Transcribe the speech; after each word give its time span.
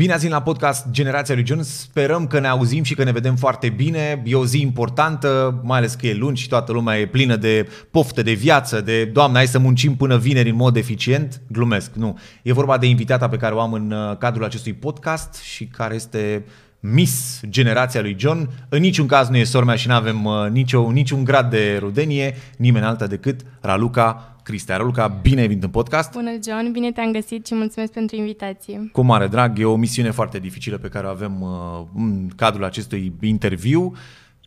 Bine 0.00 0.12
ați 0.12 0.20
venit 0.20 0.36
la 0.36 0.42
podcast 0.42 0.86
Generația 0.90 1.34
lui 1.34 1.46
John. 1.46 1.62
Sperăm 1.62 2.26
că 2.26 2.40
ne 2.40 2.46
auzim 2.46 2.82
și 2.82 2.94
că 2.94 3.04
ne 3.04 3.12
vedem 3.12 3.36
foarte 3.36 3.68
bine. 3.68 4.22
E 4.24 4.34
o 4.34 4.46
zi 4.46 4.60
importantă, 4.60 5.60
mai 5.64 5.78
ales 5.78 5.94
că 5.94 6.06
e 6.06 6.14
luni 6.14 6.36
și 6.36 6.48
toată 6.48 6.72
lumea 6.72 6.98
e 6.98 7.06
plină 7.06 7.36
de 7.36 7.68
poftă, 7.90 8.22
de 8.22 8.32
viață, 8.32 8.80
de 8.80 9.04
Doamne, 9.04 9.36
hai 9.36 9.46
să 9.46 9.58
muncim 9.58 9.96
până 9.96 10.18
vineri 10.18 10.48
în 10.48 10.56
mod 10.56 10.76
eficient. 10.76 11.40
Glumesc, 11.48 11.92
nu. 11.94 12.18
E 12.42 12.52
vorba 12.52 12.78
de 12.78 12.86
invitata 12.86 13.28
pe 13.28 13.36
care 13.36 13.54
o 13.54 13.60
am 13.60 13.72
în 13.72 13.90
uh, 13.90 14.16
cadrul 14.16 14.44
acestui 14.44 14.72
podcast 14.72 15.34
și 15.42 15.64
care 15.64 15.94
este 15.94 16.44
Miss 16.80 17.40
Generația 17.48 18.00
lui 18.00 18.16
John. 18.18 18.48
În 18.68 18.80
niciun 18.80 19.06
caz 19.06 19.28
nu 19.28 19.36
e 19.36 19.44
sormea 19.44 19.74
și 19.74 19.88
nu 19.88 19.94
avem 19.94 20.24
uh, 20.24 20.46
nicio, 20.50 20.90
niciun 20.90 21.24
grad 21.24 21.50
de 21.50 21.76
rudenie, 21.80 22.34
nimeni 22.56 22.84
alta 22.84 23.06
decât 23.06 23.40
Raluca 23.60 24.30
Cristea 24.42 24.76
Raluca, 24.76 25.06
bine 25.08 25.40
ai 25.40 25.46
venit 25.46 25.62
în 25.62 25.70
podcast. 25.70 26.12
Bună, 26.12 26.30
John, 26.30 26.72
bine 26.72 26.92
te-am 26.92 27.12
găsit 27.12 27.46
și 27.46 27.54
mulțumesc 27.54 27.92
pentru 27.92 28.16
invitație. 28.16 28.88
Cu 28.92 29.02
mare 29.02 29.26
drag, 29.26 29.58
e 29.58 29.64
o 29.64 29.76
misiune 29.76 30.10
foarte 30.10 30.38
dificilă 30.38 30.78
pe 30.78 30.88
care 30.88 31.06
o 31.06 31.10
avem 31.10 31.40
uh, 31.40 31.50
în 31.94 32.28
cadrul 32.36 32.64
acestui 32.64 33.12
interviu 33.20 33.92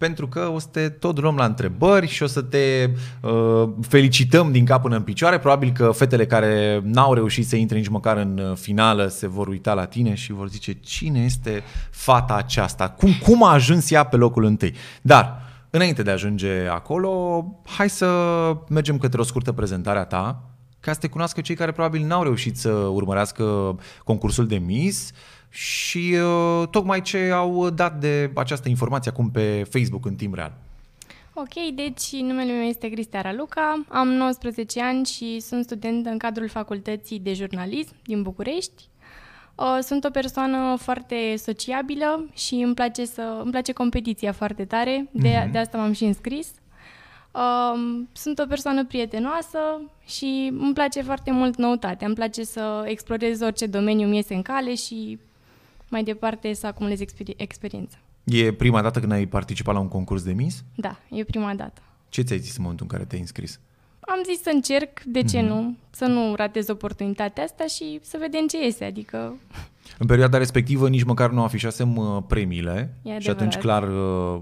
pentru 0.03 0.27
că 0.27 0.49
o 0.53 0.59
să 0.59 0.67
te 0.71 0.89
tot 0.89 1.19
luăm 1.19 1.35
la 1.35 1.45
întrebări 1.45 2.07
și 2.07 2.23
o 2.23 2.27
să 2.27 2.41
te 2.41 2.89
uh, 3.21 3.69
felicităm 3.87 4.51
din 4.51 4.65
cap 4.65 4.81
până 4.81 4.95
în 4.95 5.01
picioare. 5.01 5.39
Probabil 5.39 5.71
că 5.71 5.91
fetele 5.91 6.25
care 6.25 6.81
n-au 6.83 7.13
reușit 7.13 7.47
să 7.47 7.55
intre 7.55 7.77
nici 7.77 7.87
măcar 7.87 8.17
în 8.17 8.37
uh, 8.37 8.55
finală 8.55 9.07
se 9.07 9.27
vor 9.27 9.47
uita 9.47 9.73
la 9.73 9.85
tine 9.85 10.13
și 10.13 10.31
vor 10.31 10.49
zice 10.49 10.73
cine 10.73 11.23
este 11.23 11.63
fata 11.91 12.35
aceasta, 12.35 12.89
cum, 12.89 13.09
cum 13.23 13.43
a 13.43 13.51
ajuns 13.53 13.91
ea 13.91 14.03
pe 14.03 14.15
locul 14.15 14.43
întâi. 14.43 14.73
Dar 15.01 15.41
Înainte 15.69 16.03
de 16.03 16.09
a 16.09 16.13
ajunge 16.13 16.67
acolo, 16.71 17.45
hai 17.65 17.89
să 17.89 18.07
mergem 18.69 18.97
către 18.97 19.19
o 19.19 19.23
scurtă 19.23 19.51
prezentare 19.51 19.99
a 19.99 20.05
ta, 20.05 20.43
ca 20.79 20.93
să 20.93 20.99
te 20.99 21.07
cunoască 21.07 21.41
cei 21.41 21.55
care 21.55 21.71
probabil 21.71 22.05
n-au 22.05 22.23
reușit 22.23 22.57
să 22.57 22.69
urmărească 22.69 23.75
concursul 24.03 24.47
de 24.47 24.57
Miss 24.57 25.11
și 25.53 26.15
uh, 26.23 26.67
tocmai 26.67 27.01
ce 27.01 27.29
au 27.31 27.69
dat 27.69 27.99
de 27.99 28.31
această 28.35 28.69
informație 28.69 29.11
acum 29.11 29.31
pe 29.31 29.63
Facebook 29.69 30.05
în 30.05 30.15
timp 30.15 30.35
real. 30.35 30.53
Ok, 31.33 31.53
deci 31.75 32.11
numele 32.21 32.51
meu 32.51 32.61
este 32.61 32.89
Cristia 32.89 33.21
Raluca, 33.21 33.85
am 33.87 34.07
19 34.07 34.81
ani 34.81 35.05
și 35.05 35.39
sunt 35.39 35.63
student 35.63 36.05
în 36.05 36.17
cadrul 36.17 36.47
Facultății 36.47 37.19
de 37.19 37.33
Jurnalism 37.33 37.95
din 38.03 38.21
București. 38.21 38.83
Sunt 39.81 40.03
o 40.03 40.09
persoană 40.09 40.75
foarte 40.75 41.35
sociabilă 41.37 42.29
și 42.33 42.55
îmi 42.55 42.73
place, 42.73 43.05
să, 43.05 43.39
îmi 43.41 43.51
place 43.51 43.71
competiția 43.71 44.31
foarte 44.31 44.65
tare, 44.65 45.09
de, 45.11 45.29
mm-hmm. 45.29 45.51
de 45.51 45.57
asta 45.57 45.77
m-am 45.77 45.93
și 45.93 46.03
înscris. 46.03 46.51
Sunt 48.11 48.39
o 48.39 48.45
persoană 48.45 48.85
prietenoasă 48.85 49.59
și 50.05 50.51
îmi 50.59 50.73
place 50.73 51.01
foarte 51.01 51.31
mult 51.31 51.57
noutatea. 51.57 52.07
Îmi 52.07 52.15
place 52.15 52.43
să 52.43 52.83
explorez 52.85 53.41
orice 53.41 53.65
domeniu 53.65 54.07
mi 54.07 54.15
iese 54.15 54.33
în 54.33 54.41
cale 54.41 54.75
și 54.75 55.19
mai 55.93 56.03
departe 56.03 56.53
să 56.53 56.67
acumulez 56.67 56.99
exper- 57.01 57.35
experiență. 57.35 57.97
E 58.23 58.53
prima 58.53 58.81
dată 58.81 58.99
când 58.99 59.11
ai 59.11 59.25
participat 59.25 59.73
la 59.73 59.79
un 59.79 59.87
concurs 59.87 60.23
de 60.23 60.33
Miss? 60.33 60.63
Da, 60.75 60.99
e 61.09 61.23
prima 61.23 61.53
dată. 61.53 61.81
Ce 62.09 62.21
ți-ai 62.21 62.39
zis 62.39 62.55
în 62.57 62.61
momentul 62.61 62.85
în 62.89 62.97
care 62.97 63.07
te-ai 63.07 63.21
înscris? 63.21 63.59
am 64.07 64.21
zis 64.25 64.41
să 64.41 64.49
încerc, 64.53 65.03
de 65.05 65.23
ce 65.23 65.39
mm-hmm. 65.39 65.47
nu, 65.47 65.77
să 65.89 66.05
nu 66.05 66.35
ratez 66.35 66.69
oportunitatea 66.69 67.43
asta 67.43 67.65
și 67.65 67.99
să 68.01 68.17
vedem 68.19 68.47
ce 68.47 68.63
iese, 68.63 68.83
adică... 68.83 69.17
În 69.97 70.07
perioada 70.07 70.37
respectivă 70.37 70.89
nici 70.89 71.03
măcar 71.03 71.29
nu 71.29 71.43
afișasem 71.43 71.97
uh, 71.97 72.23
premiile 72.27 72.93
și 73.17 73.29
atunci 73.29 73.55
clar 73.55 73.83
uh, 73.83 74.41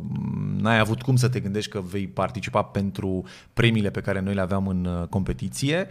n-ai 0.58 0.80
avut 0.80 1.02
cum 1.02 1.16
să 1.16 1.30
te 1.30 1.40
gândești 1.40 1.72
că 1.72 1.80
vei 1.80 2.08
participa 2.08 2.62
pentru 2.62 3.24
premiile 3.54 3.90
pe 3.90 4.02
care 4.02 4.20
noi 4.20 4.34
le 4.34 4.42
aveam 4.42 4.68
în 4.68 4.86
uh, 4.86 5.08
competiție. 5.08 5.88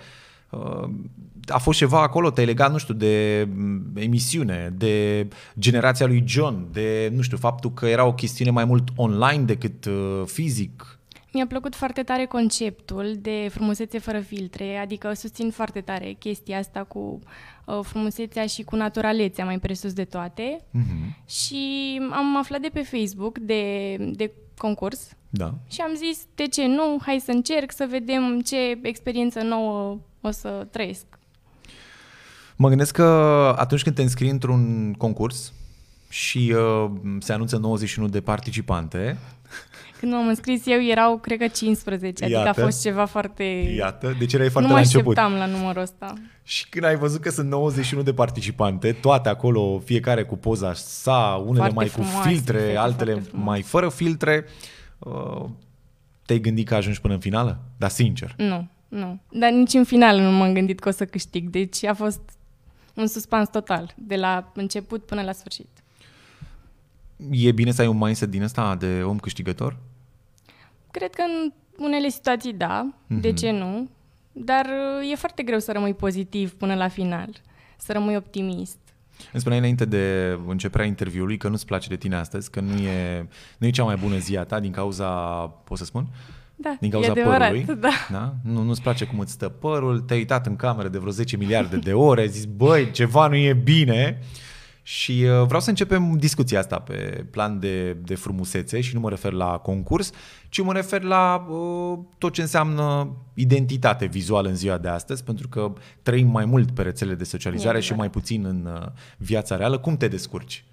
A 1.49 1.59
fost 1.59 1.79
ceva 1.79 2.03
acolo, 2.03 2.31
te-ai 2.31 2.47
legat, 2.47 2.73
nu 2.73 2.79
știu, 2.79 2.95
de 2.95 3.49
mm, 3.55 3.83
emisiune, 3.95 4.75
de 4.77 5.27
generația 5.59 6.07
lui 6.07 6.25
John, 6.27 6.67
de, 6.73 7.13
nu 7.15 7.23
știu, 7.23 7.37
faptul 7.37 7.73
că 7.73 7.87
era 7.87 8.05
o 8.05 8.15
chestiune 8.15 8.51
mai 8.51 8.65
mult 8.65 8.89
online 8.97 9.43
decât 9.43 9.87
fizic. 10.25 11.01
Mi-a 11.33 11.47
plăcut 11.47 11.75
foarte 11.75 12.03
tare 12.03 12.25
conceptul 12.25 13.17
de 13.19 13.49
frumusețe 13.51 13.99
fără 13.99 14.21
filtre, 14.21 14.77
adică 14.77 15.13
susțin 15.13 15.51
foarte 15.51 15.81
tare 15.81 16.13
chestia 16.13 16.59
asta 16.59 16.85
cu 16.85 17.19
uh, 17.65 17.79
frumusețea 17.83 18.47
și 18.47 18.63
cu 18.63 18.77
naturalețea 18.77 19.45
mai 19.45 19.59
presus 19.59 19.93
de 19.93 20.05
toate. 20.05 20.61
Mm-hmm. 20.61 21.27
Și 21.27 21.99
am 22.11 22.37
aflat 22.37 22.61
de 22.61 22.71
pe 22.73 22.83
Facebook 22.83 23.39
de, 23.39 23.97
de 23.97 24.33
concurs 24.57 25.13
da. 25.29 25.55
și 25.69 25.81
am 25.81 25.95
zis, 25.95 26.27
de 26.35 26.47
ce 26.47 26.67
nu, 26.67 26.99
hai 27.03 27.21
să 27.25 27.31
încerc 27.31 27.73
să 27.73 27.87
vedem 27.91 28.41
ce 28.41 28.79
experiență 28.83 29.43
nouă 29.43 29.99
o 30.21 30.31
să 30.31 30.67
trăiesc. 30.71 31.05
Mă 32.57 32.69
gândesc 32.69 32.95
că 32.95 33.05
atunci 33.59 33.83
când 33.83 33.95
te 33.95 34.03
înscrii 34.03 34.31
într-un 34.31 34.95
concurs 34.99 35.53
și 36.09 36.55
uh, 36.57 36.91
se 37.19 37.33
anunță 37.33 37.57
91 37.57 38.09
de 38.09 38.21
participante, 38.21 39.19
când 39.99 40.13
m-am 40.13 40.27
înscris 40.27 40.67
eu 40.67 40.85
erau, 40.85 41.19
cred 41.19 41.39
că 41.39 41.47
15, 41.47 42.25
adică 42.25 42.39
Iată. 42.39 42.61
a 42.61 42.65
fost 42.65 42.83
ceva 42.83 43.05
foarte... 43.05 43.45
Iată, 43.77 44.15
deci 44.19 44.33
erai 44.33 44.49
foarte 44.49 44.69
nu 44.69 44.75
la 44.75 44.81
început. 44.81 45.17
Nu 45.17 45.37
la 45.37 45.47
numărul 45.47 45.83
ăsta. 45.83 46.13
Și 46.43 46.69
când 46.69 46.85
ai 46.85 46.97
văzut 46.97 47.21
că 47.21 47.31
sunt 47.31 47.49
91 47.49 48.03
de 48.03 48.13
participante, 48.13 48.93
toate 48.93 49.29
acolo, 49.29 49.79
fiecare 49.79 50.25
cu 50.25 50.37
poza 50.37 50.73
sa, 50.75 51.43
unele 51.47 51.59
foarte 51.59 51.75
mai 51.75 51.89
frumoase, 51.89 52.17
cu 52.17 52.29
filtre, 52.29 52.77
altele 52.77 53.23
mai 53.33 53.63
fără 53.63 53.89
filtre, 53.89 54.45
uh, 54.99 55.45
te-ai 56.27 56.39
gândit 56.39 56.67
că 56.69 56.75
ajungi 56.75 57.01
până 57.01 57.15
în 57.15 57.21
finală? 57.21 57.61
Da, 57.77 57.89
sincer. 57.89 58.35
Nu, 58.37 58.69
nu. 58.91 59.21
Dar 59.31 59.51
nici 59.51 59.73
în 59.73 59.85
final 59.85 60.19
nu 60.19 60.31
m-am 60.31 60.53
gândit 60.53 60.79
că 60.79 60.89
o 60.89 60.93
să 60.93 61.05
câștig, 61.05 61.49
deci 61.49 61.85
a 61.85 61.95
fost 61.95 62.21
un 62.95 63.07
suspans 63.07 63.49
total, 63.49 63.95
de 63.97 64.17
la 64.17 64.51
început 64.55 65.05
până 65.05 65.23
la 65.23 65.33
sfârșit. 65.33 65.69
E 67.31 67.53
bine 67.53 67.71
să 67.71 67.81
ai 67.81 67.87
un 67.87 67.99
mindset 67.99 68.31
din 68.31 68.43
ăsta 68.43 68.77
de 68.77 69.03
om 69.03 69.19
câștigător? 69.19 69.77
Cred 70.91 71.15
că 71.15 71.23
în 71.23 71.53
unele 71.85 72.09
situații 72.09 72.53
da, 72.53 72.91
mm-hmm. 72.93 73.21
de 73.21 73.29
mhm. 73.29 73.37
ce 73.37 73.51
nu, 73.51 73.89
dar 74.33 74.67
uh, 74.67 75.11
e 75.11 75.15
foarte 75.15 75.43
greu 75.43 75.59
să 75.59 75.73
rămâi 75.73 75.95
pozitiv 75.95 76.55
până 76.55 76.75
la 76.75 76.89
final, 76.89 77.31
să 77.77 77.93
rămâi 77.93 78.17
optimist. 78.17 78.79
Îmi 79.33 79.41
spuneai 79.41 79.61
înainte 79.61 79.85
de 79.85 80.39
începerea 80.47 80.87
interviului 80.87 81.37
că 81.37 81.49
nu-ți 81.49 81.67
place 81.67 81.89
de 81.89 81.97
tine 81.97 82.17
astăzi, 82.17 82.51
că 82.51 82.61
nu 82.61 82.77
e, 82.77 83.29
nu 83.59 83.67
e 83.67 83.71
cea 83.71 83.85
mai 83.85 83.97
bună 83.97 84.19
zi 84.19 84.37
a 84.37 84.45
ta 84.45 84.61
din 84.61 84.73
cauza, 84.73 85.09
pot 85.47 85.79
să 85.79 85.85
spun? 85.85 86.07
Da, 86.63 86.77
din 86.81 86.91
cauza 86.91 87.13
e 87.17 87.23
părului. 87.23 87.65
Da. 87.65 87.89
da? 88.11 88.35
Nu, 88.45 88.63
nu-ți 88.63 88.83
place 88.83 89.05
cum 89.05 89.19
îți 89.19 89.33
stă 89.33 89.49
părul, 89.49 90.01
te-ai 90.01 90.19
uitat 90.19 90.47
în 90.47 90.57
cameră 90.57 90.89
de 90.89 90.99
vreo 90.99 91.11
10 91.11 91.37
miliarde 91.37 91.77
de 91.77 91.93
ore, 91.93 92.21
ai 92.21 92.29
zis, 92.29 92.45
băi, 92.45 92.91
ceva 92.91 93.29
nu 93.29 93.37
e 93.37 93.53
bine. 93.53 94.19
Și 94.83 95.13
uh, 95.13 95.47
vreau 95.47 95.61
să 95.61 95.69
începem 95.69 96.17
discuția 96.19 96.59
asta 96.59 96.79
pe 96.79 97.27
plan 97.31 97.59
de, 97.59 97.93
de 97.93 98.15
frumusețe 98.15 98.81
și 98.81 98.95
nu 98.95 99.01
mă 99.01 99.09
refer 99.09 99.33
la 99.33 99.59
concurs, 99.59 100.11
ci 100.49 100.63
mă 100.63 100.73
refer 100.73 101.03
la 101.03 101.47
uh, 101.49 101.99
tot 102.19 102.33
ce 102.33 102.41
înseamnă 102.41 103.17
identitate 103.35 104.07
vizuală 104.07 104.49
în 104.49 104.57
ziua 104.57 104.79
de 104.79 104.89
astăzi, 104.89 105.25
pentru 105.25 105.49
că 105.49 105.73
trăim 106.03 106.29
mai 106.29 106.45
mult 106.45 106.71
pe 106.71 106.83
rețele 106.83 107.15
de 107.15 107.25
socializare 107.25 107.79
e 107.79 107.81
și 107.81 107.93
mai 107.93 108.11
puțin 108.11 108.45
în 108.45 108.69
uh, 108.75 108.87
viața 109.17 109.57
reală. 109.57 109.79
Cum 109.79 109.97
te 109.97 110.09
descurci? 110.09 110.65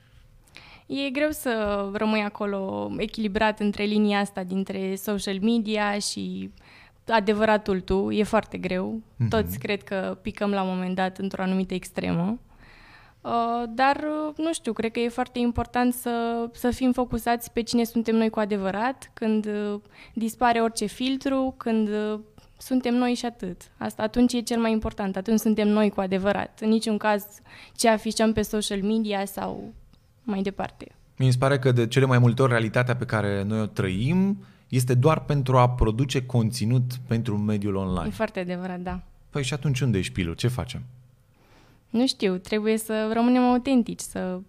E 0.87 1.09
greu 1.09 1.29
să 1.29 1.85
rămâi 1.93 2.21
acolo 2.21 2.91
echilibrat 2.97 3.59
între 3.59 3.83
linia 3.83 4.19
asta 4.19 4.43
dintre 4.43 4.95
social 4.95 5.39
media 5.41 5.99
și 5.99 6.51
adevăratul 7.07 7.81
tu. 7.81 8.11
E 8.11 8.23
foarte 8.23 8.57
greu. 8.57 9.01
Mm-hmm. 9.01 9.27
Toți 9.29 9.59
cred 9.59 9.83
că 9.83 10.17
picăm 10.21 10.51
la 10.51 10.61
un 10.61 10.69
moment 10.69 10.95
dat 10.95 11.17
într-o 11.17 11.41
anumită 11.41 11.73
extremă. 11.73 12.39
Uh, 13.21 13.63
dar, 13.69 13.95
uh, 13.95 14.33
nu 14.37 14.53
știu, 14.53 14.73
cred 14.73 14.91
că 14.91 14.99
e 14.99 15.09
foarte 15.09 15.39
important 15.39 15.93
să, 15.93 16.45
să 16.53 16.69
fim 16.69 16.91
focusați 16.91 17.51
pe 17.51 17.61
cine 17.61 17.83
suntem 17.83 18.15
noi 18.15 18.29
cu 18.29 18.39
adevărat, 18.39 19.11
când 19.13 19.45
uh, 19.45 19.79
dispare 20.13 20.61
orice 20.61 20.85
filtru, 20.85 21.53
când 21.57 21.89
suntem 22.57 22.95
noi 22.95 23.13
și 23.13 23.25
atât. 23.25 23.61
Asta 23.77 24.03
atunci 24.03 24.33
e 24.33 24.41
cel 24.41 24.59
mai 24.59 24.71
important, 24.71 25.15
atunci 25.15 25.39
suntem 25.39 25.67
noi 25.67 25.89
cu 25.89 26.01
adevărat. 26.01 26.59
În 26.62 26.69
niciun 26.69 26.97
caz 26.97 27.25
ce 27.75 27.88
afișăm 27.88 28.33
pe 28.33 28.41
social 28.41 28.81
media 28.81 29.25
sau 29.25 29.73
mai 30.27 30.41
departe. 30.41 30.91
Mi 31.18 31.31
se 31.31 31.38
pare 31.38 31.59
că 31.59 31.71
de 31.71 31.88
cele 31.88 32.06
mai 32.06 32.19
multe 32.19 32.41
ori 32.41 32.51
realitatea 32.51 32.95
pe 32.95 33.06
care 33.06 33.44
noi 33.44 33.59
o 33.62 33.65
trăim 33.65 34.38
este 34.68 34.94
doar 34.94 35.19
pentru 35.24 35.57
a 35.57 35.69
produce 35.69 36.25
conținut 36.25 36.94
pentru 37.07 37.38
mediul 37.38 37.75
online. 37.75 38.07
E 38.07 38.12
foarte 38.12 38.39
adevărat, 38.39 38.79
da. 38.79 39.01
Păi 39.29 39.44
și 39.44 39.53
atunci 39.53 39.79
unde 39.79 39.97
e 39.97 40.01
șpilul? 40.01 40.33
Ce 40.33 40.47
facem? 40.47 40.81
Nu 41.89 42.07
știu, 42.07 42.38
trebuie 42.38 42.77
să 42.77 43.09
rămânem 43.13 43.41
autentici, 43.41 44.00
să, 44.00 44.39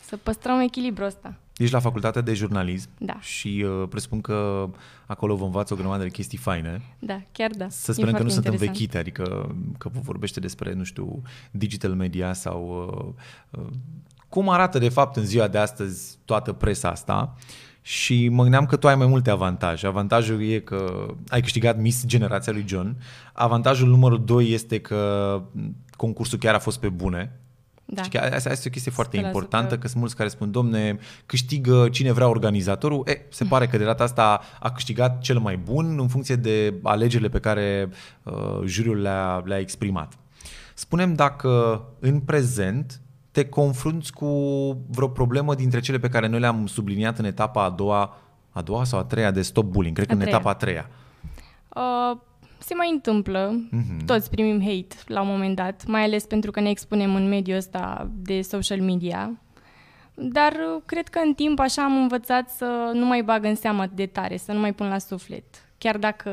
să 0.00 0.16
păstrăm 0.16 0.60
echilibrul 0.60 1.06
ăsta. 1.06 1.34
Ești 1.56 1.74
la 1.74 1.80
facultatea 1.80 2.20
de 2.20 2.34
jurnalism 2.34 2.88
da. 2.98 3.20
și 3.20 3.64
uh, 3.66 3.88
presupun 3.88 4.20
că 4.20 4.68
acolo 5.06 5.36
vă 5.36 5.44
învață 5.44 5.74
o 5.74 5.76
grămadă 5.76 6.02
de 6.02 6.10
chestii 6.10 6.38
faine. 6.38 6.82
Da, 6.98 7.20
chiar 7.32 7.50
da. 7.50 7.68
Să 7.68 7.92
sperăm 7.92 8.14
că 8.14 8.22
nu 8.22 8.28
sunt 8.28 8.46
învechite, 8.46 8.98
adică 8.98 9.56
că 9.78 9.88
vă 9.88 10.00
vorbește 10.02 10.40
despre, 10.40 10.72
nu 10.72 10.84
știu, 10.84 11.22
digital 11.50 11.94
media 11.94 12.32
sau 12.32 12.86
uh, 13.50 13.60
uh, 13.60 13.66
cum 14.36 14.48
arată 14.48 14.78
de 14.78 14.88
fapt 14.88 15.16
în 15.16 15.24
ziua 15.24 15.48
de 15.48 15.58
astăzi 15.58 16.18
toată 16.24 16.52
presa 16.52 16.90
asta. 16.90 17.34
Și 17.82 18.28
mă 18.28 18.42
gândeam 18.42 18.66
că 18.66 18.76
tu 18.76 18.88
ai 18.88 18.94
mai 18.94 19.06
multe 19.06 19.30
avantaje. 19.30 19.86
Avantajul 19.86 20.42
e 20.42 20.58
că 20.58 21.06
ai 21.28 21.40
câștigat 21.40 21.78
Miss 21.78 22.06
Generația 22.06 22.52
lui 22.52 22.64
John. 22.66 22.96
Avantajul 23.32 23.88
numărul 23.88 24.24
2 24.24 24.52
este 24.52 24.80
că 24.80 25.42
concursul 25.96 26.38
chiar 26.38 26.54
a 26.54 26.58
fost 26.58 26.80
pe 26.80 26.88
bune. 26.88 27.40
Da. 27.84 28.02
Știi 28.02 28.18
că 28.18 28.24
asta, 28.24 28.36
asta 28.36 28.50
este 28.50 28.68
o 28.68 28.70
chestie 28.70 28.90
foarte 28.90 29.18
100%. 29.18 29.20
importantă, 29.20 29.78
că 29.78 29.86
sunt 29.86 30.00
mulți 30.00 30.16
care 30.16 30.28
spun, 30.28 30.50
domne, 30.50 30.98
câștigă 31.26 31.88
cine 31.88 32.12
vrea 32.12 32.28
organizatorul. 32.28 33.02
E, 33.06 33.20
se 33.28 33.44
pare 33.54 33.66
că 33.66 33.76
de 33.76 33.84
data 33.84 34.04
asta 34.04 34.40
a 34.60 34.70
câștigat 34.70 35.20
cel 35.20 35.38
mai 35.38 35.56
bun 35.56 35.98
în 35.98 36.08
funcție 36.08 36.36
de 36.36 36.74
alegerile 36.82 37.28
pe 37.28 37.40
care 37.40 37.88
uh, 38.22 38.60
juriul 38.64 39.00
le-a, 39.00 39.42
le-a 39.44 39.58
exprimat. 39.58 40.12
Spunem 40.74 41.14
dacă 41.14 41.82
în 42.00 42.20
prezent 42.20 43.00
te 43.36 43.48
confrunți 43.48 44.12
cu 44.12 44.26
vreo 44.90 45.08
problemă 45.08 45.54
dintre 45.54 45.80
cele 45.80 45.98
pe 45.98 46.08
care 46.08 46.26
noi 46.28 46.40
le-am 46.40 46.66
subliniat 46.66 47.18
în 47.18 47.24
etapa 47.24 47.64
a 47.64 47.70
doua, 47.70 48.16
a 48.50 48.62
doua 48.62 48.84
sau 48.84 48.98
a 48.98 49.04
treia 49.04 49.30
de 49.30 49.42
stop 49.42 49.64
bullying, 49.64 49.94
cred 49.96 50.06
că 50.06 50.12
A 50.12 50.16
în 50.16 50.20
treia. 50.22 50.36
etapa 50.36 50.50
a 50.50 50.54
treia. 50.54 50.90
Uh, 51.76 52.18
se 52.58 52.74
mai 52.74 52.90
întâmplă, 52.92 53.60
Mhm. 53.70 54.04
toți 54.04 54.30
primim 54.30 54.60
hate 54.60 54.96
la 55.06 55.20
un 55.20 55.28
moment 55.28 55.56
dat, 55.56 55.86
mai 55.86 56.02
ales 56.02 56.24
pentru 56.26 56.50
că 56.50 56.60
ne 56.60 56.68
expunem 56.70 57.14
în 57.14 57.28
mediul 57.28 57.56
ăsta 57.56 58.10
de 58.14 58.40
social 58.42 58.80
media. 58.80 59.30
Dar 60.14 60.52
uh, 60.52 60.82
cred 60.86 61.08
că 61.08 61.20
în 61.24 61.34
timp 61.34 61.58
așa 61.58 61.82
am 61.84 61.96
învățat 61.96 62.50
să 62.50 62.90
nu 62.94 63.06
mai 63.06 63.22
bag 63.22 63.44
în 63.44 63.54
seamă 63.54 63.82
atât 63.82 63.96
de 63.96 64.06
tare, 64.06 64.36
să 64.36 64.52
nu 64.52 64.58
mai 64.60 64.72
pun 64.74 64.88
la 64.88 64.98
suflet. 64.98 65.44
Chiar 65.78 65.96
dacă 65.98 66.30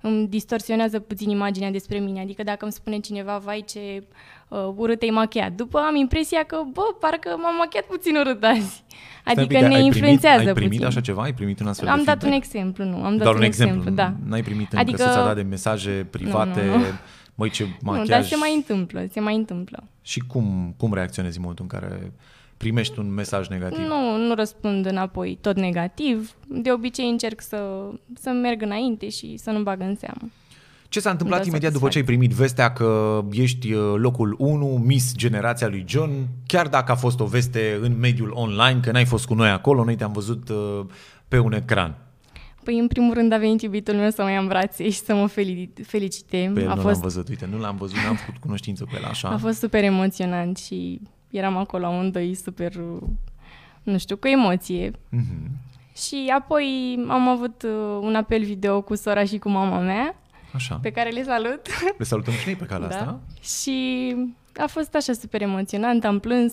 îmi 0.00 0.26
distorsionează 0.28 0.98
puțin 1.00 1.28
imaginea 1.30 1.70
despre 1.70 1.98
mine. 1.98 2.20
Adică 2.20 2.42
dacă 2.42 2.64
îmi 2.64 2.72
spune 2.72 2.98
cineva, 2.98 3.38
vai 3.38 3.64
ce 3.68 4.04
uh, 4.48 4.58
urât 4.76 4.98
te-ai 4.98 5.10
machiat. 5.10 5.52
După 5.52 5.78
am 5.78 5.96
impresia 5.96 6.42
că, 6.42 6.56
bă, 6.72 6.82
parcă 7.00 7.28
m-am 7.42 7.54
machiat 7.58 7.84
puțin 7.84 8.16
urât 8.16 8.44
azi. 8.44 8.84
Stai 9.26 9.34
un 9.36 9.42
Adică 9.42 9.46
pic, 9.46 9.60
dar 9.60 9.68
ne 9.70 9.76
ai 9.76 9.84
influențează 9.84 10.36
primit, 10.36 10.48
Ai 10.48 10.54
primit 10.54 10.70
puțin. 10.80 10.86
așa 10.86 11.00
ceva? 11.00 11.22
Ai 11.22 11.34
primit 11.34 11.60
un 11.60 11.66
astfel 11.66 11.88
Am 11.88 11.98
de 11.98 12.04
dat 12.04 12.14
un 12.14 12.20
feedback? 12.20 12.44
exemplu, 12.44 12.84
nu. 12.84 12.96
Am 13.04 13.12
dat 13.16 13.22
Doar 13.22 13.34
un, 13.34 13.40
un 13.40 13.46
exemplu, 13.46 13.90
da. 13.90 14.14
N-ai 14.26 14.42
primit 14.42 14.66
încă 14.72 14.78
Adică- 14.78 14.96
să 15.02 15.08
ți-a 15.08 15.24
dat 15.24 15.34
de 15.34 15.42
mesaje 15.42 16.06
private, 16.10 16.64
Nu, 16.64 16.70
nu, 16.70 16.76
nu. 16.78 16.84
măi 17.34 17.50
ce 17.50 17.66
machiaj. 17.82 18.02
Nu, 18.08 18.14
dar 18.14 18.22
se 18.24 18.36
mai 18.36 18.54
întâmplă, 18.54 19.06
se 19.12 19.20
mai 19.20 19.34
întâmplă. 19.34 19.82
Și 20.02 20.20
cum, 20.20 20.74
cum 20.78 20.94
reacționezi 20.94 21.36
în 21.36 21.42
momentul 21.42 21.66
în 21.70 21.78
care 21.78 22.12
primești 22.56 22.98
un 22.98 23.14
mesaj 23.14 23.48
negativ? 23.48 23.78
Nu, 23.86 24.16
nu 24.16 24.34
răspund 24.34 24.86
înapoi 24.86 25.38
tot 25.40 25.56
negativ. 25.56 26.34
De 26.48 26.72
obicei 26.72 27.08
încerc 27.08 27.40
să, 27.40 27.90
să 28.14 28.30
merg 28.30 28.62
înainte 28.62 29.08
și 29.08 29.36
să 29.36 29.50
nu 29.50 29.62
bag 29.62 29.80
în 29.80 29.94
seamă. 29.96 30.30
Ce 30.94 31.00
s-a 31.00 31.10
întâmplat 31.10 31.40
Da, 31.40 31.46
imediat 31.46 31.72
după 31.72 31.88
ce 31.88 31.98
ai 31.98 32.04
primit 32.04 32.30
vestea 32.30 32.72
că 32.72 33.20
ești 33.30 33.72
uh, 33.72 33.94
locul 33.96 34.34
1, 34.38 34.66
Miss 34.66 35.14
Generația 35.16 35.68
lui 35.68 35.84
John, 35.86 36.10
chiar 36.46 36.68
dacă 36.68 36.92
a 36.92 36.94
fost 36.94 37.20
o 37.20 37.24
veste 37.24 37.78
în 37.80 37.98
mediul 37.98 38.30
online, 38.30 38.80
că 38.80 38.90
n-ai 38.90 39.04
fost 39.04 39.26
cu 39.26 39.34
noi 39.34 39.48
acolo, 39.48 39.84
noi 39.84 39.96
te-am 39.96 40.12
văzut 40.12 40.48
uh, 40.48 40.84
pe 41.28 41.38
un 41.38 41.52
ecran. 41.52 41.94
Păi, 42.64 42.78
în 42.78 42.86
primul 42.86 43.14
rând, 43.14 43.32
a 43.32 43.36
venit 43.38 43.62
iubitul 43.62 43.94
meu 43.94 44.10
să 44.10 44.22
mă 44.22 44.30
ia 44.30 44.38
în 44.38 44.46
brațe 44.46 44.90
și 44.90 44.98
să 44.98 45.14
mă 45.14 45.28
feli- 45.28 45.84
felicite. 45.86 46.50
Pe 46.54 46.60
el 46.60 46.68
a, 46.68 46.74
nu 46.74 46.82
l-am 46.82 46.88
fost, 46.88 47.00
văzut, 47.00 47.28
uite, 47.28 47.48
nu 47.50 47.58
l-am 47.58 47.76
văzut, 47.76 47.96
n-am 47.96 48.14
făcut 48.14 48.40
cunoștință 48.40 48.84
cu 48.84 48.90
el 48.96 49.04
așa. 49.04 49.28
a 49.28 49.36
fost 49.36 49.58
super 49.58 49.84
emoționant 49.84 50.56
și 50.56 51.00
eram 51.30 51.56
acolo 51.56 51.86
amândoi 51.86 52.34
super, 52.34 52.72
nu 53.82 53.98
știu, 53.98 54.16
cu 54.16 54.26
emoție. 54.26 54.90
Mhm. 55.08 55.50
Și 55.96 56.32
apoi 56.38 56.98
am 57.08 57.28
avut 57.28 57.62
uh, 57.62 57.98
un 58.00 58.14
apel 58.14 58.42
video 58.42 58.80
cu 58.80 58.94
sora 58.94 59.24
și 59.24 59.38
cu 59.38 59.48
mama 59.48 59.78
mea, 59.78 60.18
Așa. 60.54 60.78
pe 60.82 60.90
care 60.90 61.10
le 61.10 61.22
salut. 61.22 61.60
Le 61.98 62.04
salutăm 62.04 62.32
și 62.32 62.46
noi 62.46 62.56
pe 62.56 62.64
calea 62.64 62.88
Da. 62.88 62.94
asta. 62.94 63.20
Și 63.42 64.16
a 64.56 64.66
fost 64.66 64.94
așa 64.94 65.12
super 65.12 65.42
emoționant, 65.42 66.04
am 66.04 66.18
plâns, 66.18 66.52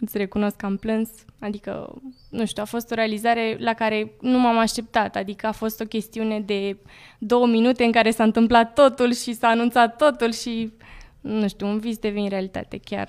îți 0.00 0.18
recunosc 0.18 0.56
că 0.56 0.66
am 0.66 0.76
plâns, 0.76 1.08
adică, 1.38 1.94
nu 2.30 2.46
știu, 2.46 2.62
a 2.62 2.66
fost 2.66 2.90
o 2.90 2.94
realizare 2.94 3.56
la 3.60 3.72
care 3.72 4.12
nu 4.20 4.38
m-am 4.38 4.58
așteptat, 4.58 5.16
adică 5.16 5.46
a 5.46 5.52
fost 5.52 5.80
o 5.80 5.84
chestiune 5.84 6.40
de 6.40 6.76
două 7.18 7.46
minute 7.46 7.84
în 7.84 7.92
care 7.92 8.10
s-a 8.10 8.22
întâmplat 8.24 8.72
totul 8.72 9.14
și 9.14 9.32
s-a 9.34 9.48
anunțat 9.48 9.96
totul 9.96 10.32
și, 10.32 10.72
nu 11.20 11.48
știu, 11.48 11.66
un 11.66 11.78
vis 11.78 11.96
devine 11.98 12.28
realitate, 12.28 12.80
chiar. 12.84 13.08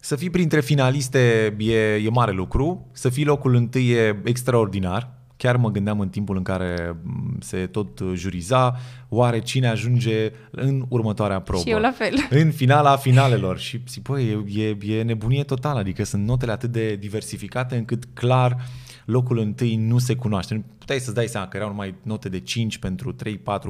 Să 0.00 0.16
fii 0.16 0.30
printre 0.30 0.60
finaliste 0.60 1.54
e, 1.58 1.94
e 1.94 2.08
mare 2.10 2.32
lucru, 2.32 2.86
să 2.92 3.08
fii 3.08 3.24
locul 3.24 3.54
întâi 3.54 3.88
e 3.90 4.20
extraordinar. 4.24 5.08
Chiar 5.38 5.56
mă 5.56 5.70
gândeam 5.70 6.00
în 6.00 6.08
timpul 6.08 6.36
în 6.36 6.42
care 6.42 6.96
m, 7.02 7.36
se 7.40 7.66
tot 7.66 8.00
juriza, 8.14 8.76
oare 9.08 9.38
cine 9.38 9.68
ajunge 9.68 10.32
în 10.50 10.84
următoarea 10.88 11.40
probă. 11.40 11.62
Și 11.62 11.70
eu 11.70 11.78
la 11.78 11.90
fel. 11.90 12.14
În 12.30 12.50
finala 12.50 12.96
finalelor. 12.96 13.58
Și 13.58 13.82
zic, 13.88 14.02
băi, 14.02 14.44
e, 14.54 14.76
e, 14.86 14.96
e 14.98 15.02
nebunie 15.02 15.42
totală, 15.44 15.78
adică 15.78 16.04
sunt 16.04 16.26
notele 16.26 16.52
atât 16.52 16.70
de 16.70 16.96
diversificate 16.96 17.76
încât 17.76 18.04
clar 18.14 18.56
locul 19.04 19.38
întâi 19.38 19.76
nu 19.76 19.98
se 19.98 20.14
cunoaște. 20.14 20.64
Puteai 20.78 20.98
să-ți 20.98 21.14
dai 21.14 21.26
seama 21.26 21.48
că 21.48 21.56
erau 21.56 21.68
numai 21.68 21.94
note 22.02 22.28
de 22.28 22.40
5 22.40 22.78
pentru 22.78 23.14
3-4 23.14 23.16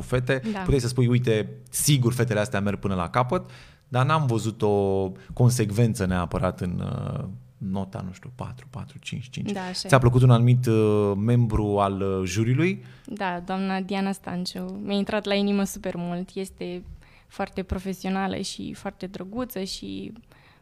fete, 0.01 0.41
Da. 0.53 0.59
puteai 0.59 0.81
să 0.81 0.89
spui, 0.89 1.07
uite, 1.07 1.51
sigur 1.71 2.13
fetele 2.13 2.41
astea 2.41 2.61
merg 2.61 2.79
până 2.79 2.95
la 2.95 3.09
capăt, 3.09 3.51
dar 3.89 4.07
n-am 4.07 4.27
văzut 4.27 4.63
o 4.63 5.13
consecvență 5.33 6.07
neapărat 6.07 6.61
în 6.61 6.83
uh, 6.85 7.25
nota, 7.59 8.03
nu 8.07 8.13
știu, 8.13 8.33
4, 8.35 8.67
4, 8.71 8.99
5, 8.99 9.29
5. 9.31 9.53
Da, 9.53 9.61
așa 9.61 9.81
e. 9.85 9.89
Ți-a 9.89 9.99
plăcut 9.99 10.23
un 10.23 10.31
anumit 10.31 10.67
uh, 10.67 11.13
membru 11.17 11.79
al 11.79 12.01
uh, 12.01 12.25
juriului? 12.25 12.85
Da, 13.07 13.43
doamna 13.47 13.81
Diana 13.81 14.13
Stanciu 14.13 14.81
mi-a 14.85 14.97
intrat 14.97 15.25
la 15.25 15.35
inimă 15.35 15.65
super 15.65 15.95
mult, 15.97 16.29
este 16.35 16.83
foarte 17.27 17.63
profesională 17.63 18.37
și 18.37 18.75
foarte 18.75 19.07
drăguță 19.07 19.63
și 19.63 20.13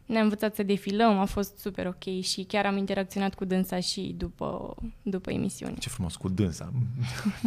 ne-a 0.05 0.21
învățat 0.21 0.55
să 0.55 0.63
defilăm, 0.63 1.19
a 1.19 1.25
fost 1.25 1.57
super 1.57 1.85
ok 1.85 2.21
și 2.21 2.43
chiar 2.47 2.65
am 2.65 2.77
interacționat 2.77 3.33
cu 3.33 3.45
dânsa 3.45 3.79
și 3.79 4.15
după, 4.17 4.75
după 5.01 5.31
emisiune. 5.31 5.73
Ce 5.79 5.89
frumos, 5.89 6.15
cu 6.15 6.29
dânsa. 6.29 6.71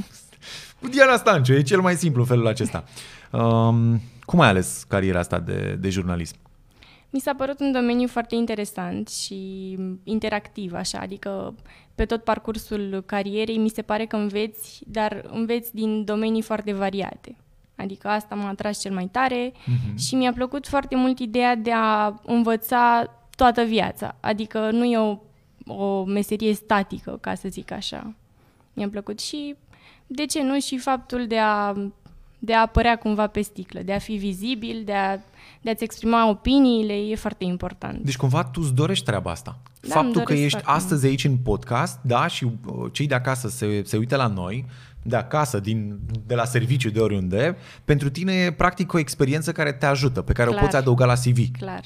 cu 0.81 0.89
Diana 0.89 1.17
Stanciu, 1.17 1.55
e 1.55 1.63
cel 1.63 1.81
mai 1.81 1.95
simplu 1.95 2.25
felul 2.25 2.47
acesta. 2.47 2.85
Um, 3.33 4.01
cum 4.25 4.41
ai 4.41 4.49
ales 4.49 4.85
cariera 4.89 5.19
asta 5.19 5.39
de, 5.39 5.77
de 5.81 5.89
jurnalism? 5.89 6.37
Mi 7.11 7.21
s-a 7.21 7.35
părut 7.35 7.61
un 7.61 7.73
domeniu 7.73 8.09
foarte 8.09 8.35
interesant 8.35 9.09
și 9.09 9.39
interactiv, 10.05 10.73
așa, 10.75 10.99
adică 10.99 11.55
pe 11.95 12.05
tot 12.05 12.25
parcursul 12.25 13.03
carierei 13.07 13.57
mi 13.59 13.69
se 13.69 13.83
pare 13.83 14.07
că 14.07 14.17
înveți, 14.17 14.83
dar 14.87 15.29
înveți 15.33 15.75
din 15.75 16.05
domenii 16.05 16.43
foarte 16.43 16.73
variate. 16.73 17.37
Adică 17.77 18.09
asta 18.09 18.35
m-a 18.35 18.49
atras 18.49 18.81
cel 18.81 18.93
mai 18.93 19.07
tare 19.13 19.53
Mhm. 19.67 19.97
și 19.99 20.15
mi-a 20.15 20.33
plăcut 20.33 20.67
foarte 20.67 20.97
mult 20.97 21.19
ideea 21.19 21.55
de 21.55 21.71
a 21.75 22.21
învăța 22.27 23.15
toată 23.37 23.63
viața. 23.63 24.17
Adică 24.21 24.71
nu 24.71 24.85
e 24.85 24.99
o, 24.99 25.19
o 25.67 26.05
meserie 26.05 26.53
statică, 26.53 27.19
ca 27.21 27.35
să 27.35 27.49
zic 27.49 27.71
așa. 27.71 28.15
Mi-a 28.73 28.89
plăcut 28.89 29.21
și, 29.21 29.55
de 30.07 30.25
ce 30.27 30.43
nu, 30.43 30.61
și 30.61 30.79
faptul 30.79 31.27
de 31.27 31.39
a, 31.39 31.75
de 32.39 32.55
a 32.55 32.61
apărea 32.61 32.97
cumva 32.99 33.27
pe 33.27 33.41
sticlă, 33.41 33.81
de 33.81 33.93
a 33.93 33.99
fi 33.99 34.13
vizibil, 34.17 34.83
de, 34.85 34.93
a, 34.93 35.19
de 35.61 35.71
a-ți 35.71 35.85
exprima 35.85 36.29
opiniile, 36.29 36.93
e 36.93 37.15
foarte 37.15 37.45
important. 37.45 37.99
Deci 38.05 38.17
cumva 38.17 38.45
tu 38.45 38.61
îți 38.63 38.75
dorești 38.75 39.05
treaba 39.05 39.31
asta. 39.31 39.59
Da, 39.81 39.89
Faptul 39.95 40.05
îmi 40.17 40.25
că 40.25 40.33
doresc 40.33 40.45
ești 40.45 40.59
foarte 40.61 40.79
astăzi 40.81 41.07
aici 41.07 41.25
în 41.25 41.37
podcast, 41.37 41.99
da, 42.03 42.27
și 42.27 42.45
uh, 42.45 42.87
cei 42.93 43.07
de 43.07 43.15
acasă 43.15 43.49
se, 43.49 43.83
se 43.85 43.97
uită 43.97 44.17
la 44.17 44.27
noi, 44.27 44.65
de 45.03 45.17
acasă, 45.17 45.61
din, 45.61 45.99
de 46.27 46.35
la 46.35 46.45
serviciu, 46.45 46.91
de 46.91 47.01
oriunde, 47.01 47.57
pentru 47.85 48.11
tine 48.11 48.33
e 48.33 48.53
practic 48.53 48.93
o 48.93 48.99
experiență 48.99 49.53
care 49.53 49.73
te 49.73 49.87
ajută, 49.87 50.23
pe 50.23 50.33
care 50.33 50.49
o 50.49 50.53
Clar. 50.53 50.65
poți 50.65 50.77
adăuga 50.77 51.05
la 51.05 51.15
CV. 51.15 51.39
Clar, 51.59 51.81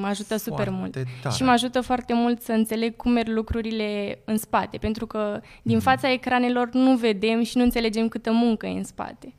mă 0.00 0.06
ajută 0.06 0.36
super 0.36 0.64
Foarte 0.66 0.70
mult. 0.80 0.92
tare. 1.22 1.34
Și 1.34 1.42
mă 1.42 1.50
ajută 1.50 1.80
foarte 1.80 2.14
mult 2.14 2.42
să 2.42 2.52
înțeleg 2.52 2.96
cum 2.96 3.12
merg 3.12 3.28
lucrurile 3.28 4.18
în 4.24 4.36
spate, 4.38 4.76
pentru 4.76 5.06
că 5.06 5.18
Mhm. 5.40 5.60
din 5.62 5.80
fața 5.80 6.12
ecranelor 6.12 6.68
nu 6.72 6.96
vedem 6.96 7.42
și 7.42 7.56
nu 7.56 7.62
înțelegem 7.62 8.08
câtă 8.08 8.30
muncă 8.32 8.66
e 8.66 8.76
în 8.76 8.84
spate. 8.84 9.34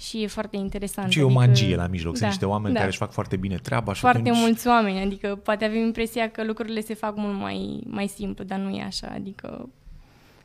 Și 0.00 0.22
e 0.22 0.26
foarte 0.26 0.56
interesant. 0.56 1.06
Deci 1.06 1.16
e 1.16 1.22
o 1.22 1.26
adică- 1.26 1.40
magie 1.40 1.76
la 1.76 1.86
mijloc. 1.86 2.12
Sunt 2.12 2.20
Da, 2.22 2.26
niște 2.28 2.46
oameni 2.46 2.72
da. 2.72 2.78
care 2.78 2.90
își 2.90 2.98
fac 2.98 3.12
foarte 3.12 3.36
bine 3.36 3.56
treaba 3.56 3.92
și 3.92 4.00
Foarte 4.00 4.18
atunci... 4.18 4.36
mulți 4.38 4.66
oameni, 4.66 5.00
adică 5.00 5.34
poate 5.42 5.64
avem 5.64 5.78
impresia 5.84 6.30
că 6.30 6.44
lucrurile 6.44 6.80
se 6.80 6.94
fac 6.94 7.16
mult 7.16 7.38
mai, 7.38 7.80
mai 7.86 8.06
simplu, 8.06 8.44
dar 8.44 8.58
nu 8.58 8.70
e 8.76 8.82
așa, 8.82 9.06
adică 9.14 9.68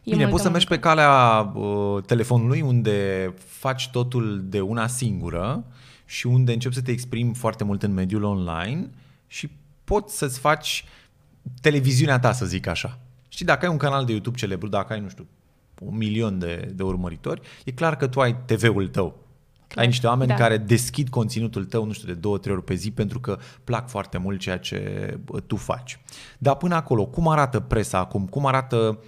e 0.04 0.10
Bine, 0.10 0.16
multă 0.16 0.30
poți 0.32 0.44
să 0.44 0.50
mergi 0.50 0.68
pe 0.68 0.74
muncă. 0.74 0.88
calea 0.90 1.40
uh, 1.56 2.04
telefonului 2.04 2.62
unde 2.62 3.34
faci 3.46 3.90
totul 3.90 4.42
de 4.46 4.62
una 4.62 4.88
singură 4.88 5.66
și 6.06 6.28
unde 6.28 6.54
începi 6.54 6.76
să 6.76 6.82
te 6.82 6.92
exprimi 6.92 7.34
foarte 7.34 7.64
mult 7.64 7.84
în 7.84 7.94
mediul 7.94 8.24
online 8.24 8.90
și 9.28 9.50
poți 9.84 10.18
să-ți 10.18 10.40
faci 10.40 10.86
televiziunea 11.62 12.20
ta, 12.20 12.32
să 12.32 12.46
zic 12.46 12.68
așa. 12.68 13.00
Și 13.28 13.44
dacă 13.44 13.66
ai 13.66 13.72
un 13.72 13.78
canal 13.78 14.06
de 14.06 14.12
YouTube 14.12 14.38
celebru, 14.38 14.68
dacă 14.68 14.94
ai, 14.94 15.00
nu 15.00 15.10
știu, 15.10 15.28
un 15.82 15.98
milion 15.98 16.40
de, 16.40 16.72
de 16.76 16.84
urmăritori, 16.84 17.42
e 17.66 17.72
clar 17.72 17.96
că 17.98 18.08
tu 18.08 18.22
ai 18.22 18.36
TV-ul 18.46 18.88
tău. 18.88 19.22
Clar, 19.74 19.86
Ai 19.86 19.92
niște 19.92 20.08
oameni 20.08 20.30
da. 20.30 20.36
care 20.36 20.58
deschid 20.58 21.10
conținutul 21.10 21.66
tău, 21.66 21.86
nu 21.86 21.92
știu, 21.92 22.08
de 22.08 22.14
două, 22.14 22.38
trei 22.38 22.54
ori 22.54 22.64
pe 22.64 22.74
zi 22.74 22.92
pentru 22.92 23.20
că 23.20 23.38
plac 23.64 23.90
foarte 23.90 24.18
mult 24.18 24.40
ceea 24.40 24.58
ce 24.58 24.80
bă, 25.26 25.40
tu 25.40 25.56
faci. 25.56 26.00
Dar 26.38 26.56
până 26.56 26.76
acolo, 26.76 27.06
cum 27.06 27.28
arată 27.28 27.60
presa 27.60 27.98
acum? 27.98 28.26
Cum 28.28 28.46
arată 28.46 29.00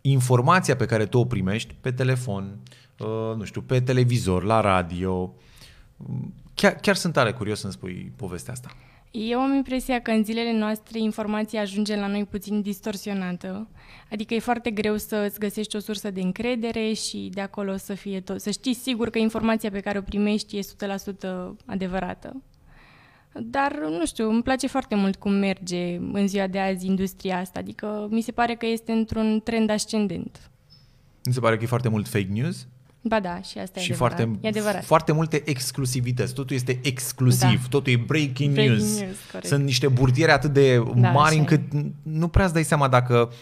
informația 0.00 0.76
pe 0.76 0.86
care 0.86 1.06
tu 1.06 1.18
o 1.18 1.24
primești 1.24 1.74
pe 1.80 1.92
telefon, 1.92 2.58
uh, 2.98 3.36
nu 3.36 3.44
știu, 3.44 3.60
pe 3.60 3.80
televizor, 3.80 4.42
la 4.42 4.60
radio? 4.60 5.34
Chiar, 6.54 6.72
chiar 6.72 6.96
sunt 6.96 7.12
tare 7.12 7.32
curios 7.32 7.60
să-mi 7.60 7.72
spui 7.72 8.12
povestea 8.16 8.52
asta. 8.52 8.70
Eu 9.10 9.40
am 9.40 9.54
impresia 9.54 10.00
că 10.00 10.10
în 10.10 10.24
zilele 10.24 10.52
noastre 10.58 10.98
informația 10.98 11.60
ajunge 11.60 11.96
la 11.96 12.06
noi 12.06 12.24
puțin 12.24 12.60
distorsionată. 12.60 13.68
Adică 14.10 14.34
e 14.34 14.38
foarte 14.38 14.70
greu 14.70 14.96
să 14.96 15.16
îți 15.16 15.38
găsești 15.38 15.76
o 15.76 15.78
sursă 15.78 16.10
de 16.10 16.20
încredere 16.20 16.92
și 16.92 17.30
de 17.32 17.40
acolo 17.40 17.76
să 17.76 17.94
fie 17.94 18.20
tot. 18.20 18.40
Să 18.40 18.50
știi 18.50 18.74
sigur 18.74 19.10
că 19.10 19.18
informația 19.18 19.70
pe 19.70 19.80
care 19.80 19.98
o 19.98 20.02
primești 20.02 20.56
e 20.56 20.60
100% 20.60 20.66
adevărată. 21.66 22.42
Dar, 23.32 23.78
nu 23.78 24.06
știu, 24.06 24.30
îmi 24.30 24.42
place 24.42 24.66
foarte 24.66 24.94
mult 24.94 25.16
cum 25.16 25.32
merge 25.32 25.96
în 26.12 26.28
ziua 26.28 26.46
de 26.46 26.58
azi 26.58 26.86
industria 26.86 27.38
asta. 27.38 27.58
Adică 27.58 28.08
mi 28.10 28.20
se 28.20 28.32
pare 28.32 28.54
că 28.54 28.66
este 28.66 28.92
într-un 28.92 29.40
trend 29.44 29.70
ascendent. 29.70 30.50
Mi 31.24 31.32
se 31.32 31.40
pare 31.40 31.56
că 31.56 31.62
e 31.62 31.66
foarte 31.66 31.88
mult 31.88 32.08
fake 32.08 32.28
news? 32.30 32.66
Ba 33.02 33.20
da, 33.20 33.40
și 33.42 33.58
asta 33.58 33.80
și 33.80 33.90
e 33.90 33.94
foarte, 33.94 34.22
adevărat. 34.22 34.44
E 34.44 34.48
adevărat. 34.48 34.84
foarte 34.84 35.12
multe 35.12 35.42
exclusivități. 35.44 36.34
Totul 36.34 36.56
este 36.56 36.78
exclusiv, 36.82 37.60
Da. 37.62 37.66
totul 37.68 37.92
e 37.92 37.96
breaking, 37.96 38.52
Breaking 38.52 38.78
news. 38.78 38.98
news, 39.00 39.16
corect. 39.30 39.48
Sunt 39.48 39.64
niște 39.64 39.88
burtiere 39.88 40.32
atât 40.32 40.52
de 40.52 40.76
Da, 40.76 41.10
mari 41.10 41.18
așa 41.18 41.34
e. 41.34 41.38
încât 41.38 41.60
nu 42.02 42.28
prea 42.28 42.44
îți 42.44 42.54
dai 42.54 42.64
seama 42.64 42.88
dacă 42.88 43.32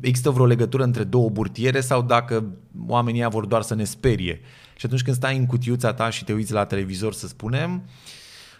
există 0.00 0.30
vreo 0.30 0.46
legătură 0.46 0.82
între 0.82 1.04
două 1.04 1.28
burtiere 1.28 1.80
sau 1.80 2.02
dacă 2.02 2.44
oamenii 2.86 3.20
ăia 3.20 3.28
vor 3.28 3.46
doar 3.46 3.62
să 3.62 3.74
ne 3.74 3.84
sperie. 3.84 4.40
Și 4.76 4.86
atunci 4.86 5.02
când 5.02 5.16
stai 5.16 5.36
în 5.36 5.46
cutiuța 5.46 5.92
ta 5.92 6.10
și 6.10 6.24
te 6.24 6.32
uiți 6.32 6.52
la 6.52 6.64
televizor, 6.64 7.12
să 7.14 7.26
spunem, 7.26 7.82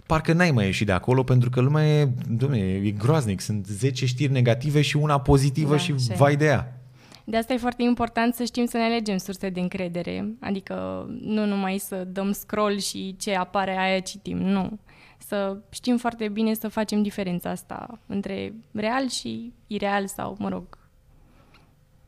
parcă 0.07 0.33
n-ai 0.33 0.51
mai 0.51 0.65
ieșit 0.65 0.87
de 0.87 0.93
acolo 0.93 1.23
pentru 1.23 1.51
că 1.51 1.61
lumea 1.61 2.01
e, 2.01 2.09
dumne, 2.29 2.59
e 2.59 2.91
groaznic. 2.91 3.41
Sunt 3.41 3.67
10 3.67 4.07
știri 4.07 4.33
negative 4.33 4.81
și 4.81 4.97
una 4.97 5.21
pozitivă 5.21 5.71
Da, 5.71 5.77
și 5.79 5.93
așa 5.97 6.13
e. 6.13 6.17
vai 6.17 6.37
de 6.37 6.45
ea. 6.45 6.79
De 7.25 7.37
asta 7.37 7.53
e 7.53 7.57
foarte 7.57 7.83
important 7.83 8.35
să 8.35 8.45
știm 8.45 8.65
să 8.65 8.77
ne 8.77 8.83
alegem 8.83 9.17
surse 9.17 9.49
de 9.49 9.61
încredere. 9.61 10.35
Adică 10.41 11.07
nu 11.21 11.47
numai 11.47 11.79
să 11.79 12.05
dăm 12.05 12.33
scroll 12.33 12.79
și 12.79 13.17
ce 13.19 13.35
apare 13.35 13.79
aia 13.79 14.01
citim, 14.01 14.39
nu. 14.39 14.79
Să 15.19 15.57
știm 15.71 15.97
foarte 15.97 16.29
bine 16.29 16.55
să 16.55 16.69
facem 16.69 17.03
diferența 17.03 17.51
asta 17.51 17.99
între 18.07 18.55
real 18.73 19.09
și 19.09 19.53
ireal 19.67 20.07
sau, 20.07 20.37
mă 20.39 20.49
rog, 20.49 20.79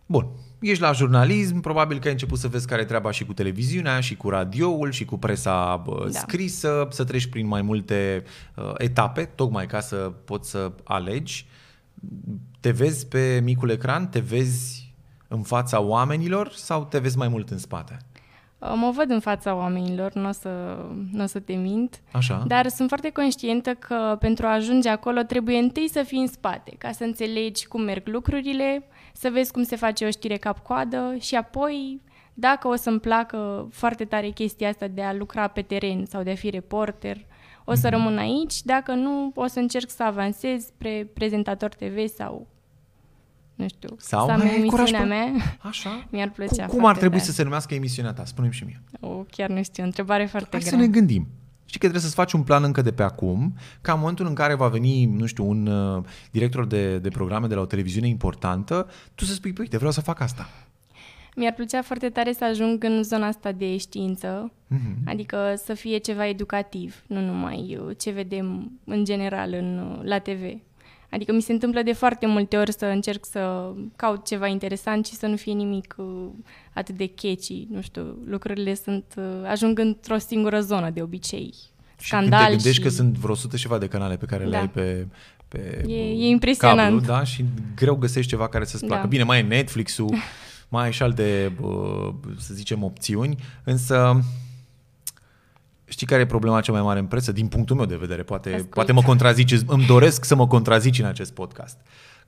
Bun, 0.09 0.27
ești 0.61 0.83
la 0.83 0.93
jurnalism, 0.93 1.61
probabil 1.61 1.99
că 1.99 2.07
ai 2.07 2.13
început 2.13 2.39
să 2.39 2.49
vezi 2.49 2.67
care 2.67 2.83
e 2.83 2.85
treaba 2.85 3.11
și 3.11 3.25
cu 3.25 3.33
televiziunea, 3.33 4.01
și 4.01 4.17
cu 4.17 4.29
radioul, 4.29 4.91
și 4.91 5.05
cu 5.05 5.19
presa 5.19 5.77
bă, 5.77 6.09
Da. 6.13 6.19
scrisă, 6.19 6.89
să 6.91 7.05
treci 7.05 7.27
prin 7.27 7.47
mai 7.47 7.63
multe 7.63 8.23
uh, 8.57 8.73
etape, 8.79 9.25
tocmai 9.25 9.67
ca 9.67 9.81
să 9.81 9.97
poți 9.97 10.51
să 10.51 10.73
alegi. 10.85 11.47
Te 12.61 12.71
vezi 12.71 13.07
pe 13.07 13.41
micul 13.43 13.71
ecran, 13.71 14.09
te 14.09 14.19
vezi 14.19 14.86
în 15.29 15.43
fața 15.43 15.81
oamenilor 15.81 16.51
sau 16.53 16.85
te 16.85 16.99
vezi 16.99 17.19
mai 17.19 17.29
mult 17.29 17.51
în 17.51 17.59
spate? 17.59 17.97
Uh, 18.59 18.73
Mă 18.77 18.91
văd 18.91 19.11
în 19.11 19.21
fața 19.21 19.55
oamenilor, 19.55 20.13
nu 20.13 20.29
o 20.29 20.33
să, 20.33 20.85
n-o 21.13 21.27
să 21.27 21.41
te 21.41 21.53
mint, 21.53 22.01
Așa? 22.13 22.45
dar 22.47 22.69
sunt 22.69 22.89
foarte 22.89 23.11
conștientă 23.11 23.75
că 23.75 24.17
pentru 24.21 24.47
a 24.47 24.53
ajunge 24.53 24.89
acolo 24.89 25.23
trebuie 25.23 25.59
întâi 25.59 25.89
să 25.89 26.03
fii 26.03 26.21
în 26.21 26.27
spate, 26.27 26.75
ca 26.79 26.91
să 26.93 27.05
înțelegi 27.05 27.67
cum 27.67 27.83
merg 27.83 28.07
lucrurile, 28.07 28.87
să 29.13 29.29
vezi 29.33 29.53
cum 29.53 29.63
se 29.63 29.77
face 29.77 30.05
o 30.07 30.11
știre 30.11 30.37
cap-coadă 30.37 31.15
și 31.21 31.35
apoi, 31.35 32.01
dacă 32.35 32.69
o 32.69 32.75
să-mi 32.75 33.01
placă 33.01 33.69
foarte 33.71 34.05
tare 34.05 34.29
chestia 34.29 34.69
asta 34.69 34.87
de 34.87 35.03
a 35.03 35.13
lucra 35.13 35.47
pe 35.47 35.63
teren 35.63 36.05
sau 36.05 36.23
de 36.23 36.31
a 36.31 36.35
fi 36.35 36.51
reporter, 36.51 37.27
o 37.65 37.75
să 37.75 37.89
rămân 37.89 38.19
aici, 38.19 38.63
dacă 38.63 38.93
nu, 38.93 39.33
o 39.35 39.47
să 39.47 39.59
încerc 39.59 39.91
să 39.91 40.03
avansez 40.03 40.65
spre 40.65 41.11
prezentator 41.15 41.69
TV 41.69 42.09
sau, 42.17 42.47
nu 43.57 43.69
știu, 43.69 43.89
Sau 43.99 44.27
să 44.27 44.33
am 44.33 44.39
mai 44.39 44.49
ai 44.51 44.63
curaj 44.67 44.91
emisiunea 44.91 45.01
pe- 45.25 45.31
mea. 45.31 45.59
Așa? 45.63 46.07
Mi-ar 46.11 46.31
plăcea 46.31 46.65
Cum, 46.67 46.67
cum 46.67 46.79
ar 46.79 46.83
foarte 46.83 46.99
trebui 47.01 47.17
tare. 47.19 47.31
să 47.31 47.37
se 47.37 47.43
numească 47.43 47.75
emisiunea 47.75 48.13
ta? 48.13 48.25
Spune-mi 48.25 48.53
și 48.53 48.65
mie. 48.65 48.83
O, 49.01 49.09
chiar 49.31 49.49
nu 49.49 49.63
știu, 49.63 49.83
o 49.83 49.87
întrebare 49.87 50.25
foarte 50.27 50.49
Hai 50.51 50.61
grea. 50.61 50.73
să 50.73 50.77
ne 50.79 50.87
gândim. 50.89 51.27
Știi 51.65 51.81
că 51.81 51.87
trebuie 51.87 52.01
să-ți 52.03 52.15
faci 52.15 52.33
un 52.33 52.43
plan 52.43 52.63
încă 52.65 52.83
de 52.83 52.93
pe 52.93 53.03
acum, 53.03 53.55
ca 53.81 53.93
în 53.93 53.99
momentul 53.99 54.27
în 54.27 54.35
care 54.35 54.55
va 54.55 54.69
veni, 54.69 55.05
nu 55.05 55.27
știu, 55.27 55.49
un 55.49 55.67
uh, 55.67 56.03
director 56.31 56.67
de, 56.67 56.99
de 56.99 57.09
programe 57.09 57.47
de 57.47 57.55
la 57.55 57.61
o 57.61 57.65
televiziune 57.67 58.09
importantă, 58.09 58.89
tu 59.15 59.25
să 59.25 59.33
spui, 59.33 59.53
păi, 59.53 59.63
uite, 59.65 59.77
vreau 59.77 59.93
să 59.93 60.01
fac 60.01 60.21
asta. 60.21 60.49
Mi-ar 61.37 61.53
plăcea 61.53 61.83
foarte 61.83 62.09
tare 62.09 62.33
să 62.33 62.45
ajung 62.45 62.85
în 62.85 63.03
zona 63.03 63.27
asta 63.27 63.53
de 63.53 63.77
știință, 63.77 64.53
Mhm. 64.67 64.81
adică 65.05 65.55
să 65.65 65.75
fie 65.75 65.99
ceva 65.99 66.27
educativ, 66.27 67.03
nu 67.07 67.21
numai 67.21 67.79
uh, 67.87 67.97
ce 67.99 68.11
vedem 68.11 68.73
în 68.85 69.05
general 69.05 69.53
în, 69.53 69.79
uh, 69.79 70.01
la 70.05 70.19
TV. 70.19 70.41
Adică 71.11 71.33
mi 71.33 71.41
se 71.43 71.53
întâmplă 71.53 71.83
de 71.83 71.93
foarte 71.93 72.27
multe 72.27 72.57
ori 72.57 72.73
să 72.73 72.85
încerc 72.85 73.25
să 73.25 73.73
caut 73.97 74.27
ceva 74.27 74.47
interesant 74.47 75.07
și 75.07 75.15
să 75.15 75.27
nu 75.27 75.37
fie 75.37 75.53
nimic 75.53 75.95
uh, 75.99 76.27
atât 76.75 76.97
de 76.97 77.07
catchy, 77.15 77.67
nu 77.71 77.81
știu, 77.81 78.17
lucrurile 78.27 78.75
sunt, 78.75 79.05
uh, 79.17 79.25
ajung 79.51 79.79
într-o 79.79 80.19
singură 80.19 80.61
zonă 80.61 80.91
de 80.91 81.03
obicei. 81.03 81.55
Și 82.01 82.11
când 82.11 82.23
Scandal 82.27 82.45
te 82.45 82.51
gândești 82.55 82.77
și... 82.77 82.81
că 82.81 82.89
sunt 82.89 83.15
vreo 83.17 83.35
sută 83.35 83.57
și 83.57 83.63
ceva 83.63 83.79
de 83.79 83.89
canale 83.89 84.17
pe 84.17 84.27
care 84.27 84.45
le 84.45 84.51
Da. 84.51 84.59
ai 84.59 84.69
pe, 84.69 85.07
pe 85.49 85.59
E- 85.59 85.93
uh, 85.93 86.23
e 86.25 86.27
impresionant. 86.29 86.81
cablu, 86.81 87.01
da? 87.15 87.25
Și 87.25 87.45
greu 87.77 87.95
găsești 87.95 88.31
ceva 88.31 88.49
care 88.49 88.65
să-ți 88.65 88.83
Da. 88.83 88.87
placă. 88.89 89.07
Bine, 89.07 89.23
mai 89.23 89.39
e 89.39 89.43
Netflix-ul, 89.43 90.15
mai 90.69 90.85
ai 90.85 90.93
și 90.93 91.03
alte, 91.03 91.53
uh, 91.61 92.09
să 92.39 92.55
zicem, 92.55 92.83
opțiuni, 92.83 93.37
însă 93.65 94.21
știi 95.89 96.07
care 96.07 96.21
e 96.23 96.27
problema 96.27 96.61
cea 96.61 96.73
mai 96.73 96.83
mare 96.83 96.99
în 96.99 97.07
presă? 97.07 97.33
Din 97.33 97.47
punctul 97.49 97.77
meu 97.77 97.85
de 97.87 97.97
vedere, 97.97 98.23
poate, 98.23 98.49
Ascult. 98.53 98.71
poate 98.71 98.93
mă 98.93 99.03
contrazici, 99.03 99.53
îmi 99.67 99.85
doresc 99.87 100.25
să 100.25 100.35
mă 100.35 100.47
contrazici 100.47 100.99
în 100.99 101.05
acest 101.05 101.33
podcast. 101.33 101.79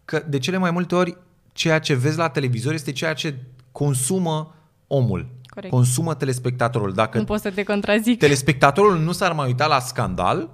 Că 0.05 0.23
de 0.29 0.39
cele 0.39 0.57
mai 0.57 0.71
multe 0.71 0.95
ori 0.95 1.17
ceea 1.53 1.79
ce 1.79 1.95
vezi 1.95 2.17
la 2.19 2.29
televizor 2.29 2.73
este 2.73 2.93
ceea 2.93 3.13
ce 3.13 3.35
consumă 3.73 4.55
omul. 4.87 5.29
Corect. 5.47 5.73
Consumă 5.73 6.15
telespectatorul. 6.15 6.93
Dacă 6.93 7.19
Nu 7.19 7.25
pot 7.25 7.41
să 7.41 7.51
te 7.51 7.63
contrazic. 7.63 8.19
telespectatorul 8.19 8.99
nu 8.99 9.13
s-ar 9.13 9.33
mai 9.33 9.47
uita 9.47 9.67
la 9.67 9.79
scandal, 9.81 10.49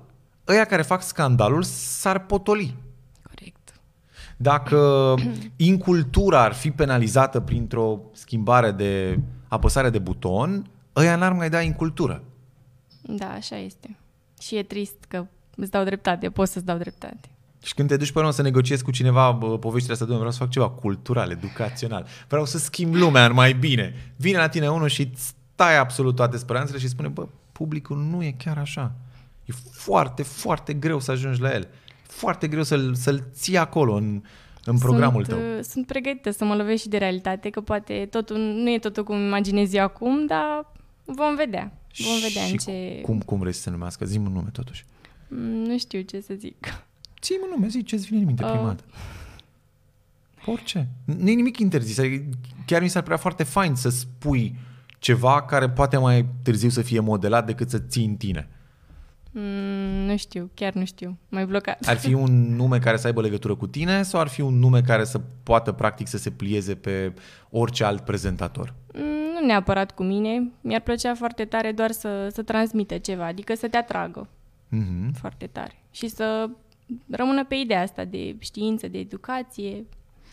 ăia 0.49 0.65
care 0.65 0.83
fac 0.83 1.03
scandalul 1.03 1.63
s-ar 1.63 2.19
potoli. 2.19 2.75
Corect. 3.23 3.75
Dacă 4.37 5.15
incultura 5.57 6.43
ar 6.43 6.53
fi 6.53 6.71
penalizată 6.71 7.41
printr-o 7.41 8.01
schimbare 8.13 8.71
de 8.71 9.19
apăsare 9.49 9.91
de 9.91 9.99
buton, 9.99 10.71
ăia 10.97 11.17
n-ar 11.17 11.33
mai 11.33 11.51
da 11.51 11.61
incultură. 11.61 12.23
Da, 13.07 13.31
așa 13.31 13.57
este. 13.57 13.97
Și 14.41 14.57
e 14.57 14.63
trist 14.63 14.97
că 15.09 15.27
îți 15.57 15.71
dau 15.71 15.85
dreptate, 15.85 16.31
pot 16.31 16.49
să-ți 16.49 16.65
dau 16.65 16.79
dreptate. 16.79 17.29
Și 17.63 17.75
când 17.75 17.89
te 17.89 17.97
duci 17.97 18.13
pe 18.13 18.19
urmă 18.19 18.31
să 18.31 18.43
negociezi 18.43 18.85
cu 18.85 18.91
cineva 18.91 19.31
bă, 19.31 19.59
poveștile 19.59 19.93
astea, 19.93 20.07
domnule, 20.07 20.29
vreau 20.29 20.33
să 20.33 20.39
fac 20.39 20.51
ceva 20.51 20.71
cultural, 20.71 21.31
educațional, 21.31 22.07
vreau 22.29 22.45
să 22.45 22.59
schimb 22.59 22.95
lumea 22.95 23.27
în 23.27 23.33
mai 23.33 23.53
bine. 23.53 24.13
Vine 24.17 24.39
la 24.39 24.49
tine 24.49 24.71
unul 24.71 24.89
și 24.89 25.11
îți 25.13 25.35
stai 25.53 25.79
absolut 25.79 26.17
toate 26.17 26.37
speranțele 26.37 26.79
și 26.79 26.89
spune, 26.89 27.09
bă, 27.09 27.27
publicul 27.53 27.97
nu 27.97 28.23
e 28.23 28.35
chiar 28.39 28.59
așa. 28.59 28.93
E 29.45 29.53
foarte, 29.73 30.23
foarte 30.23 30.73
greu 30.73 31.01
să 31.01 31.11
ajungi 31.11 31.41
la 31.41 31.55
el. 31.55 31.69
Foarte 32.03 32.49
greu 32.49 32.63
să-l, 32.63 32.95
să-l 32.95 33.25
ții 33.33 33.57
acolo 33.57 33.95
în, 33.95 34.23
în 34.65 34.79
programul 34.79 35.25
sunt, 35.25 35.39
tău. 35.39 35.57
uh, 35.57 35.63
Sunt 35.63 35.87
pregătită 35.87 36.31
să 36.31 36.45
mă 36.45 36.55
lovesc 36.55 36.83
și 36.83 36.89
de 36.89 36.99
realitate, 36.99 37.51
că 37.51 37.61
poate 37.61 38.09
totul 38.11 38.37
nu 38.37 38.71
e 38.71 38.79
totul 38.79 39.05
cum 39.05 39.17
imaginez 39.17 39.73
eu 39.73 39.85
acum, 39.85 40.27
dar 40.27 40.73
vom 41.05 41.35
vedea. 41.35 41.73
Vom 41.99 42.21
vedea 42.23 42.43
și 42.45 42.51
în 42.53 42.57
ce... 42.59 43.01
cum, 43.03 43.21
cum 43.21 43.39
vrei 43.39 43.53
să 43.53 43.61
se 43.61 43.71
numească? 43.71 44.05
Zi-mi 44.05 44.27
un 44.27 44.33
nume 44.33 44.49
totuși. 44.53 44.85
Mm, 45.29 45.39
Nu 45.41 45.79
știu 45.79 46.01
ce 46.01 46.21
să 46.21 46.35
zic. 46.39 46.85
zi 47.23 47.33
un 47.43 47.49
nume, 47.55 47.69
zi 47.69 47.83
ce-ți 47.83 48.07
vine 48.07 48.19
în 48.21 48.27
minte 48.27 48.45
Uh. 48.45 48.51
prima 48.51 48.67
dată. 48.67 48.85
Orice. 50.47 50.89
Nu 51.05 51.31
e 51.31 51.35
nimic 51.35 51.59
interzis. 51.59 51.99
Adică 51.99 52.25
Chiar 52.67 52.83
mi 52.83 52.89
s-ar 52.89 53.03
părea 53.03 53.17
foarte 53.17 53.43
fain 53.43 53.75
să 53.75 53.89
spui 53.89 54.55
ceva 54.99 55.43
care 55.43 55.71
poate 55.71 55.97
mai 55.97 56.27
târziu 56.43 56.69
să 56.69 56.83
fie 56.83 57.01
modelat 57.01 57.47
decât 57.47 57.71
să 57.71 57.79
ții 57.79 58.05
în 58.05 58.15
tine. 58.17 58.49
Mm, 59.31 59.43
Nu 60.07 60.17
știu, 60.17 60.51
chiar 60.55 60.73
nu 60.73 60.85
știu. 60.85 61.19
Mai 61.29 61.47
blocat. 61.47 61.87
Ar 61.87 61.97
fi 61.97 62.13
un 62.15 62.55
nume 62.57 62.79
care 62.79 62.97
să 62.97 63.07
aibă 63.07 63.21
legătură 63.21 63.55
cu 63.55 63.67
tine 63.67 64.03
sau 64.03 64.21
ar 64.21 64.29
fi 64.29 64.41
un 64.41 64.59
nume 64.59 64.81
care 64.81 65.05
să 65.05 65.21
poată 65.43 65.73
practic 65.73 66.07
să 66.09 66.19
se 66.19 66.31
plieze 66.31 66.75
pe 66.75 67.13
orice 67.51 67.85
alt 67.85 68.01
prezentator? 68.01 68.75
Mm, 68.95 69.03
Nu 69.45 69.51
neapărat 69.51 69.95
cu 69.95 70.03
mine. 70.03 70.51
Mi-ar 70.61 70.81
plăcea 70.81 71.15
foarte 71.15 71.45
tare 71.45 71.73
doar 71.73 71.91
să, 71.91 72.29
să 72.33 72.43
transmită 72.43 72.99
ceva, 72.99 73.27
adică 73.27 73.55
să 73.55 73.69
te 73.69 73.77
atragă 73.77 74.29
Mhm. 74.69 75.13
foarte 75.13 75.47
tare. 75.47 75.83
Și 75.91 76.09
să 76.09 76.51
rămână 77.11 77.45
pe 77.45 77.55
ideea 77.55 77.83
asta 77.83 78.05
de 78.05 78.37
știință, 78.39 78.89
de 78.89 78.99
educație. 78.99 79.85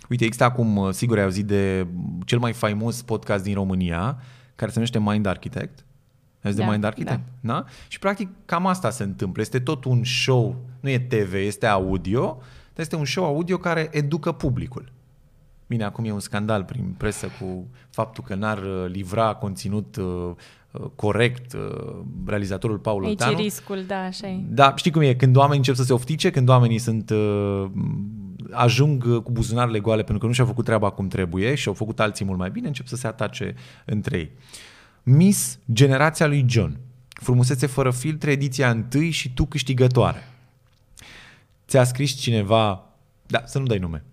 Uite, 0.09 0.23
există 0.23 0.43
acum, 0.45 0.75
uh, 0.77 0.89
sigur 0.93 1.17
ai 1.17 1.23
auzit 1.23 1.45
de 1.45 1.87
cel 2.25 2.39
mai 2.39 2.53
faimos 2.53 3.01
podcast 3.01 3.43
din 3.43 3.53
România, 3.53 4.17
care 4.55 4.71
se 4.71 4.75
numește 4.75 4.99
Mind 4.99 5.25
Architect. 5.25 5.79
Ai 5.79 6.41
auzit 6.43 6.59
de 6.59 6.65
Da, 6.65 6.71
Mind 6.71 6.83
Architect? 6.83 7.21
Da. 7.41 7.53
da? 7.53 7.65
Și 7.87 7.99
practic 7.99 8.29
cam 8.45 8.65
asta 8.65 8.89
se 8.89 9.03
întâmplă. 9.03 9.41
Este 9.41 9.59
tot 9.59 9.85
un 9.85 10.03
show, 10.03 10.55
nu 10.79 10.89
e 10.89 10.99
TV, 10.99 11.33
este 11.33 11.65
audio, 11.65 12.37
dar 12.73 12.79
este 12.79 12.95
un 12.95 13.05
show 13.05 13.25
audio 13.25 13.57
care 13.57 13.89
educă 13.91 14.31
publicul. 14.31 14.91
Bine, 15.71 15.83
acum 15.83 16.05
e 16.05 16.11
un 16.11 16.19
scandal 16.19 16.63
prin 16.63 16.93
presă 16.97 17.27
cu 17.39 17.67
faptul 17.89 18.23
că 18.23 18.35
n-ar 18.35 18.57
uh, 18.57 18.85
livra 18.87 19.33
conținut 19.33 19.95
uh, 19.95 20.05
uh, 20.71 20.81
corect 20.95 21.53
uh, 21.53 21.99
realizatorul 22.25 22.77
Paul 22.77 23.05
Aici 23.05 23.21
e 23.21 23.23
Olteanu. 23.23 23.43
riscul, 23.43 23.83
da, 23.87 24.03
așa 24.03 24.27
e. 24.27 24.39
Da, 24.47 24.73
știi 24.75 24.91
cum 24.91 25.01
e, 25.01 25.13
când 25.13 25.35
oamenii 25.35 25.57
încep 25.57 25.75
să 25.75 25.83
se 25.83 25.93
oftice, 25.93 26.29
când 26.29 26.49
oamenii 26.49 26.77
sunt 26.77 27.09
uh, 27.09 27.65
ajung 28.51 29.03
uh, 29.03 29.21
cu 29.21 29.31
buzunarele 29.31 29.79
goale 29.79 30.01
pentru 30.01 30.19
că 30.19 30.25
nu 30.25 30.33
și-au 30.33 30.47
făcut 30.47 30.65
treaba 30.65 30.89
cum 30.89 31.07
trebuie 31.07 31.55
și 31.55 31.67
au 31.67 31.73
făcut 31.73 31.99
alții 31.99 32.25
mult 32.25 32.37
mai 32.37 32.49
bine, 32.49 32.67
încep 32.67 32.87
să 32.87 32.95
se 32.95 33.07
atace 33.07 33.55
între 33.85 34.17
ei. 34.17 34.31
Miss 35.03 35.59
Generația 35.73 36.27
lui 36.27 36.45
John. 36.49 36.79
Frumusețe 37.07 37.65
fără 37.65 37.91
filtre, 37.91 38.31
ediția 38.31 38.85
1 38.95 39.09
și 39.09 39.33
tu 39.33 39.45
câștigătoare. 39.45 40.27
Ți-a 41.67 41.83
scris 41.83 42.11
cineva, 42.15 42.83
da, 43.27 43.41
să 43.45 43.59
nu 43.59 43.65
dai 43.65 43.77
nume. 43.77 44.03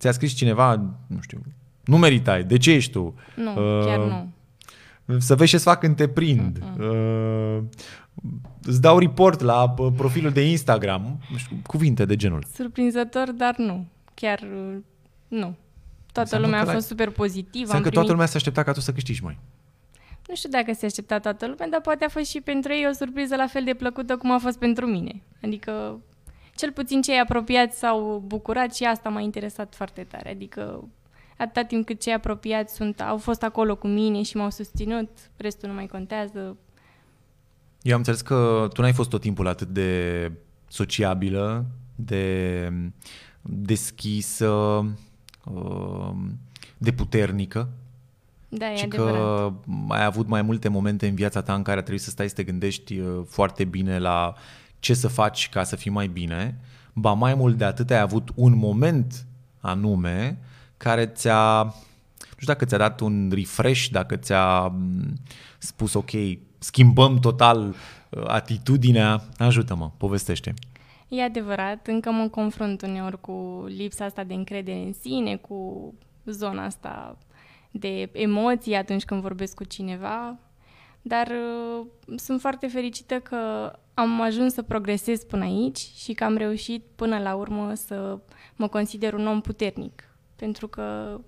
Ți-a 0.00 0.12
scris 0.12 0.32
cineva, 0.32 0.74
nu 1.06 1.20
știu, 1.20 1.42
nu 1.84 1.98
meritai, 1.98 2.44
de 2.44 2.56
ce 2.56 2.72
ești 2.72 2.92
tu? 2.92 3.14
Nu, 3.36 3.54
chiar 3.84 3.98
nu. 3.98 4.32
Să 5.18 5.34
vezi 5.34 5.50
ce-ți 5.50 5.64
fac 5.64 5.80
când 5.80 5.96
te 5.96 6.08
prind. 6.08 6.62
Uh, 6.78 7.58
îți 8.62 8.80
dau 8.80 8.98
report 8.98 9.40
la 9.40 9.74
uh, 9.78 9.92
profilul 9.96 10.30
de 10.30 10.50
Instagram, 10.50 11.20
nu 11.30 11.36
știu, 11.36 11.56
cuvinte 11.66 12.04
de 12.04 12.16
genul. 12.16 12.44
Surprinzător, 12.54 13.32
dar 13.32 13.56
nu. 13.56 13.86
Chiar 14.14 14.40
uh, 14.40 14.76
nu. 15.28 15.56
Toată 16.12 16.20
Înseamnă 16.20 16.46
lumea 16.46 16.62
a 16.62 16.64
că 16.64 16.70
fost 16.70 16.86
super 16.86 17.10
pozitivă. 17.10 17.58
Înseamnă 17.58 17.76
Am 17.76 17.82
că 17.82 17.88
primit... 17.88 17.94
toată 17.94 18.10
lumea 18.10 18.26
se 18.26 18.36
aștepta 18.36 18.62
ca 18.62 18.72
tu 18.72 18.80
să 18.80 18.92
câștigi, 18.92 19.22
mai. 19.22 19.38
Nu 20.28 20.34
știu 20.34 20.50
dacă 20.50 20.72
se 20.72 20.86
aștepta 20.86 21.18
toată 21.18 21.46
lumea, 21.46 21.68
dar 21.68 21.80
poate 21.80 22.04
a 22.04 22.08
fost 22.08 22.30
și 22.30 22.40
pentru 22.40 22.72
ei 22.72 22.86
o 22.90 22.92
surpriză 22.92 23.36
la 23.36 23.46
fel 23.46 23.64
de 23.64 23.74
plăcută 23.74 24.16
cum 24.16 24.32
a 24.32 24.38
fost 24.38 24.58
pentru 24.58 24.86
mine. 24.86 25.22
Adică, 25.42 26.00
cel 26.60 26.72
puțin 26.72 27.02
cei 27.02 27.18
apropiați 27.18 27.78
s-au 27.78 28.22
bucurat 28.26 28.74
și 28.74 28.84
asta 28.84 29.08
m-a 29.08 29.20
interesat 29.20 29.74
foarte 29.74 30.02
tare. 30.02 30.30
Adică, 30.30 30.84
atâta 31.36 31.62
timp 31.62 31.86
cât 31.86 32.00
cei 32.00 32.12
apropiați 32.12 32.74
sunt, 32.74 33.00
au 33.00 33.18
fost 33.18 33.42
acolo 33.42 33.76
cu 33.76 33.86
mine 33.86 34.22
și 34.22 34.36
m-au 34.36 34.50
susținut, 34.50 35.08
restul 35.36 35.68
nu 35.68 35.74
mai 35.74 35.86
contează. 35.86 36.56
Eu 37.82 37.92
am 37.92 37.98
înțeles 37.98 38.20
că 38.20 38.68
tu 38.72 38.80
n-ai 38.80 38.92
fost 38.92 39.10
tot 39.10 39.20
timpul 39.20 39.46
atât 39.46 39.68
de 39.68 40.32
sociabilă, 40.68 41.64
de 41.94 42.72
deschisă, 43.42 44.50
uh, 45.44 46.12
de 46.78 46.92
puternică, 46.92 47.68
Da, 48.48 48.72
e 48.72 48.76
și 48.76 48.84
adevărat. 48.84 49.14
că 49.14 49.52
ai 49.88 50.04
avut 50.04 50.26
mai 50.28 50.42
multe 50.42 50.68
momente 50.68 51.06
în 51.08 51.14
viața 51.14 51.42
ta 51.42 51.54
în 51.54 51.62
care 51.62 51.80
trebuie 51.80 51.98
să 52.00 52.10
stai 52.10 52.28
să 52.28 52.34
te 52.34 52.42
gândești 52.42 52.98
uh, 52.98 53.20
foarte 53.26 53.64
bine 53.64 53.98
la 53.98 54.34
ce 54.80 54.94
să 54.94 55.08
faci 55.08 55.48
ca 55.48 55.62
să 55.62 55.76
fii 55.76 55.90
mai 55.90 56.06
bine. 56.06 56.60
Ba 56.92 57.12
mai 57.12 57.34
mult 57.34 57.56
de 57.56 57.64
atât 57.64 57.90
ai 57.90 58.00
avut 58.00 58.28
un 58.34 58.56
moment 58.56 59.26
anume 59.60 60.38
care 60.76 61.06
ți-a, 61.06 61.62
nu 61.62 62.36
știu 62.36 62.46
dacă 62.46 62.64
ți-a 62.64 62.78
dat 62.78 63.00
un 63.00 63.30
refresh, 63.34 63.86
dacă 63.86 64.16
ți-a 64.16 64.66
m, 64.66 65.12
spus 65.58 65.94
ok, 65.94 66.10
schimbăm 66.58 67.18
total 67.18 67.68
uh, 67.68 68.24
atitudinea, 68.26 69.22
ajută-mă, 69.38 69.90
povestește. 69.96 70.54
E 71.08 71.22
adevărat, 71.22 71.86
încă 71.86 72.10
mă 72.10 72.28
confrunt 72.28 72.82
uneori 72.82 73.20
cu 73.20 73.64
lipsa 73.68 74.04
asta 74.04 74.24
de 74.24 74.34
încredere 74.34 74.78
în 74.78 74.92
sine, 74.92 75.36
cu 75.36 75.92
zona 76.24 76.64
asta 76.64 77.16
de 77.70 78.08
emoții 78.12 78.74
atunci 78.74 79.04
când 79.04 79.20
vorbesc 79.20 79.54
cu 79.54 79.64
cineva, 79.64 80.38
dar 81.02 81.26
uh, 81.26 81.86
sunt 82.16 82.40
foarte 82.40 82.66
fericită 82.66 83.14
că 83.14 83.72
am 84.00 84.20
ajuns 84.20 84.52
să 84.52 84.62
progresez 84.62 85.24
până 85.24 85.44
aici 85.44 85.78
și 85.96 86.12
că 86.12 86.24
am 86.24 86.36
reușit 86.36 86.84
până 86.94 87.18
la 87.18 87.34
urmă 87.34 87.72
să 87.74 88.18
mă 88.56 88.68
consider 88.68 89.12
un 89.12 89.26
om 89.26 89.40
puternic, 89.40 90.04
pentru 90.36 90.68
că 90.68 91.18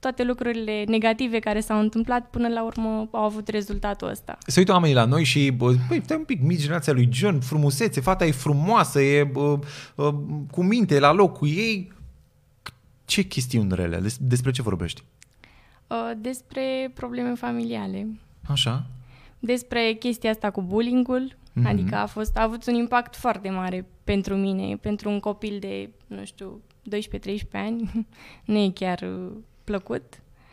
toate 0.00 0.24
lucrurile 0.24 0.84
negative 0.88 1.38
care 1.38 1.60
s-au 1.60 1.80
întâmplat 1.80 2.30
până 2.30 2.48
la 2.48 2.64
urmă 2.64 3.08
au 3.10 3.24
avut 3.24 3.48
rezultatul 3.48 4.08
ăsta. 4.08 4.38
Se 4.46 4.58
uită 4.58 4.72
oamenii 4.72 4.94
la 4.94 5.04
noi 5.04 5.24
și, 5.24 5.50
bă, 5.50 5.74
băi, 5.88 6.00
stai 6.04 6.16
un 6.16 6.24
pic, 6.24 6.40
mici 6.42 6.60
generația 6.60 6.92
lui 6.92 7.08
John, 7.12 7.38
frumusețe, 7.40 8.00
fata 8.00 8.26
e 8.26 8.30
frumoasă, 8.30 9.00
e 9.00 9.24
bă, 9.24 9.58
bă, 9.96 10.14
cu 10.50 10.62
minte 10.62 10.98
la 10.98 11.12
locul 11.12 11.48
ei. 11.48 11.92
Ce 13.04 13.22
chestiuni 13.22 13.74
rele? 13.74 13.98
Des- 14.00 14.18
Despre 14.20 14.50
ce 14.50 14.62
vorbești? 14.62 15.02
Uh, 15.86 16.10
Despre 16.16 16.90
probleme 16.94 17.34
familiale, 17.34 18.06
Așa? 18.46 18.86
Despre 19.38 19.92
chestia 19.92 20.30
asta 20.30 20.50
cu 20.50 20.62
bullying-ul, 20.62 21.36
Mhm. 21.52 21.66
mm-hmm. 21.66 21.70
adică 21.70 21.96
a, 21.96 22.06
fost, 22.06 22.36
a 22.36 22.42
avut 22.42 22.66
un 22.66 22.74
impact 22.74 23.16
foarte 23.16 23.50
mare 23.50 23.86
pentru 24.04 24.34
mine, 24.36 24.76
pentru 24.76 25.10
un 25.10 25.20
copil 25.20 25.56
de, 25.60 25.90
nu 26.06 26.24
știu, 26.24 26.60
12-13 26.90 27.48
ani, 27.52 28.06
nu 28.44 28.56
e 28.58 28.70
chiar 28.74 29.00
uh, 29.02 29.32
plăcut. 29.64 30.02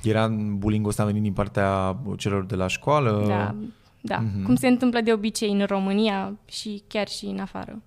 Era 0.04 0.28
bullying-ul 0.30 0.90
ăsta 0.90 1.06
venit 1.06 1.22
din 1.22 1.34
partea 1.34 1.98
celor 2.18 2.46
de 2.46 2.56
la 2.56 2.68
școală? 2.68 3.24
Da, 3.28 3.56
da. 4.02 4.18
Mhm. 4.20 4.42
Mm-hmm. 4.42 4.46
cum 4.46 4.56
se 4.56 4.68
întâmplă 4.68 5.02
de 5.02 5.14
obicei 5.14 5.52
în 5.52 5.66
România 5.66 6.34
și 6.46 6.84
chiar 6.88 7.08
și 7.08 7.26
în 7.26 7.40
afară. 7.40 7.82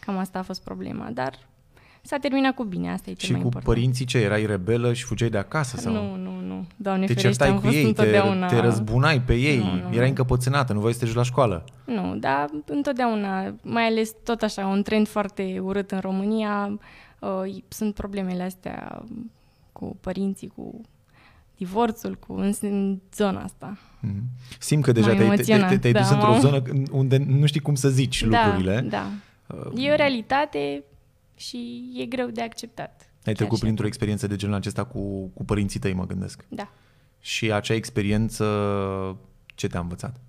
Cam 0.00 0.16
asta 0.18 0.38
a 0.38 0.42
fost 0.42 0.62
problema, 0.64 1.10
dar 1.10 1.34
s-a 2.02 2.16
terminat 2.18 2.54
cu 2.54 2.64
bine, 2.64 2.90
asta 2.92 3.10
e 3.10 3.12
cel 3.12 3.24
Și 3.26 3.30
mai 3.32 3.40
cu 3.40 3.46
important. 3.46 3.74
părinții 3.74 4.04
ce? 4.04 4.18
Erai 4.18 4.46
rebelă 4.46 4.92
și 4.92 5.04
fugeai 5.04 5.30
de 5.30 5.38
acasă? 5.38 5.76
Sau? 5.76 5.92
Nu, 5.92 6.16
nu, 6.16 6.40
nu. 6.46 6.66
Doamne 6.76 7.06
Te 7.06 7.12
ferește, 7.12 7.28
certai 7.28 7.48
am 7.48 7.54
cu 7.54 7.60
fost 7.60 7.74
ei, 7.76 7.82
te, 7.82 7.88
întotdeauna... 7.88 8.46
te 8.46 8.60
răzbunai 8.60 9.20
pe 9.20 9.34
ei, 9.34 9.58
Nu, 9.58 9.64
nu, 9.64 9.78
erai 9.78 9.98
nu. 9.98 10.04
încăpățânată, 10.04 10.72
nu 10.72 10.78
voiai 10.78 10.94
să 10.94 11.00
te 11.00 11.06
duci 11.06 11.14
la 11.14 11.22
școală. 11.22 11.64
Nu, 11.84 12.16
dar 12.16 12.48
întotdeauna, 12.66 13.54
mai 13.62 13.84
ales 13.86 14.12
tot 14.24 14.42
așa, 14.42 14.66
un 14.66 14.82
trend 14.82 15.08
foarte 15.08 15.58
urât 15.62 15.90
în 15.90 15.98
România, 16.00 16.78
uh, 17.18 17.54
sunt 17.68 17.94
problemele 17.94 18.42
astea 18.42 19.04
cu 19.72 19.96
părinții, 20.00 20.52
cu 20.56 20.80
divorțul, 21.56 22.14
cu 22.26 22.32
în, 22.32 22.52
în 22.60 22.98
zona 23.14 23.42
asta. 23.42 23.78
Mhm. 24.00 24.22
Simt 24.58 24.84
că 24.84 24.92
deja 24.92 25.06
M-am 25.06 25.16
te-ai, 25.16 25.28
te, 25.28 25.42
te, 25.42 25.52
emoționat, 25.52 25.80
te-ai 25.80 25.92
dus 25.92 26.08
da, 26.08 26.14
într-o 26.14 26.30
m-am- 26.30 26.40
zonă 26.40 26.62
unde 26.92 27.16
nu 27.28 27.46
știi 27.46 27.60
cum 27.60 27.74
să 27.74 27.88
zici 27.88 28.24
lucrurile. 28.24 28.80
Da, 28.88 29.06
da. 29.46 29.70
E 29.82 29.92
o 29.92 29.94
realitate 29.94 30.82
și 31.40 31.90
e 31.96 32.04
greu 32.06 32.28
de 32.28 32.42
acceptat. 32.42 33.00
Ai 33.00 33.20
Chiar 33.24 33.34
trecut 33.34 33.54
și 33.56 33.60
printr-o 33.62 33.82
acum. 33.82 33.92
experiență 33.92 34.26
de 34.26 34.36
genul 34.36 34.54
acesta 34.54 34.84
cu, 34.84 35.26
cu 35.26 35.44
părinții 35.44 35.80
tăi, 35.80 35.92
mă 35.92 36.06
gândesc. 36.06 36.44
Da. 36.48 36.70
Și 37.20 37.52
acea 37.52 37.74
experiență, 37.74 38.44
ce 39.46 39.66
te-a 39.66 39.80
învățat? 39.80 40.20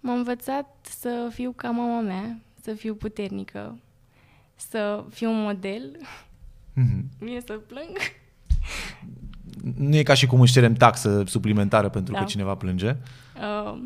M-a 0.00 0.12
învățat 0.12 0.66
să 0.82 1.28
fiu 1.32 1.52
ca 1.56 1.70
mama 1.70 2.00
mea, 2.00 2.38
să 2.62 2.72
fiu 2.72 2.94
puternică, 2.94 3.78
să 4.56 5.04
fiu 5.10 5.30
un 5.30 5.42
model. 5.42 5.96
Mhm. 6.72 7.04
Mie 7.24 7.40
să 7.46 7.52
plâng. 7.52 7.96
Nu 9.76 9.96
e 9.96 10.02
ca 10.02 10.14
și 10.14 10.26
cum 10.26 10.40
își 10.40 10.52
cerem 10.52 10.74
taxă 10.74 11.22
suplimentară 11.26 11.88
pentru 11.88 12.12
Da. 12.12 12.18
că 12.18 12.24
cineva 12.24 12.54
plânge. 12.54 12.96
Uh, 13.36 13.80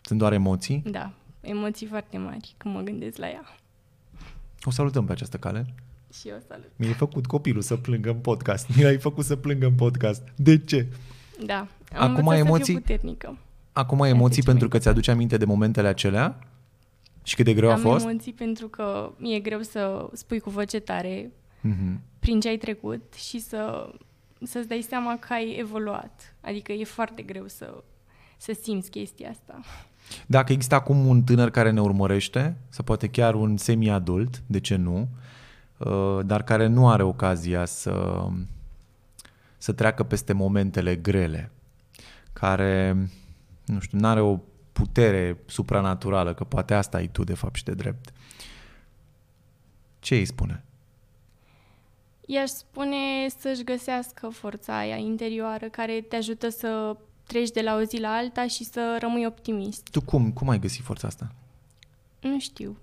Sunt 0.00 0.18
doar 0.18 0.32
emoții. 0.32 0.82
da, 0.86 1.10
emoții 1.40 1.86
foarte 1.86 2.18
mari 2.18 2.54
când 2.56 2.74
mă 2.74 2.80
gândesc 2.80 3.16
la 3.16 3.28
ea. 3.28 3.56
O 4.66 4.70
salutăm 4.70 5.04
pe 5.04 5.12
această 5.12 5.36
cale. 5.36 5.66
Și 6.20 6.28
eu 6.28 6.36
salut. 6.48 6.70
Mi-ai 6.76 6.92
făcut 6.92 7.26
copilul 7.26 7.62
să 7.62 7.76
plângă 7.76 8.10
în 8.10 8.16
podcast. 8.16 8.76
Mi 8.76 8.82
l-ai 8.82 8.98
făcut 8.98 9.24
să 9.24 9.36
plângă 9.36 9.66
în 9.66 9.74
podcast. 9.74 10.22
De 10.36 10.58
ce? 10.64 10.86
Da, 11.46 11.58
am 11.58 11.68
Acum 12.10 12.16
învățat 12.16 12.38
emoții? 12.38 12.64
să 12.64 12.70
fiu 12.70 12.80
puternică. 12.80 13.38
Acum 13.72 14.00
ai 14.00 14.10
emoții 14.10 14.42
ce 14.42 14.48
pentru 14.48 14.68
mai 14.68 14.76
că 14.78 14.82
ți-aduce 14.82 15.10
aminte 15.10 15.36
de 15.36 15.44
momentele 15.44 15.88
acelea? 15.88 16.38
Și 17.22 17.34
cât 17.34 17.44
de 17.44 17.54
greu 17.54 17.68
a 17.68 17.72
am 17.72 17.80
fost? 17.80 18.04
emoții 18.04 18.32
pentru 18.32 18.68
că 18.68 19.12
e 19.22 19.38
greu 19.38 19.60
să 19.62 20.08
spui 20.12 20.40
cu 20.40 20.50
voce 20.50 20.78
tare 20.78 21.30
Mhm. 21.60 22.00
prin 22.18 22.40
ce 22.40 22.48
ai 22.48 22.56
trecut 22.56 23.14
și 23.14 23.38
să, 23.40 23.92
să-ți 24.42 24.68
dai 24.68 24.84
seama 24.88 25.18
că 25.18 25.32
ai 25.32 25.56
evoluat. 25.58 26.34
Adică 26.40 26.72
e 26.72 26.84
foarte 26.84 27.22
greu 27.22 27.46
să, 27.46 27.82
să 28.36 28.56
simți 28.62 28.90
chestia 28.90 29.30
asta. 29.30 29.60
Dacă 30.26 30.52
există 30.52 30.74
acum 30.74 31.06
un 31.06 31.22
tânăr 31.22 31.50
care 31.50 31.70
ne 31.70 31.80
urmărește, 31.80 32.56
sau 32.68 32.84
poate 32.84 33.08
chiar 33.08 33.34
un 33.34 33.56
semi-adult, 33.56 34.42
de 34.46 34.60
ce 34.60 34.76
nu, 34.76 35.08
uh, 35.76 36.18
dar 36.24 36.42
care 36.42 36.66
nu 36.66 36.88
are 36.88 37.02
ocazia 37.02 37.64
să, 37.64 38.26
să 39.58 39.72
treacă 39.72 40.02
peste 40.02 40.32
momentele 40.32 40.96
grele, 40.96 41.50
care, 42.32 43.08
nu 43.64 43.80
știu, 43.80 43.98
nu 43.98 44.06
are 44.06 44.20
o 44.20 44.38
putere 44.72 45.38
supranaturală, 45.46 46.34
că 46.34 46.44
poate 46.44 46.74
asta 46.74 46.96
ai 46.96 47.06
tu 47.06 47.24
de 47.24 47.34
fapt 47.34 47.54
și 47.54 47.64
de 47.64 47.74
drept. 47.74 48.12
Ce 49.98 50.14
îi 50.14 50.24
spune? 50.24 50.64
I-aș 52.26 52.48
spune 52.48 53.28
să-și 53.38 53.64
găsească 53.64 54.28
forța 54.28 54.78
aia 54.78 54.96
interioară 54.96 55.68
care 55.68 56.00
te 56.00 56.16
ajută 56.16 56.48
să 56.48 56.96
treci 57.26 57.50
de 57.50 57.60
la 57.62 57.74
o 57.74 57.82
zi 57.82 57.98
la 58.00 58.08
alta 58.08 58.46
și 58.46 58.64
să 58.64 58.96
rămâi 59.00 59.26
optimist. 59.26 59.88
Tu 59.90 60.00
cum, 60.00 60.32
cum 60.32 60.48
ai 60.48 60.58
găsit 60.58 60.84
forța 60.84 61.06
asta? 61.08 61.32
Nu 62.20 62.40
știu. 62.40 62.76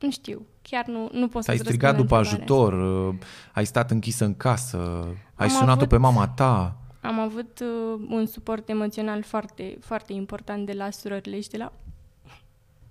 Nu 0.00 0.10
știu. 0.10 0.46
Chiar 0.62 0.86
nu, 0.86 1.08
nu 1.12 1.28
pot 1.28 1.48
Ai 1.48 1.56
să 1.56 1.62
strigat 1.62 1.96
după 1.96 2.14
ajutor, 2.16 2.72
uh, 3.08 3.14
ai 3.52 3.66
stat 3.66 3.90
închisă 3.90 4.24
în 4.24 4.34
casă, 4.36 5.06
ai 5.34 5.46
Am 5.46 5.52
sunat-o 5.52 5.70
avut- 5.72 5.88
pe 5.88 5.96
mama 5.96 6.28
ta. 6.28 6.76
Am 7.00 7.18
avut 7.20 7.60
uh, 7.60 8.06
un 8.08 8.26
suport 8.26 8.68
emoțional 8.68 9.22
foarte, 9.22 9.76
foarte 9.80 10.12
important 10.12 10.66
de 10.66 10.72
la 10.72 10.90
surorile 10.90 11.40
și 11.40 11.48
de 11.48 11.56
la... 11.56 11.72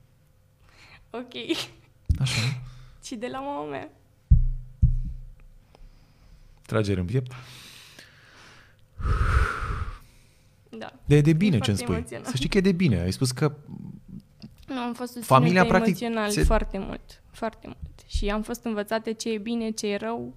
Ok. 1.19 1.33
Așa. 2.19 2.41
și 3.05 3.15
de 3.15 3.27
la 3.27 3.39
mama 3.39 3.69
mea. 3.69 3.89
Trageri 6.65 6.99
în 6.99 7.05
piept. 7.05 7.31
Da. 10.77 10.93
De, 11.05 11.21
de 11.21 11.33
bine 11.33 11.55
E 11.55 11.59
ce 11.59 11.69
îmi 11.69 11.77
foarte 11.79 11.83
spui. 11.83 11.95
emoționant. 11.95 12.27
Să 12.27 12.35
știi 12.35 12.49
că 12.49 12.57
e 12.57 12.61
de 12.61 12.71
bine. 12.71 12.99
Ai 12.99 13.11
spus 13.11 13.31
că 13.31 13.55
Nu, 14.67 14.77
am 14.79 14.93
fost 14.93 15.11
susținută 15.11 15.33
Familia, 15.33 15.65
practic, 15.65 15.99
emoțional 15.99 16.29
se- 16.29 16.43
foarte 16.43 16.77
mult. 16.77 17.23
Foarte 17.31 17.65
mult. 17.67 17.77
Și 18.05 18.29
am 18.29 18.41
fost 18.41 18.63
învățate 18.63 19.11
ce 19.11 19.31
e 19.31 19.37
bine, 19.37 19.69
ce 19.69 19.87
e 19.87 19.95
rău, 19.97 20.33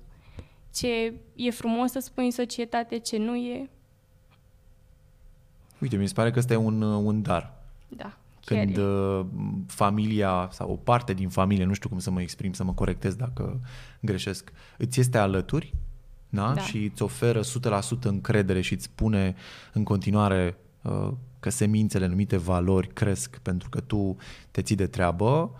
ce 0.74 1.14
e 1.34 1.50
frumos 1.50 1.90
să 1.90 1.98
spui 1.98 2.24
în 2.24 2.30
societate, 2.30 2.98
ce 2.98 3.16
nu 3.18 3.36
e. 3.36 3.68
Uite, 5.80 5.96
mi 5.96 6.06
se 6.08 6.14
pare 6.14 6.30
că 6.30 6.38
ăsta 6.38 6.52
e 6.52 6.56
un, 6.56 6.82
uh, 6.82 7.00
un 7.04 7.22
dar. 7.22 7.52
Da, 7.88 8.16
chiar 8.44 8.64
Când 8.64 8.76
e. 8.76 8.80
uh, 8.80 9.26
familia 9.66 10.48
sau 10.52 10.70
o 10.70 10.74
parte 10.76 11.12
din 11.14 11.28
familie, 11.28 11.64
nu 11.64 11.72
știu 11.74 11.88
cum 11.88 11.98
să 11.98 12.10
mă 12.10 12.20
exprim, 12.20 12.52
să 12.52 12.64
mă 12.64 12.72
corectez 12.72 13.14
dacă 13.14 13.60
greșesc, 14.00 14.52
îți 14.78 15.00
este 15.00 15.18
alături 15.18 15.74
da? 16.34 16.52
Da. 16.54 16.60
și 16.60 16.84
îți 16.92 17.02
oferă 17.02 17.40
100% 17.40 17.44
încredere 18.02 18.60
și 18.60 18.72
îți 18.72 18.84
spune 18.84 19.34
în 19.72 19.84
continuare 19.84 20.56
uh, 20.82 21.10
că 21.40 21.50
semințele 21.50 22.06
numite 22.06 22.36
valori 22.36 22.88
cresc 22.88 23.38
pentru 23.38 23.68
că 23.68 23.80
tu 23.80 24.16
te 24.50 24.62
ții 24.62 24.76
de 24.76 24.86
treabă, 24.86 25.50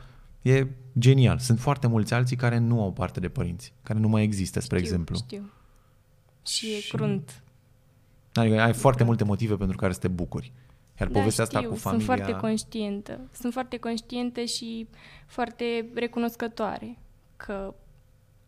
e 0.43 0.67
genial. 0.99 1.39
Sunt 1.39 1.61
foarte 1.61 1.87
mulți 1.87 2.15
alții 2.15 2.37
care 2.37 2.59
nu 2.59 2.83
au 2.83 2.93
parte 2.93 3.21
de 3.21 3.29
părinți, 3.29 3.73
care 3.83 3.99
nu 3.99 4.09
mai 4.09 4.23
există, 4.23 4.61
spre 4.61 4.77
știu, 4.79 4.89
exemplu. 4.89 5.17
Știu. 5.17 5.51
Și 6.47 6.73
e 6.73 6.81
Și- 6.81 6.91
crunt. 6.91 7.43
Adică 8.35 8.61
ai 8.61 8.73
foarte 8.73 9.05
multe 9.05 9.25
motive 9.25 9.55
pentru 9.57 9.77
care 9.77 9.93
să 9.93 9.99
te 9.99 10.09
bucuri. 10.09 10.53
Iar 11.01 11.09
Da, 11.09 11.19
povestea 11.19 11.45
știu, 11.45 11.59
asta 11.59 11.71
cu 11.71 11.77
familia... 11.77 12.05
Sunt 12.07 12.19
foarte 12.19 12.41
conștientă. 12.41 13.21
Sunt 13.33 13.53
foarte 13.53 13.77
conștientă 13.77 14.45
și 14.45 14.87
foarte 15.27 15.87
recunoscătoare 15.95 16.99
că 17.37 17.75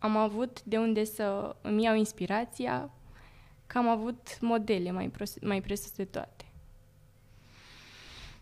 am 0.06 0.16
avut 0.16 0.62
de 0.62 0.76
unde 0.76 1.04
să 1.04 1.56
îmi 1.60 1.82
iau 1.82 1.96
inspirația, 1.96 2.90
că 3.66 3.78
am 3.78 3.88
avut 3.88 4.38
modele 4.40 4.90
mai, 4.90 5.08
pros- 5.08 5.40
mai 5.42 5.60
presus 5.60 5.96
de 5.96 6.04
toate. 6.04 6.44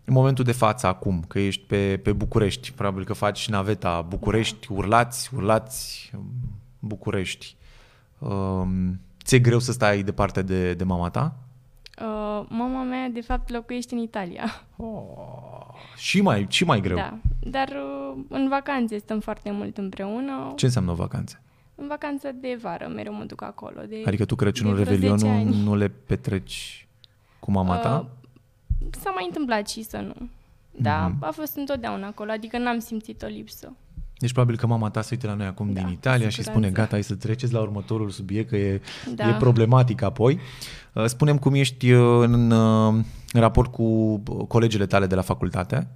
În 0.05 0.15
momentul 0.15 0.45
de 0.45 0.53
față, 0.53 0.87
acum, 0.87 1.25
că 1.29 1.39
ești 1.39 1.63
pe, 1.67 2.01
pe 2.03 2.13
București, 2.13 2.73
probabil 2.73 3.05
că 3.05 3.13
faci 3.13 3.49
naveta 3.49 4.03
București, 4.03 4.73
urlați, 4.73 5.35
urlați 5.35 6.11
um, 6.17 6.25
București. 6.79 7.57
Um, 8.19 9.01
ți-e 9.25 9.39
greu 9.39 9.59
să 9.59 9.73
stai 9.73 10.03
departe 10.03 10.43
de, 10.43 10.75
de 10.75 10.85
mama 10.85 11.11
ta? 11.11 11.37
Uh, 12.01 12.47
mama 12.49 12.83
mea, 12.83 13.09
de 13.09 13.21
fapt, 13.21 13.51
locuiește 13.51 13.95
în 13.95 14.01
Italia. 14.01 14.45
Și 15.97 16.21
mai, 16.21 16.47
și 16.49 16.65
mai 16.65 16.81
greu. 16.81 16.97
Da. 16.97 17.19
Dar 17.41 17.69
uh, 17.69 18.25
în 18.29 18.49
vacanțe 18.49 18.99
stăm 18.99 19.21
foarte 19.21 19.51
mult 19.51 19.79
împreună. 19.79 20.53
Ce 20.57 20.65
înseamnă 20.65 20.93
vacanțe? 20.93 21.43
În 21.75 21.87
vacanță 21.89 22.33
de 22.41 22.59
vară 22.63 22.91
mereu 22.95 23.13
mă 23.15 23.25
duc 23.25 23.43
acolo. 23.43 23.81
De, 23.89 24.03
Adică 24.07 24.25
tu 24.25 24.35
Crăciunul, 24.35 24.77
de 24.77 24.83
vreo 24.83 24.95
10 24.97 25.07
Revelionul 25.09 25.39
ani. 25.49 25.63
nu 25.65 25.75
le 25.77 25.89
petreci 25.89 26.87
cu 27.41 27.51
mama 27.51 27.77
ta? 27.77 28.07
Uh, 28.81 28.89
S-a 29.03 29.11
mai 29.11 29.25
întâmplat 29.27 29.69
și 29.69 29.83
să 29.83 29.97
nu. 29.97 30.15
Da, 30.71 31.07
Mhm. 31.07 31.25
a 31.25 31.31
fost 31.31 31.57
întotdeauna 31.57 32.07
acolo, 32.07 32.31
adică 32.31 32.59
n-am 32.59 32.79
simțit 32.79 33.23
o 33.23 33.27
lipsă. 33.27 33.73
Deci 34.19 34.33
probabil 34.33 34.57
că 34.57 34.67
mama 34.67 34.91
ta 34.91 35.01
se 35.01 35.09
uită 35.13 35.27
la 35.27 35.35
noi 35.35 35.47
acum 35.47 35.67
Da, 35.67 35.73
din 35.73 35.85
cu 35.85 35.91
Italia 35.91 36.29
și 36.29 36.35
siguranță. 36.35 36.51
spune 36.51 36.71
gata, 36.71 36.91
hai 36.91 37.03
să 37.03 37.15
treceți 37.15 37.53
la 37.53 37.61
următorul 37.61 38.11
subiect, 38.11 38.49
că 38.49 38.57
e, 38.57 38.81
Da. 39.15 39.29
e 39.29 39.33
problematic 39.35 40.03
apoi. 40.03 40.39
Uh, 40.93 41.05
Spunem 41.05 41.39
cum 41.39 41.55
ești 41.55 41.93
uh, 41.93 42.25
în, 42.27 42.51
uh, 42.51 42.95
în 43.33 43.41
raport 43.41 43.73
cu 43.73 43.83
uh, 43.83 44.47
colegele 44.49 44.87
tale 44.87 45.07
de 45.07 45.15
la 45.15 45.23
facultate. 45.23 45.89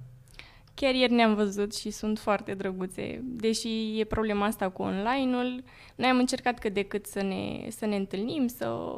Chiar 0.81 0.93
ieri 0.93 1.13
ne-am 1.13 1.35
văzut 1.35 1.75
și 1.75 1.89
sunt 1.89 2.19
foarte 2.19 2.53
drăguțe. 2.53 3.21
Deși 3.23 3.99
e 3.99 4.03
problema 4.03 4.45
asta 4.45 4.69
cu 4.69 4.81
online-ul, 4.81 5.63
noi 5.95 6.09
am 6.09 6.17
încercat 6.17 6.59
cât 6.59 6.73
de 6.73 6.83
cât 6.83 7.05
să 7.05 7.21
ne, 7.21 7.67
să 7.69 7.85
ne 7.85 7.95
întâlnim, 7.95 8.47
să 8.47 8.97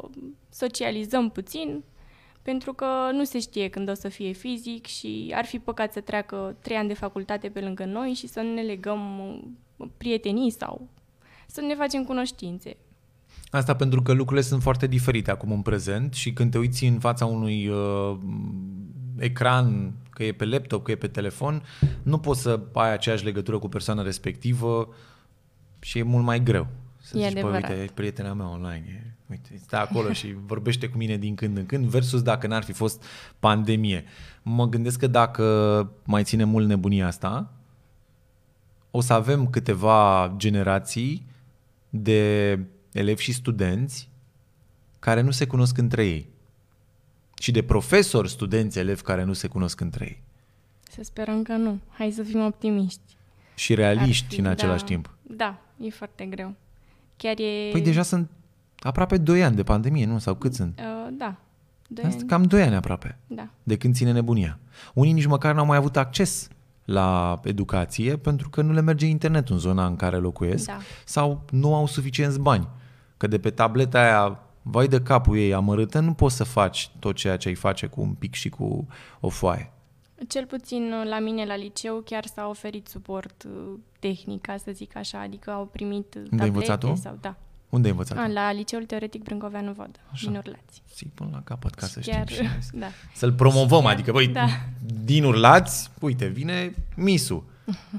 socializăm 0.50 1.30
puțin, 1.30 1.84
pentru 2.42 2.74
că 2.74 2.86
nu 3.12 3.24
se 3.24 3.40
știe 3.40 3.68
când 3.68 3.90
o 3.90 3.94
să 3.94 4.10
fie 4.10 4.32
fizic 4.32 4.86
și 4.86 5.32
ar 5.36 5.46
fi 5.46 5.60
păcat 5.60 5.94
să 5.94 6.00
treacă 6.00 6.56
trei 6.62 6.78
ani 6.78 6.88
de 6.88 6.94
facultate 6.94 7.50
pe 7.50 7.60
lângă 7.60 7.86
noi 7.86 8.14
și 8.14 8.28
să 8.28 8.42
nu 8.42 8.54
ne 8.54 8.62
legăm 8.62 9.20
uh, 9.78 9.88
prietenii 9.98 10.52
sau 10.52 10.88
să 11.48 11.62
ne 11.62 11.76
facem 11.76 12.04
cunoștințe. 12.04 12.78
Asta 13.52 13.76
pentru 13.76 14.02
că 14.02 14.12
lucrurile 14.12 14.46
sunt 14.46 14.62
foarte 14.62 14.88
diferite 14.88 15.32
acum 15.32 15.52
în 15.52 15.62
prezent 15.62 16.14
și 16.14 16.34
când 16.34 16.52
te 16.52 16.58
uiți 16.58 16.86
în 16.86 17.00
fața 17.00 17.26
unui 17.26 17.68
uh, 17.68 18.18
ecran, 19.18 19.94
că 20.14 20.24
e 20.24 20.32
pe 20.32 20.46
laptop, 20.46 20.84
că 20.84 20.92
e 20.92 20.96
pe 20.96 21.08
telefon, 21.08 21.64
nu 22.04 22.18
poți 22.18 22.42
să 22.42 22.60
ai 22.74 22.94
aceeași 22.94 23.24
legătură 23.24 23.60
cu 23.60 23.68
persoana 23.70 24.02
respectivă 24.02 24.96
și 25.80 25.98
e 25.98 26.04
mult 26.04 26.24
mai 26.24 26.44
greu. 26.44 26.68
Să 26.98 27.18
E 27.18 27.22
zici, 27.22 27.34
bă, 27.34 27.40
adevărat. 27.40 27.70
uite, 27.70 27.84
e 27.84 27.90
prietena 27.94 28.34
mea 28.34 28.50
online, 28.50 28.84
e, 28.88 29.14
uite, 29.30 29.50
stă 29.64 29.78
acolo 29.78 30.12
și 30.12 30.36
vorbește 30.46 30.88
cu 30.88 30.98
mine 30.98 31.18
din 31.18 31.36
când 31.36 31.58
în 31.58 31.66
când, 31.66 31.86
versus 31.86 32.22
dacă 32.22 32.48
n-ar 32.48 32.64
fi 32.64 32.72
fost 32.72 33.04
pandemie. 33.40 34.04
Mă 34.42 34.68
gândesc 34.70 35.00
că 35.00 35.08
dacă 35.08 35.92
mai 36.04 36.24
ține 36.24 36.44
mult 36.44 36.68
nebunia 36.68 37.08
asta, 37.08 37.54
o 38.92 39.02
să 39.02 39.14
avem 39.14 39.48
câteva 39.48 40.34
generații 40.38 41.26
de 41.90 42.60
elevi 42.92 43.24
și 43.24 43.34
studenți 43.34 44.10
care 45.00 45.22
nu 45.22 45.32
se 45.32 45.48
cunosc 45.48 45.78
între 45.78 46.06
ei. 46.06 46.30
Și 47.42 47.52
de 47.52 47.62
profesori, 47.62 48.30
studenți, 48.30 48.80
elevi 48.80 49.02
care 49.02 49.24
nu 49.24 49.34
se 49.34 49.48
cunosc 49.48 49.80
între 49.80 50.06
ei. 50.06 50.22
Să 50.90 51.00
sperăm 51.04 51.44
că 51.44 51.54
nu. 51.54 51.80
Hai 51.90 52.12
să 52.12 52.24
fim 52.24 52.46
optimiști. 52.46 53.00
Și 53.56 53.72
Ar 53.72 53.78
realiști 53.78 54.34
fi, 54.34 54.40
în 54.40 54.46
același 54.46 54.80
da. 54.80 54.86
timp. 54.86 55.10
Da, 55.22 55.60
e 55.78 55.90
foarte 55.90 56.26
greu. 56.26 56.54
Chiar 57.18 57.40
e... 57.40 57.70
Păi 57.72 57.82
deja 57.82 58.02
sunt 58.02 58.30
aproape 58.80 59.18
2 59.18 59.44
ani 59.44 59.56
de 59.56 59.64
pandemie, 59.64 60.06
nu? 60.06 60.20
Sau 60.20 60.36
cât 60.36 60.54
sunt? 60.54 60.80
Uh, 60.80 61.14
da, 61.18 61.36
doi 61.88 62.04
Asta 62.06 62.20
ani. 62.20 62.30
Cam 62.30 62.44
2 62.44 62.62
ani 62.62 62.76
aproape, 62.76 63.18
Da. 63.28 63.48
de 63.64 63.78
când 63.78 63.96
ține 63.96 64.12
nebunia. 64.12 64.60
Unii 64.94 65.12
nici 65.12 65.26
măcar 65.26 65.56
n-au 65.56 65.66
mai 65.66 65.78
avut 65.78 65.98
acces 65.98 66.48
la 66.86 67.40
educație 67.44 68.18
pentru 68.18 68.50
că 68.50 68.62
nu 68.62 68.74
le 68.74 68.82
merge 68.82 69.06
internetul 69.06 69.54
în 69.54 69.60
zona 69.62 69.86
în 69.86 69.96
care 69.96 70.18
locuiesc 70.18 70.66
Da. 70.66 70.78
sau 71.06 71.46
nu 71.50 71.76
au 71.76 71.86
suficienți 71.88 72.40
bani. 72.40 72.68
Că 73.18 73.28
de 73.28 73.40
pe 73.40 73.50
tableta 73.50 74.00
aia, 74.02 74.40
vai 74.62 74.88
de 74.88 75.02
capul 75.02 75.38
ei 75.38 75.54
amărâtă, 75.54 76.00
nu 76.00 76.14
poți 76.14 76.36
să 76.36 76.44
faci 76.44 76.90
tot 77.00 77.16
ceea 77.16 77.38
ce 77.38 77.48
ai 77.48 77.56
face 77.56 77.86
cu 77.88 78.02
un 78.02 78.14
pic 78.14 78.34
și 78.34 78.50
cu 78.50 78.88
o 79.20 79.30
foaie. 79.30 79.72
Cel 80.28 80.46
puțin 80.46 80.92
uh, 80.94 81.08
la 81.10 81.20
mine 81.20 81.46
la 81.46 81.56
liceu 81.56 82.02
chiar 82.06 82.26
s-a 82.26 82.48
oferit 82.50 82.88
suport 82.88 83.44
uh, 83.48 83.80
tehnic, 84.00 84.42
ca 84.42 84.58
să 84.58 84.72
zic 84.74 84.96
așa, 84.96 85.20
adică 85.20 85.52
au 85.52 85.66
primit 85.66 86.14
uh, 86.16 86.22
tablete 86.22 86.42
ai 86.42 86.48
învățat 86.48 86.80
tu? 86.80 86.96
sau 86.96 87.18
da. 87.22 87.36
Unde 87.70 87.86
ai 87.86 87.92
învățat? 87.92 88.18
A, 88.18 88.28
la 88.28 88.52
liceul 88.52 88.86
teoretic 88.86 89.24
Brâncoveanu 89.24 89.72
Vodă, 89.72 90.00
Așa. 90.12 90.26
din 90.28 90.36
Urlați. 90.38 90.82
Zi 90.96 91.06
până 91.14 91.30
la 91.34 91.42
capăt 91.44 91.74
ca 91.74 91.86
să 91.86 92.00
Chiar, 92.00 92.28
știm 92.30 92.46
și 92.46 92.52
noi. 92.72 92.82
da. 92.82 92.88
Să-l 93.14 93.34
promovăm, 93.34 93.82
chiar- 93.82 93.92
adică, 93.94 94.12
băi, 94.12 94.28
da. 94.28 94.46
din 95.04 95.24
urlați, 95.24 95.92
uite, 96.00 96.26
vine 96.28 96.74
misu. 96.96 97.50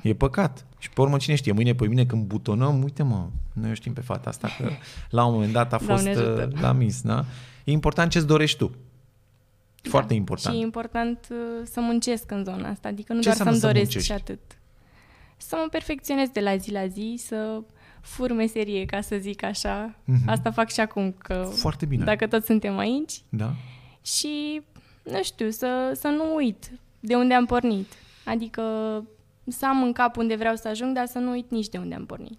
E 0.02 0.14
păcat. 0.14 0.66
Și 0.82 0.90
pe 0.90 1.00
urmă, 1.00 1.16
cine 1.16 1.34
știe, 1.34 1.52
mâine 1.52 1.74
pe 1.74 1.86
mine 1.86 2.04
când 2.06 2.26
butonăm, 2.26 2.82
uite 2.82 3.02
mă, 3.02 3.28
noi 3.52 3.70
o 3.70 3.74
știm 3.74 3.92
pe 3.92 4.00
fata 4.00 4.28
asta 4.28 4.48
că 4.58 4.70
la 5.16 5.24
un 5.24 5.32
moment 5.34 5.52
dat 5.52 5.72
a 5.72 5.78
fost 5.78 5.88
Doamne 5.88 6.10
ajută. 6.10 6.50
uh, 6.54 6.60
la 6.60 6.72
mis, 6.72 7.00
da? 7.02 7.24
E 7.64 7.70
important 7.72 8.10
ce-ți 8.10 8.26
dorești 8.26 8.58
tu. 8.58 8.70
Foarte 9.82 10.08
da. 10.08 10.14
important. 10.14 10.54
Și 10.54 10.60
e 10.60 10.64
important 10.64 11.28
uh, 11.30 11.36
să 11.64 11.80
muncesc 11.80 12.30
în 12.30 12.44
zona 12.44 12.68
asta, 12.68 12.88
adică 12.88 13.12
nu 13.12 13.18
Ce 13.20 13.24
doar 13.24 13.36
să-mi 13.36 13.48
înseamnă 13.50 13.58
să 13.58 13.66
doresc 13.66 13.82
muncești? 13.92 14.06
și 14.06 14.12
atât. 14.12 14.58
Să 15.36 15.56
mă 15.62 15.68
perfecționez 15.70 16.28
de 16.28 16.40
la 16.40 16.56
zi 16.56 16.70
la 16.72 16.86
zi, 16.86 17.14
să 17.18 17.62
fur 18.00 18.32
meserie, 18.32 18.84
ca 18.84 19.00
să 19.00 19.16
zic 19.20 19.42
așa. 19.42 19.94
Mhm. 20.04 20.28
Asta 20.28 20.50
fac 20.50 20.70
și 20.70 20.80
acum, 20.80 21.14
că 21.18 21.48
Foarte 21.54 21.86
bine. 21.86 22.04
dacă 22.04 22.26
toți 22.26 22.46
suntem 22.46 22.78
aici. 22.78 23.22
Da? 23.28 23.52
Și, 24.02 24.62
nu 25.02 25.22
știu, 25.22 25.50
să, 25.50 25.98
să 26.00 26.08
nu 26.08 26.34
uit 26.34 26.70
de 27.00 27.14
unde 27.14 27.34
am 27.34 27.46
pornit. 27.46 27.92
Adică 28.24 28.62
să 29.46 29.66
am 29.66 29.82
în 29.82 29.92
cap 29.92 30.16
unde 30.16 30.36
vreau 30.36 30.54
să 30.54 30.68
ajung, 30.68 30.94
dar 30.94 31.06
să 31.06 31.18
nu 31.18 31.30
uit 31.30 31.50
nici 31.50 31.68
de 31.68 31.78
unde 31.78 31.94
am 31.94 32.06
pornit. 32.06 32.38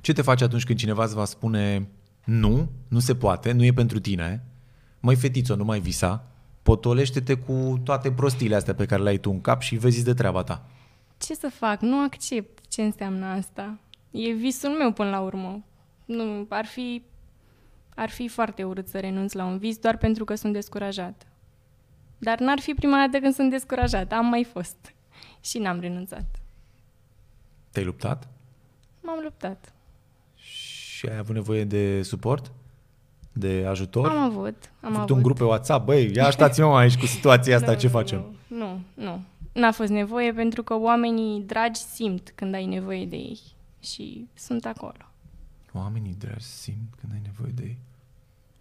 Ce 0.00 0.12
te 0.12 0.22
faci 0.22 0.42
atunci 0.42 0.64
când 0.64 0.78
cineva 0.78 1.04
îți 1.04 1.14
va 1.14 1.24
spune 1.24 1.88
nu, 2.24 2.68
nu 2.88 2.98
se 2.98 3.14
poate, 3.14 3.52
nu 3.52 3.64
e 3.64 3.72
pentru 3.72 4.00
tine, 4.00 4.44
măi 5.00 5.16
fetițo, 5.16 5.56
nu 5.56 5.64
mai 5.64 5.80
visa, 5.80 6.26
potolește-te 6.62 7.34
cu 7.34 7.80
toate 7.84 8.12
prostiile 8.12 8.54
astea 8.54 8.74
pe 8.74 8.86
care 8.86 9.02
le 9.02 9.08
ai 9.08 9.18
tu 9.18 9.30
în 9.30 9.40
cap 9.40 9.60
și 9.60 9.76
vezi 9.76 10.04
de 10.04 10.14
treaba 10.14 10.42
ta. 10.42 10.66
Ce 11.18 11.34
să 11.34 11.48
fac? 11.48 11.80
Nu 11.80 12.02
accept 12.02 12.68
ce 12.68 12.82
înseamnă 12.82 13.26
asta. 13.26 13.78
E 14.10 14.32
visul 14.32 14.70
meu 14.70 14.92
până 14.92 15.10
la 15.10 15.20
urmă. 15.20 15.64
Nu, 16.04 16.46
ar 16.48 16.66
fi, 16.66 17.02
ar 17.94 18.08
fi 18.08 18.28
foarte 18.28 18.64
urât 18.64 18.88
să 18.88 18.98
renunț 18.98 19.32
la 19.32 19.44
un 19.44 19.58
vis 19.58 19.78
doar 19.78 19.96
pentru 19.96 20.24
că 20.24 20.34
sunt 20.34 20.52
descurajată. 20.52 21.26
Dar 22.18 22.38
n-ar 22.38 22.60
fi 22.60 22.72
prima 22.72 22.96
dată 22.96 23.18
când 23.18 23.34
sunt 23.34 23.50
descurajată. 23.50 24.14
Am 24.14 24.26
mai 24.26 24.44
fost. 24.44 24.94
Și 25.40 25.58
n-am 25.58 25.80
renunțat. 25.80 26.24
Te-ai 27.70 27.84
luptat? 27.84 28.28
M-am 29.02 29.20
luptat. 29.22 29.72
Și 30.34 31.06
ai 31.06 31.16
avut 31.16 31.34
nevoie 31.34 31.64
de 31.64 32.02
suport? 32.02 32.52
De 33.32 33.64
ajutor? 33.68 34.08
Am 34.08 34.16
avut. 34.18 34.70
Am 34.80 34.88
Ai 34.88 34.92
făcut 34.92 34.96
avut. 34.96 35.10
un 35.10 35.22
grup 35.22 35.36
pe 35.36 35.44
WhatsApp, 35.44 35.84
băi, 35.86 36.12
ia 36.14 36.26
aștați-mă 36.26 36.76
aici 36.78 36.98
cu 36.98 37.06
situația 37.06 37.56
asta, 37.56 37.72
Nu, 37.72 37.78
ce 37.78 37.86
nu, 37.86 37.92
facem? 37.92 38.36
Nu, 38.46 38.80
nu. 38.94 39.22
N-a 39.52 39.72
fost 39.72 39.90
nevoie 39.90 40.32
pentru 40.32 40.62
că 40.62 40.74
oamenii 40.74 41.42
dragi 41.42 41.80
simt 41.80 42.32
când 42.34 42.54
ai 42.54 42.66
nevoie 42.66 43.06
de 43.06 43.16
ei. 43.16 43.40
Și 43.82 44.26
sunt 44.34 44.64
acolo. 44.64 44.92
Oamenii 45.72 46.14
dragi 46.18 46.44
simt 46.44 46.94
când 47.00 47.12
ai 47.12 47.20
nevoie 47.24 47.50
de 47.54 47.62
ei. 47.62 47.78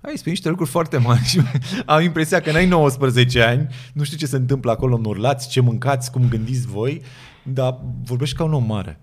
Ai 0.01 0.17
spus 0.17 0.25
niște 0.25 0.49
lucruri 0.49 0.69
foarte 0.69 0.97
mari 0.97 1.23
și 1.23 1.41
am 1.85 2.01
impresia 2.01 2.41
că 2.41 2.51
n-ai 2.51 2.67
19 2.67 3.41
ani, 3.41 3.67
nu 3.93 4.03
știu 4.03 4.17
ce 4.17 4.25
se 4.25 4.35
întâmplă 4.35 4.71
acolo 4.71 4.95
în 4.95 5.05
urlați, 5.05 5.49
ce 5.49 5.61
mâncați, 5.61 6.11
cum 6.11 6.27
gândiți 6.29 6.67
voi, 6.67 7.01
dar 7.43 7.79
vorbești 8.03 8.35
ca 8.35 8.43
un 8.43 8.53
om 8.53 8.63
mare. 8.63 8.99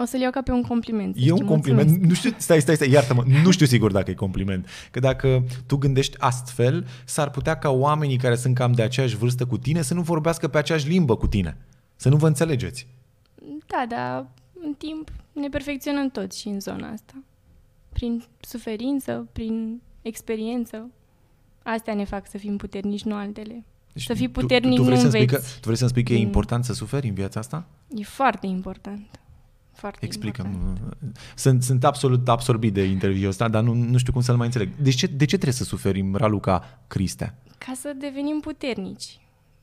O 0.00 0.04
să-l 0.04 0.20
iau 0.20 0.30
ca 0.30 0.42
pe 0.42 0.50
un 0.50 0.62
compliment. 0.62 1.16
să 1.16 1.22
E 1.24 1.30
un 1.30 1.36
știi, 1.36 1.48
compliment, 1.48 1.88
mulțumesc. 1.88 2.08
nu 2.08 2.14
știu, 2.14 2.34
stai, 2.38 2.60
stai, 2.60 2.74
stai, 2.74 2.90
iartă-mă, 2.90 3.24
nu 3.42 3.50
știu 3.50 3.66
sigur 3.66 3.92
dacă 3.92 4.10
e 4.10 4.14
compliment. 4.14 4.68
Că 4.90 5.00
dacă 5.00 5.44
tu 5.66 5.76
gândești 5.76 6.16
astfel, 6.18 6.86
s-ar 7.04 7.30
putea 7.30 7.58
ca 7.58 7.70
oamenii 7.70 8.16
care 8.16 8.34
sunt 8.34 8.54
cam 8.54 8.72
de 8.72 8.82
aceeași 8.82 9.16
vârstă 9.16 9.46
cu 9.46 9.58
tine 9.58 9.82
să 9.82 9.94
nu 9.94 10.02
vorbească 10.02 10.48
pe 10.48 10.58
aceeași 10.58 10.88
limbă 10.88 11.16
cu 11.16 11.26
tine. 11.26 11.56
Să 11.96 12.08
nu 12.08 12.16
vă 12.16 12.26
înțelegeți. 12.26 12.86
Da, 13.66 13.84
dar 13.88 14.26
în 14.64 14.74
timp 14.78 15.10
ne 15.32 15.48
perfecționăm 15.48 16.08
toți 16.10 16.40
și 16.40 16.48
în 16.48 16.60
zona 16.60 16.90
asta. 16.90 17.14
Prin 17.92 18.24
suferință, 18.40 19.28
prin 19.32 19.80
experiență. 20.02 20.90
Astea 21.62 21.94
ne 21.94 22.04
fac 22.04 22.28
să 22.28 22.38
fim 22.38 22.56
puternici, 22.56 23.02
nu 23.02 23.14
altele. 23.14 23.64
Deci 23.92 24.02
să 24.04 24.14
fii 24.14 24.26
tu- 24.30 24.40
puternic 24.40 24.76
tu, 24.76 24.76
tu, 24.76 24.82
vrei 24.82 24.94
nu 24.94 25.00
să-mi 25.00 25.12
spui 25.12 25.26
că, 25.26 25.34
înveți. 25.34 25.54
tu 25.54 25.60
vrei 25.64 25.76
să-mi 25.76 25.90
spui 25.90 26.02
că 26.02 26.12
e 26.12 26.16
din- 26.16 26.24
important 26.26 26.64
să 26.64 26.72
suferi 26.72 27.08
în 27.08 27.14
viața 27.14 27.40
asta? 27.40 27.66
E 27.96 28.02
foarte 28.02 28.46
important. 28.46 29.20
Foarte 29.72 30.04
Explică 30.04 30.42
important. 30.46 30.96
Sunt, 31.34 31.62
sunt 31.62 31.84
absolut 31.84 32.28
absorbit 32.28 32.72
de 32.72 32.82
interviul 32.82 33.28
ăsta, 33.28 33.48
dar 33.48 33.62
nu, 33.62 33.72
nu 33.72 33.98
știu 33.98 34.12
cum 34.12 34.20
să-l 34.22 34.36
mai 34.36 34.46
înțeleg. 34.46 34.74
De 34.76 34.90
ce, 34.90 35.06
de 35.06 35.24
ce 35.24 35.34
trebuie 35.34 35.52
să 35.52 35.64
suferim, 35.64 36.14
Raluca 36.14 36.80
Cristea? 36.86 37.34
Ca 37.58 37.72
să 37.76 37.92
devenim 37.98 38.40
puternici. 38.40 39.18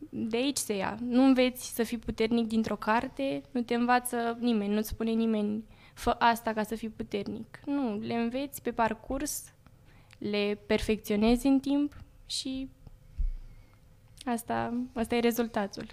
De 0.10 0.38
aici 0.38 0.58
se 0.58 0.76
ia. 0.76 0.97
Nu 1.10 1.23
înveți 1.23 1.73
să 1.76 1.84
fii 1.84 1.97
puternic 1.97 2.47
dintr-o 2.47 2.76
carte, 2.76 3.41
nu 3.52 3.62
te 3.62 3.73
învață 3.73 4.38
nimeni, 4.39 4.73
nu-ți 4.73 4.88
spune 4.89 5.12
nimeni 5.12 5.63
fă 5.93 6.10
asta 6.19 6.54
ca 6.54 6.63
să 6.63 6.76
fii 6.76 6.89
puternic. 6.89 7.60
Nu, 7.65 8.00
le 8.02 8.13
înveți 8.13 8.62
pe 8.62 8.71
parcurs, 8.71 9.43
le 10.18 10.60
perfecționezi 10.68 11.48
în 11.48 11.60
timp 11.60 11.94
și 12.26 12.70
asta, 14.26 14.74
asta 14.94 15.16
e 15.16 15.20
rezultatul. 15.20 15.86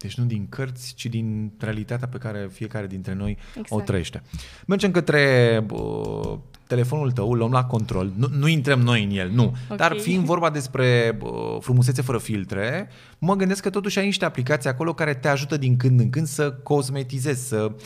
Deci 0.00 0.14
nu 0.14 0.24
din 0.24 0.46
cărți, 0.48 0.94
ci 0.94 1.06
din 1.06 1.52
realitatea 1.58 2.08
pe 2.08 2.18
care 2.18 2.48
fiecare 2.52 2.86
dintre 2.86 3.14
noi 3.14 3.38
Exact. 3.48 3.70
o 3.70 3.80
trăiește. 3.80 4.22
Mergem 4.66 4.90
către 4.90 5.66
uh, 5.70 6.38
telefonul 6.66 7.12
tău, 7.12 7.30
îl 7.30 7.38
luăm 7.38 7.50
la 7.50 7.64
control, 7.64 8.12
nu, 8.16 8.28
nu 8.32 8.46
intrăm 8.46 8.80
noi 8.80 9.04
în 9.04 9.10
el, 9.10 9.30
nu. 9.30 9.54
Ok. 9.68 9.76
Dar 9.76 9.96
fiind 9.98 10.24
vorba 10.24 10.50
despre 10.50 11.18
uh, 11.22 11.30
frumusețe 11.60 12.02
fără 12.02 12.18
filtre, 12.18 12.88
mă 13.18 13.34
gândesc 13.34 13.62
că 13.62 13.70
totuși 13.70 13.98
ai 13.98 14.04
niște 14.04 14.24
aplicații 14.24 14.70
acolo 14.70 14.94
care 14.94 15.14
te 15.14 15.28
ajută 15.28 15.56
din 15.56 15.76
când 15.76 16.00
în 16.00 16.10
când 16.10 16.26
să 16.26 16.52
cosmetizezi, 16.52 17.48
să 17.48 17.66
m, 17.66 17.76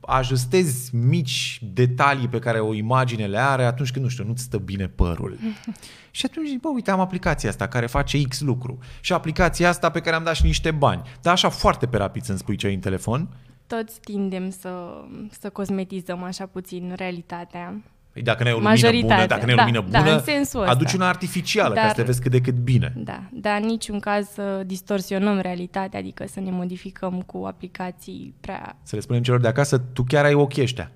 ajustezi 0.00 0.96
mici 0.96 1.58
detalii 1.62 2.28
pe 2.28 2.38
care 2.38 2.60
o 2.60 2.74
imagine 2.74 3.26
le 3.26 3.38
are 3.38 3.64
atunci 3.64 3.90
când, 3.90 4.04
nu 4.04 4.10
știu, 4.10 4.24
nu-ți 4.24 4.42
stă 4.42 4.58
bine 4.58 4.88
părul. 4.88 5.38
și 6.10 6.26
atunci 6.26 6.48
zic, 6.48 6.60
bă, 6.60 6.68
uite, 6.68 6.90
am 6.90 7.00
aplicația 7.00 7.48
asta 7.48 7.68
care 7.68 7.86
face 7.86 8.22
X 8.22 8.40
lucru 8.40 8.78
și 9.00 9.12
aplicația 9.12 9.68
asta 9.68 9.90
pe 9.90 10.00
care 10.00 10.16
am 10.16 10.24
dat 10.24 10.34
și 10.34 10.44
niște 10.44 10.70
bani. 10.70 11.02
Dar 11.22 11.32
așa 11.32 11.48
foarte 11.48 11.86
pe 11.86 11.96
rapid 11.96 12.22
să-mi 12.22 12.38
spui 12.38 12.56
ce 12.56 12.66
ai 12.66 12.74
în 12.74 12.80
telefon. 12.80 13.28
Toți 13.66 14.00
tindem 14.00 14.50
să, 14.50 15.04
să 15.40 15.50
cosmetizăm 15.50 16.22
așa 16.22 16.46
puțin 16.46 16.92
realitatea. 16.96 17.82
Păi 18.12 18.22
dacă 18.22 18.42
nu 18.42 18.48
ai 18.48 18.54
o 18.54 18.58
lumină 18.58 18.74
bună, 18.74 18.86
Majoritatea, 18.90 19.26
dacă 19.26 19.44
nu 19.44 19.48
ai 19.48 19.52
o 19.52 19.56
da, 19.56 19.62
lumină 19.64 19.84
da, 19.90 19.98
bună, 20.00 20.14
în 20.14 20.22
sensul 20.22 20.60
ăsta. 20.60 20.72
aduci 20.72 20.92
una 20.92 21.08
artificială 21.08 21.74
ca 21.74 21.80
Dar- 21.80 21.88
să 21.88 21.94
te 21.94 22.02
vezi 22.02 22.20
cât 22.20 22.30
de 22.30 22.40
cât 22.40 22.54
bine. 22.54 22.92
Da, 22.96 23.22
dar 23.32 23.60
în 23.60 23.66
niciun 23.66 23.98
caz 24.00 24.28
să 24.28 24.62
distorsionăm 24.66 25.38
realitatea, 25.38 25.98
adică 25.98 26.24
să 26.26 26.40
ne 26.40 26.50
modificăm 26.50 27.20
cu 27.22 27.44
aplicații 27.44 28.34
prea... 28.40 28.76
Să 28.82 28.94
le 28.94 29.00
spunem 29.00 29.22
celor 29.22 29.40
de 29.40 29.48
acasă, 29.48 29.78
tu 29.78 30.02
chiar 30.02 30.24
ai 30.24 30.34
ochii 30.34 30.62
ăștia. 30.62 30.92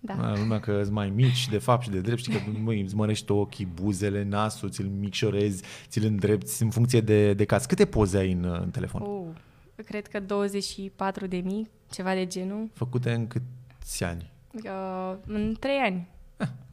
Da. 0.00 0.14
Da. 0.14 0.32
Lumea 0.36 0.60
că 0.60 0.80
sunt 0.82 0.94
mai 0.94 1.10
mici, 1.14 1.48
de 1.48 1.58
fapt 1.58 1.82
și 1.82 1.90
de 1.90 2.00
drept, 2.00 2.18
știi 2.20 2.32
că 2.32 2.40
măi, 2.62 2.80
îți 2.80 2.94
mărești 2.94 3.30
ochii, 3.32 3.66
buzele, 3.82 4.24
nasul, 4.28 4.70
ți-l 4.70 4.90
micșorezi, 5.00 5.62
ți-l 5.88 6.04
îndrepți 6.06 6.62
în 6.62 6.70
funcție 6.70 7.00
de, 7.00 7.32
de 7.32 7.44
caz. 7.44 7.64
Câte 7.64 7.84
poze 7.84 8.18
ai 8.18 8.32
în, 8.32 8.58
în 8.62 8.70
telefon? 8.70 9.00
Uh, 9.02 9.84
cred 9.84 10.06
că 10.06 10.20
24 10.20 11.26
de 11.26 11.36
mii, 11.44 11.68
ceva 11.90 12.14
de 12.14 12.26
genul, 12.26 12.70
Făcute 12.74 13.12
în 13.12 13.26
câți 13.26 14.04
ani? 14.04 14.30
uh, 14.64 15.14
în 15.26 15.56
3 15.60 15.76
ani. 15.76 16.08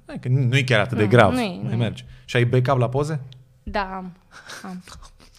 Hai 0.07 0.19
că 0.19 0.27
nu 0.27 0.57
e 0.57 0.63
chiar 0.63 0.79
atât 0.79 0.97
de 0.97 1.03
Nu, 1.03 1.09
grav. 1.09 1.33
nu 1.33 1.39
e, 1.41 1.45
mai 1.45 1.59
nu 1.63 1.71
e. 1.71 1.75
merge. 1.75 2.03
Și 2.25 2.35
ai 2.35 2.45
backup 2.45 2.77
la 2.77 2.89
poze? 2.89 3.19
Da, 3.63 3.95
am. 3.95 4.11
am. 4.63 4.83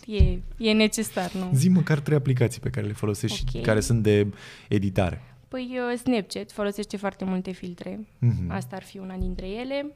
E, 0.07 0.39
e 0.57 0.73
necesar, 0.73 1.33
nu? 1.33 1.51
Zi 1.55 1.69
măcar 1.69 1.99
trei 2.01 2.17
aplicații 2.17 2.61
pe 2.61 2.71
care 2.71 2.87
le 2.87 2.93
folosești 2.93 3.37
și 3.37 3.45
Ok. 3.57 3.63
care 3.63 3.81
sunt 3.81 4.03
de 4.03 4.27
editare. 4.69 5.23
Păi 5.49 5.79
uh, 5.93 5.99
Snapchat 5.99 6.53
folosește 6.53 6.97
foarte 6.97 7.25
multe 7.25 7.51
filtre. 7.51 8.07
Mhm. 8.19 8.51
Asta 8.51 8.77
ar 8.77 8.83
fi 8.83 8.99
una 8.99 9.17
dintre 9.17 9.47
ele. 9.49 9.87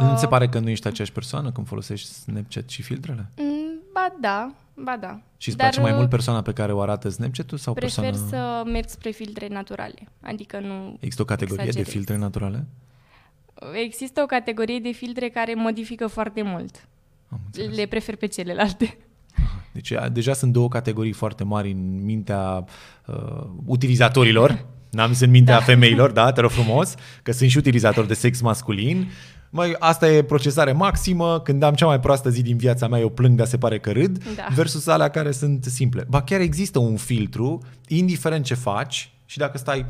Nu 0.00 0.12
ți 0.14 0.18
se 0.18 0.24
Uh, 0.24 0.30
pare 0.30 0.48
că 0.48 0.58
nu 0.58 0.68
ești 0.68 0.86
aceeași 0.86 1.12
persoană 1.12 1.52
când 1.52 1.66
folosești 1.66 2.08
Snapchat 2.08 2.68
și 2.68 2.82
filtrele? 2.82 3.30
mm, 3.36 3.80
Ba 3.92 4.14
da, 4.20 4.54
ba 4.74 4.96
da. 5.00 5.20
Și 5.36 5.48
îți 5.48 5.56
Dar, 5.56 5.66
place 5.66 5.80
mai 5.80 5.90
uh, 5.90 5.96
mult 5.96 6.08
persoana 6.10 6.42
pe 6.42 6.52
care 6.52 6.72
o 6.72 6.80
arată 6.80 7.08
Snapchat-ul 7.08 7.58
sau 7.58 7.74
Prefer 7.74 8.04
persoana... 8.04 8.28
să 8.62 8.70
merg 8.70 8.88
spre 8.88 9.10
filtre 9.10 9.48
naturale. 9.48 10.08
Adică 10.20 10.58
nu 10.60 10.96
Există 11.00 11.22
o 11.22 11.24
categorie 11.24 11.62
de 11.62 11.68
exagerez. 11.68 11.92
filtre 11.94 12.16
naturale? 12.16 12.66
Există 13.84 14.20
o 14.22 14.26
categorie 14.26 14.78
de 14.78 14.90
filtre 14.90 15.28
care 15.28 15.54
modifică 15.54 16.06
foarte 16.06 16.42
mult. 16.42 16.88
Am 17.28 17.40
înțeles. 17.44 17.76
Le 17.76 17.86
prefer 17.86 18.16
pe 18.16 18.26
celelalte. 18.26 18.96
Deci 19.72 19.92
a, 19.92 20.08
deja 20.08 20.32
sunt 20.32 20.52
două 20.52 20.68
categorii 20.68 21.12
foarte 21.12 21.44
mari 21.44 21.70
în 21.70 22.04
mintea 22.04 22.64
uh, 23.06 23.46
utilizatorilor. 23.64 24.64
N-am 24.90 25.12
zis 25.12 25.20
în 25.20 25.30
mintea 25.30 25.58
da. 25.58 25.64
femeilor, 25.64 26.10
da, 26.10 26.32
te 26.32 26.40
rog 26.40 26.50
frumos, 26.50 26.94
că 27.22 27.32
sunt 27.32 27.50
și 27.50 27.58
utilizatori 27.58 28.06
de 28.06 28.14
sex 28.14 28.40
masculin. 28.40 29.08
Măi, 29.50 29.76
asta 29.78 30.10
e 30.10 30.22
procesare 30.22 30.72
maximă, 30.72 31.40
când 31.40 31.62
am 31.62 31.74
cea 31.74 31.86
mai 31.86 32.00
proastă 32.00 32.30
zi 32.30 32.42
din 32.42 32.56
viața 32.56 32.88
mea, 32.88 33.00
eu 33.00 33.08
plâng, 33.08 33.36
dar 33.36 33.46
se 33.46 33.58
pare 33.58 33.78
că 33.78 33.92
râd, 33.92 34.24
Da. 34.36 34.46
versus 34.54 34.86
alea 34.86 35.08
care 35.08 35.30
sunt 35.30 35.64
simple. 35.64 36.06
Ba 36.08 36.22
chiar 36.22 36.40
există 36.40 36.78
un 36.78 36.96
filtru, 36.96 37.62
indiferent 37.88 38.44
ce 38.44 38.54
faci 38.54 39.12
și 39.24 39.38
dacă 39.38 39.58
stai 39.58 39.86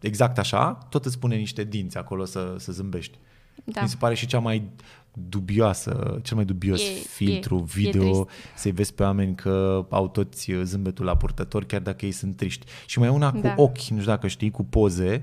exact 0.00 0.38
așa, 0.38 0.72
tot 0.90 1.04
îți 1.04 1.18
pune 1.18 1.36
niște 1.36 1.64
dinți 1.64 1.96
acolo 1.96 2.24
să, 2.24 2.54
să 2.58 2.72
zâmbești. 2.72 3.18
Da. 3.64 3.80
Mi 3.82 3.88
se 3.88 3.96
pare 3.98 4.14
și 4.14 4.26
cea 4.26 4.38
mai 4.38 4.68
dubioasă, 5.12 6.20
cel 6.22 6.36
mai 6.36 6.44
dubios 6.44 6.80
E- 6.80 6.92
filtru 6.92 7.56
e- 7.56 7.60
e 7.60 7.64
video 7.64 8.02
trist. 8.24 8.28
să-i 8.56 8.70
vezi 8.70 8.94
pe 8.94 9.02
oameni 9.02 9.34
că 9.34 9.86
au 9.90 10.08
toți 10.08 10.52
zâmbetul 10.62 11.04
la 11.04 11.16
purtător, 11.16 11.64
chiar 11.64 11.80
dacă 11.80 12.04
ei 12.04 12.12
sunt 12.12 12.36
triști. 12.36 12.66
Și 12.86 12.98
mai 12.98 13.08
e 13.08 13.10
una 13.10 13.32
cu 13.32 13.40
Da. 13.40 13.54
ochi, 13.56 13.76
nu 13.78 13.98
știu 13.98 14.10
dacă 14.12 14.26
știi, 14.26 14.50
cu 14.50 14.64
poze. 14.64 15.22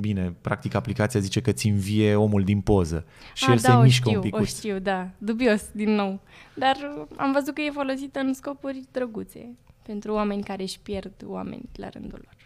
Bine, 0.00 0.34
practic 0.40 0.74
aplicația 0.74 1.20
zice 1.20 1.40
că 1.40 1.52
ți 1.52 1.68
învie 1.68 2.14
omul 2.14 2.44
din 2.44 2.60
poză 2.60 3.04
și 3.34 3.44
Ah, 3.44 3.50
el 3.50 3.58
da, 3.62 3.68
se 3.70 3.76
o 3.76 3.82
mișcă 3.82 4.08
știu, 4.08 4.18
un 4.20 4.24
pic. 4.24 4.34
O 4.36 4.44
știu, 4.44 4.78
da. 4.78 5.08
Dubios, 5.18 5.62
din 5.72 5.90
nou. 5.90 6.20
Dar 6.54 6.76
uh, 6.98 7.06
am 7.16 7.32
văzut 7.32 7.54
că 7.54 7.60
e 7.60 7.70
folosită 7.70 8.18
în 8.18 8.34
scopuri 8.34 8.82
drăguțe. 8.92 9.48
Pentru 9.86 10.12
oameni 10.12 10.42
care 10.42 10.62
își 10.62 10.78
pierd 10.82 11.12
oameni 11.26 11.62
la 11.76 11.88
rândul 11.88 12.20
lor. 12.24 12.36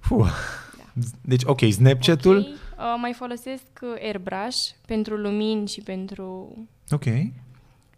Fuh. 0.00 0.28
Deci, 1.20 1.42
ok, 1.44 1.60
Snapchat-ul. 1.60 2.36
Ok, 2.36 2.46
uh, 2.46 2.94
mai 3.00 3.12
folosesc 3.12 3.66
uh, 3.82 3.88
airbrush 4.02 4.68
pentru 4.86 5.14
lumini 5.16 5.68
și 5.68 5.80
pentru... 5.80 6.56
Ok. 6.90 7.04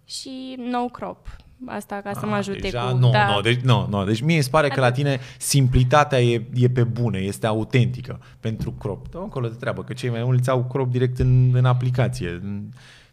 Și 0.05 0.57
no 0.71 0.85
crop. 0.85 1.37
Asta 1.67 2.01
ca 2.05 2.13
să 2.13 2.27
mă 2.27 2.33
Ah, 2.33 2.39
ajute 2.39 2.59
deja, 2.59 2.81
cu... 2.81 2.97
Nu, 2.97 3.11
da, 3.11 3.35
nu, 3.35 3.41
deci, 3.41 3.61
nu, 3.61 3.87
nu. 3.91 4.05
Deci 4.05 4.21
mie 4.21 4.43
se 4.43 4.49
pare 4.51 4.69
că 4.69 4.81
la 4.81 4.91
tine 4.91 5.21
simplitatea 5.39 6.23
e, 6.23 6.45
e 6.55 6.69
pe 6.71 6.85
bune, 6.85 7.19
este 7.19 7.47
autentică 7.47 8.21
pentru 8.41 8.73
crop. 8.73 9.09
Da, 9.09 9.19
acolo 9.19 9.49
de 9.49 9.55
treabă, 9.55 9.85
că 9.85 9.93
cei 9.93 10.11
mai 10.11 10.25
mulți 10.25 10.51
au 10.51 10.65
crop 10.65 10.91
direct 10.91 11.19
în, 11.19 11.55
în 11.55 11.65
aplicație. 11.65 12.41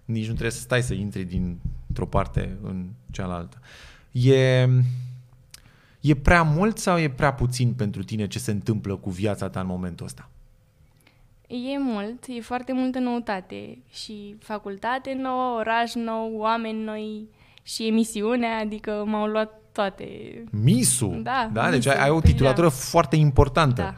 Nici 0.06 0.26
nu 0.26 0.32
trebuie 0.32 0.52
să 0.52 0.60
stai 0.60 0.82
să 0.82 0.94
intri 0.94 1.24
dintr-o 1.24 2.06
parte 2.06 2.58
în 2.64 2.86
cealaltă. 3.12 3.58
E, 4.12 4.68
e 6.06 6.16
prea 6.16 6.44
mult 6.44 6.78
sau 6.78 7.00
e 7.00 7.10
prea 7.10 7.34
puțin 7.34 7.74
pentru 7.74 8.04
tine 8.04 8.28
ce 8.28 8.40
se 8.40 8.52
întâmplă 8.52 8.96
cu 8.96 9.10
viața 9.10 9.50
ta 9.50 9.60
în 9.60 9.68
momentul 9.68 10.06
ăsta? 10.06 10.30
E 11.48 11.80
mult, 11.80 12.24
e 12.28 12.42
foarte 12.42 12.74
multă 12.74 13.00
noutate. 13.00 13.78
Și 13.92 14.36
facultate 14.40 15.14
nouă, 15.14 15.58
oraș 15.58 15.94
nou, 15.94 16.36
oameni 16.38 16.84
noi 16.84 17.28
și 17.64 17.88
emisiunea, 17.88 18.58
adică 18.58 19.04
m-au 19.08 19.26
luat 19.26 19.62
toate. 19.72 20.08
Misul. 20.52 21.22
Da, 21.24 21.50
da? 21.54 21.70
Deci 21.70 21.76
misul, 21.76 21.92
ai, 21.92 22.04
ai 22.04 22.10
o 22.10 22.20
păi 22.20 22.32
titulatură 22.32 22.68
da. 22.68 22.74
foarte 22.74 23.16
importantă. 23.16 23.82
Da. 23.82 23.96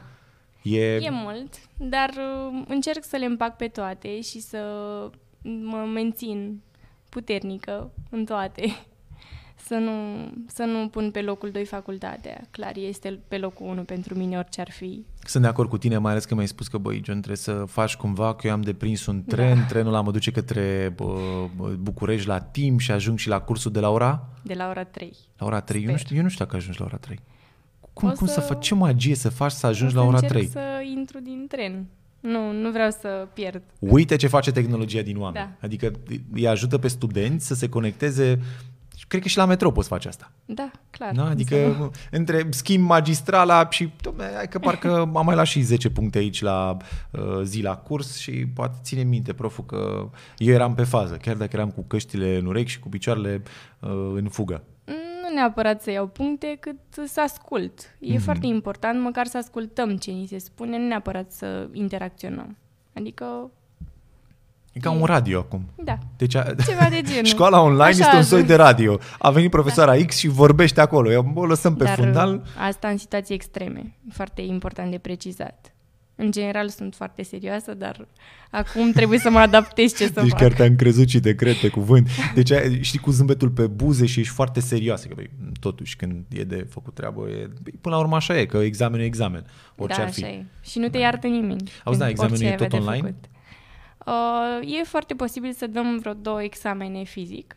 E, 0.70 0.96
E 0.96 1.10
mult, 1.10 1.54
dar 1.78 2.10
uh, 2.10 2.64
încerc 2.68 3.04
să 3.04 3.18
le 3.18 3.26
împac 3.26 3.56
pe 3.56 3.68
toate 3.68 4.22
și 4.22 4.40
să 4.42 4.60
mă 5.42 5.78
mențin 5.94 6.62
puternică 7.10 7.92
în 8.10 8.26
toate. 8.26 8.64
Să 9.68 9.76
nu, 9.76 9.92
să 10.48 10.64
nu 10.64 10.88
pun 10.88 11.12
pe 11.12 11.22
locul 11.22 11.50
2 11.52 11.66
facultatea. 11.66 12.42
Clar, 12.52 12.72
este 12.76 13.20
pe 13.28 13.38
locul 13.38 13.68
1 13.68 13.82
pentru 13.84 14.16
mine 14.16 14.38
orice 14.38 14.62
ar 14.62 14.72
fi. 14.72 15.06
Sunt 15.24 15.44
de 15.44 15.50
acord 15.50 15.70
cu 15.70 15.78
tine, 15.78 15.98
mai 15.98 16.12
ales 16.12 16.26
că 16.26 16.34
mi-ai 16.34 16.48
spus 16.48 16.68
că, 16.68 16.78
băi, 16.78 17.02
John, 17.06 17.18
trebuie 17.18 17.36
să 17.38 17.52
faci 17.68 17.96
cumva, 17.96 18.36
că 18.36 18.48
eu 18.48 18.54
am 18.54 18.62
deprins 18.62 19.06
un 19.06 19.24
tren, 19.24 19.56
Da. 19.58 19.64
trenul 19.64 19.94
ăla 19.94 20.02
mă 20.02 20.12
duce 20.12 20.32
către 20.32 20.94
bă, 20.96 21.18
București 21.80 22.28
la 22.28 22.40
timp 22.40 22.80
și 22.80 22.92
ajung 22.92 23.18
și 23.18 23.28
la 23.28 23.40
cursul 23.40 23.72
de 23.72 23.80
la 23.80 23.90
ora? 23.90 24.30
De 24.44 24.54
la 24.54 24.70
ora 24.70 24.84
3. 24.84 25.14
La 25.38 25.46
ora 25.46 25.60
3? 25.62 25.82
Eu 25.84 25.86
nu, 25.90 25.92
Sper. 25.94 26.06
știu, 26.06 26.16
eu 26.18 26.24
nu 26.24 26.30
știu 26.30 26.46
dacă 26.46 26.56
ajungi 26.58 26.80
la 26.80 26.86
ora 26.86 26.98
3. 26.98 27.20
Cum, 27.94 28.10
O 28.10 28.12
cum 28.12 28.28
să... 28.28 28.34
să- 28.34 28.40
faci? 28.42 28.66
Ce 28.66 28.74
magie 28.76 29.16
să 29.16 29.30
faci 29.30 29.52
să 29.52 29.66
ajungi 29.68 29.96
O 29.96 29.98
la 29.98 30.04
să 30.04 30.08
ora 30.08 30.18
încerc 30.18 30.34
3? 30.34 30.48
să 30.48 30.60
intru 30.98 31.20
din 31.20 31.46
tren. 31.48 31.86
Nu, 32.20 32.52
nu 32.52 32.72
vreau 32.72 32.90
să 32.90 33.28
pierd. 33.34 33.62
Uite 33.80 34.16
ce 34.16 34.28
face 34.28 34.52
tehnologia 34.52 35.02
din 35.02 35.18
oameni. 35.18 35.46
Da. 35.60 35.66
Adică 35.66 35.92
îi 36.34 36.48
ajută 36.48 36.78
pe 36.78 36.88
studenți 36.88 37.48
să 37.48 37.54
se 37.54 37.70
conecteze 37.70 38.40
Cred 39.08 39.22
că 39.22 39.28
și 39.28 39.38
la 39.38 39.46
metrou 39.46 39.72
poți 39.72 39.88
face 39.88 40.08
asta. 40.08 40.32
Da, 40.46 40.72
clar. 40.90 41.12
Da? 41.16 41.24
Să 41.24 41.30
Adică 41.30 41.56
nu- 41.78 41.92
între 42.12 42.48
schimb 42.50 42.88
magistrala 42.88 43.68
și 43.70 43.88
dom'le, 43.90 44.34
hai 44.36 44.48
că 44.50 44.60
parcă 44.60 44.96
am 45.16 45.22
mai 45.26 45.34
luat 45.36 45.46
și 45.48 45.62
10 45.62 45.90
puncte 45.90 46.18
aici 46.18 46.42
la 46.42 46.78
uh, 47.12 47.42
zi 47.44 47.62
la 47.62 47.76
curs 47.76 48.18
și 48.18 48.32
poate 48.32 48.78
ține 48.84 49.04
minte 49.04 49.34
proful 49.34 49.66
că 49.66 50.10
eu 50.38 50.54
eram 50.54 50.74
pe 50.74 50.84
fază, 50.84 51.16
chiar 51.16 51.36
dacă 51.36 51.50
eram 51.54 51.70
cu 51.70 51.82
căștile 51.88 52.38
în 52.38 52.46
urechi 52.46 52.70
și 52.72 52.80
cu 52.80 52.90
picioarele 52.90 53.44
uh, 53.80 53.90
în 54.16 54.28
fugă. 54.30 54.64
Nu 54.86 55.34
neapărat 55.34 55.82
să 55.82 55.92
iau 55.92 56.08
puncte, 56.08 56.58
cât 56.60 56.76
să 57.08 57.22
ascult. 57.22 57.96
E 58.00 58.14
Mhm. 58.14 58.22
foarte 58.24 58.46
important 58.46 59.02
măcar 59.02 59.26
să 59.26 59.38
ascultăm 59.38 59.98
ce 59.98 60.12
ni 60.12 60.26
se 60.28 60.38
spune, 60.38 60.78
nu 60.78 60.88
neapărat 60.88 61.32
să 61.32 61.68
interacționăm. 61.72 62.58
Adică, 62.94 63.52
E 64.78 64.80
ca 64.80 64.92
un 64.92 65.04
radio 65.06 65.40
acum. 65.40 65.66
Da. 65.84 65.98
Deci, 66.18 66.36
a- 66.36 66.44
Ceva 66.68 66.88
de 66.90 67.02
genul. 67.02 67.26
școala 67.36 67.62
online 67.62 67.84
Așa 67.84 67.90
este 68.04 68.16
un 68.16 68.24
soi 68.24 68.38
ajuns. 68.42 68.46
de 68.52 68.56
radio. 68.64 69.00
A 69.20 69.30
venit 69.32 69.50
profesoara 69.50 69.96
X 70.06 70.18
și 70.18 70.28
vorbește 70.28 70.82
acolo. 70.82 71.12
Eu 71.12 71.32
o 71.36 71.46
lăsăm 71.46 71.76
pe 71.76 71.84
Dar 71.84 71.96
fundal. 71.96 72.44
asta 72.68 72.88
în 72.88 72.98
situații 72.98 73.36
extreme. 73.36 73.96
Foarte 74.12 74.42
important 74.42 74.92
de 74.92 74.98
precizat. 74.98 75.72
În 76.20 76.32
general 76.32 76.70
sunt 76.70 76.96
foarte 76.96 77.24
serioasă, 77.24 77.74
dar 77.74 78.08
acum 78.52 78.92
trebuie 78.92 79.20
să 79.20 79.30
mă 79.30 79.40
adaptez 79.40 79.96
ce 79.96 80.06
să 80.06 80.22
Deci 80.22 80.30
fac. 80.30 80.40
chiar 80.40 80.54
te-am 80.54 80.76
crezut 80.76 81.10
și 81.10 81.20
te 81.20 81.36
cred 81.36 81.56
pe 81.56 81.68
cuvânt. 81.68 82.08
Deci 82.34 82.52
ai- 82.52 82.80
știi 82.84 83.00
cu 83.00 83.12
zâmbetul 83.12 83.50
pe 83.50 83.68
buze 83.68 84.06
și 84.06 84.20
ești 84.20 84.34
foarte 84.34 84.60
serioasă. 84.60 85.08
Că, 85.08 85.14
băi, 85.16 85.30
totuși 85.60 85.96
când 85.96 86.26
e 86.30 86.44
de 86.44 86.68
făcut 86.70 86.94
treabă, 86.94 87.22
e, 87.30 87.34
băi, 87.64 87.74
până 87.82 87.96
la 87.96 88.02
urmă 88.02 88.16
așa 88.16 88.40
e, 88.40 88.46
că 88.46 88.58
examenul 88.58 89.04
e 89.04 89.08
examen. 89.08 89.46
Orice 89.76 89.98
da, 90.00 90.06
ar 90.06 90.12
fi. 90.12 90.24
așa 90.24 90.34
e. 90.34 90.46
Și 90.64 90.80
nu 90.80 90.88
te 90.88 90.98
iartă 90.98 91.28
nimeni. 91.28 91.72
Auzi, 91.84 92.00
da, 92.00 92.06
când 92.06 92.18
examenul 92.18 92.42
orice 92.46 92.54
e 92.54 92.56
tot 92.56 92.62
ai 92.62 92.66
avea 92.66 92.80
de 92.80 92.86
online? 92.86 93.08
făcut. 93.08 93.30
Uh, 94.08 94.80
e 94.80 94.84
foarte 94.84 95.14
posibil 95.14 95.54
să 95.54 95.68
dăm 95.68 95.98
vreo 96.00 96.14
două 96.14 96.44
examene 96.44 97.04
fizic, 97.04 97.56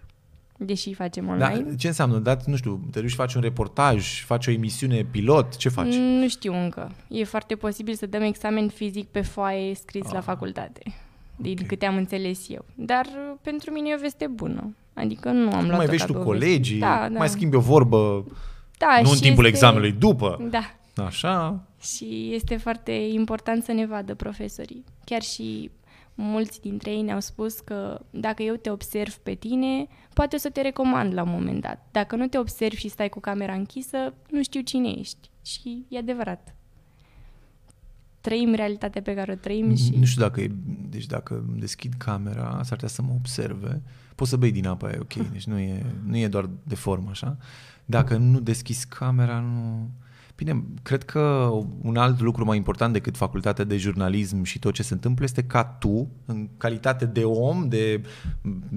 deși 0.57 0.95
facem 0.95 1.25
Da, 1.27 1.33
online. 1.33 1.75
ce 1.77 1.87
înseamnă? 1.87 2.19
Dat, 2.19 2.45
nu 2.47 2.57
știu, 2.57 2.81
te 2.93 3.01
duci, 3.01 3.15
faci 3.15 3.35
un 3.35 3.41
reportaj, 3.41 4.25
faci 4.25 4.47
o 4.47 4.51
emisiune 4.51 5.07
pilot, 5.11 5.57
ce 5.57 5.69
faci? 5.69 5.95
Nu 5.95 6.29
știu 6.29 6.55
încă. 6.55 6.91
E 7.09 7.25
foarte 7.25 7.55
posibil 7.55 7.95
să 7.95 8.07
dăm 8.07 8.23
examen 8.23 8.69
fizic 8.69 9.09
pe 9.09 9.21
foaie 9.21 9.75
scris 9.75 10.07
Ah. 10.07 10.13
la 10.13 10.21
facultate, 10.21 10.81
din 11.37 11.57
Ok. 11.61 11.67
câte 11.67 11.87
am 11.87 11.97
înțeles 11.97 12.49
eu. 12.49 12.65
Dar 12.75 13.07
uh, 13.07 13.37
pentru 13.43 13.71
mine 13.73 13.89
e 13.91 13.95
o 13.95 13.99
veste 14.01 14.27
bună. 14.27 14.75
Adică 14.95 15.31
nu 15.31 15.51
am 15.53 15.61
nu 15.61 15.67
luat 15.67 15.77
mai 15.77 15.87
vezi 15.87 16.07
tu 16.07 16.15
colegii, 16.15 16.79
da, 16.79 17.09
da. 17.13 17.19
mai 17.19 17.29
schimbi 17.29 17.57
o 17.57 17.61
vorbă, 17.61 18.25
da, 18.79 18.99
nu 19.03 19.09
în 19.09 19.15
și 19.15 19.21
timpul 19.21 19.45
este... 19.45 19.57
examenului, 19.57 19.93
după. 19.93 20.49
Da, 20.51 20.71
Așa, 21.05 21.61
și 21.83 22.31
este 22.35 22.57
foarte 22.57 22.91
important 22.93 23.65
să 23.65 23.73
ne 23.73 23.87
vadă 23.87 24.15
profesorii. 24.15 24.85
Chiar 25.05 25.23
și 25.23 25.71
mulți 26.15 26.61
dintre 26.61 26.91
ei 26.91 27.03
ne-au 27.03 27.21
spus 27.21 27.61
că 27.61 28.01
dacă 28.11 28.43
eu 28.43 28.55
te 28.55 28.71
observ 28.71 29.15
pe 29.15 29.35
tine, 29.35 29.87
poate 30.15 30.37
o 30.37 30.39
să 30.39 30.51
te 30.51 30.61
recomand 30.61 31.15
la 31.15 31.23
un 31.23 31.31
moment 31.31 31.61
dat. 31.61 31.89
Dacă 31.91 32.17
nu 32.17 32.27
te 32.27 32.39
observ 32.39 32.77
și 32.77 32.89
stai 32.89 33.09
cu 33.09 33.21
camera 33.21 33.53
închisă, 33.53 34.15
nu 34.31 34.43
știu 34.43 34.61
cine 34.61 34.89
ești. 34.89 35.31
Și 35.45 35.85
e 35.89 35.99
adevărat. 35.99 36.55
Trăim 38.21 38.55
realitatea 38.55 39.03
pe 39.03 39.15
care 39.15 39.33
o 39.33 39.35
trăim 39.35 39.75
și... 39.75 39.97
nu 39.99 40.05
știu 40.05 40.23
dacă 40.23 40.41
e, 40.41 40.51
deci 40.89 41.07
dacă 41.07 41.45
îmi 41.49 41.61
deschid 41.61 41.93
camera, 41.99 42.61
s-ar 42.63 42.75
putea 42.75 42.89
să 42.89 43.03
mă 43.03 43.13
observe. 43.13 43.83
Poți 44.15 44.31
să 44.31 44.37
bei 44.37 44.53
din 44.53 44.67
apa, 44.67 44.91
e 44.91 44.99
ok, 45.01 45.15
deci 45.15 45.45
nu 45.45 45.59
e, 45.59 45.87
nu 46.07 46.17
e 46.17 46.29
doar 46.29 46.51
de 46.63 46.75
formă, 46.75 47.11
așa. 47.11 47.37
Dacă 47.85 48.17
nu 48.17 48.41
deschizi 48.41 48.89
camera, 48.89 49.39
nu... 49.39 49.91
Bine, 50.45 50.65
cred 50.83 51.03
că 51.03 51.51
un 51.83 51.97
alt 51.97 52.21
lucru 52.21 52.45
mai 52.45 52.57
important 52.57 52.93
decât 52.93 53.17
facultatea 53.17 53.65
de 53.65 53.77
jurnalism 53.77 54.43
și 54.43 54.59
tot 54.59 54.75
ce 54.75 54.83
se 54.83 54.93
întâmplă 54.93 55.25
este 55.25 55.45
ca 55.45 55.65
tu, 55.65 56.09
în 56.27 56.49
calitate 56.57 57.07
de 57.07 57.25
om, 57.25 57.69
de 57.69 58.01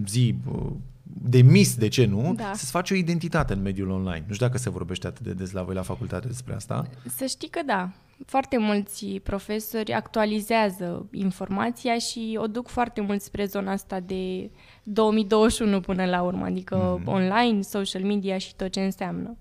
zi, 0.06 0.36
de 1.04 1.42
mis, 1.42 1.76
de 1.76 1.88
ce 1.88 2.06
nu, 2.06 2.34
Da. 2.38 2.52
să-ți 2.54 2.72
faci 2.72 2.92
o 2.92 2.96
identitate 2.96 3.54
în 3.54 3.62
mediul 3.62 3.90
online. 3.90 4.24
Nu 4.28 4.34
știu 4.34 4.46
dacă 4.46 4.58
se 4.58 4.70
vorbește 4.70 5.08
atât 5.08 5.26
de 5.26 5.34
des 5.34 5.52
la 5.52 5.64
voi 5.64 5.76
la 5.76 5.82
facultate 5.82 6.28
despre 6.28 6.54
asta. 6.54 6.88
Să 7.16 7.26
știi 7.26 7.50
că 7.50 7.62
da, 7.66 7.90
foarte 8.26 8.58
mulți 8.58 9.06
profesori 9.06 9.94
actualizează 9.94 11.06
informația 11.12 11.98
și 11.98 12.40
o 12.42 12.48
duc 12.48 12.68
foarte 12.68 13.02
mult 13.02 13.22
spre 13.22 13.46
zona 13.46 13.72
asta 13.72 14.00
de 14.00 14.50
2021 14.84 15.80
până 15.80 16.06
la 16.06 16.22
urmă, 16.22 16.46
adică 16.46 17.00
mm-hmm. 17.00 17.06
online, 17.06 17.62
social 17.62 18.04
media 18.04 18.38
și 18.38 18.56
tot 18.56 18.72
ce 18.72 18.82
înseamnă. 18.82 19.38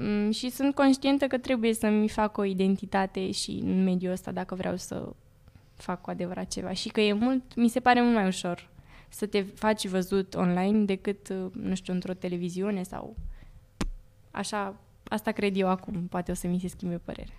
Mm, 0.00 0.30
Și 0.30 0.50
sunt 0.50 0.74
conștientă 0.74 1.26
că 1.26 1.38
trebuie 1.38 1.74
să-mi 1.74 2.08
fac 2.08 2.36
o 2.36 2.44
identitate 2.44 3.30
și 3.30 3.50
în 3.50 3.84
mediul 3.84 4.12
ăsta 4.12 4.30
dacă 4.30 4.54
vreau 4.54 4.76
să 4.76 5.12
fac 5.74 6.00
cu 6.00 6.10
adevărat 6.10 6.48
ceva 6.48 6.72
și 6.72 6.88
că 6.88 7.00
e 7.00 7.12
mult, 7.12 7.54
mi 7.56 7.68
se 7.68 7.80
pare 7.80 8.02
mult 8.02 8.14
mai 8.14 8.26
ușor 8.26 8.68
să 9.08 9.26
te 9.26 9.42
faci 9.42 9.86
văzut 9.86 10.34
online 10.34 10.84
decât, 10.84 11.28
nu 11.52 11.74
știu, 11.74 11.92
într-o 11.92 12.12
televiziune 12.12 12.82
sau 12.82 13.16
așa, 14.30 14.74
asta 15.08 15.32
cred 15.32 15.56
eu 15.56 15.68
acum, 15.68 16.06
poate 16.10 16.30
o 16.30 16.34
să 16.34 16.46
mi 16.46 16.60
se 16.60 16.68
schimbe 16.68 17.00
părerea. 17.04 17.34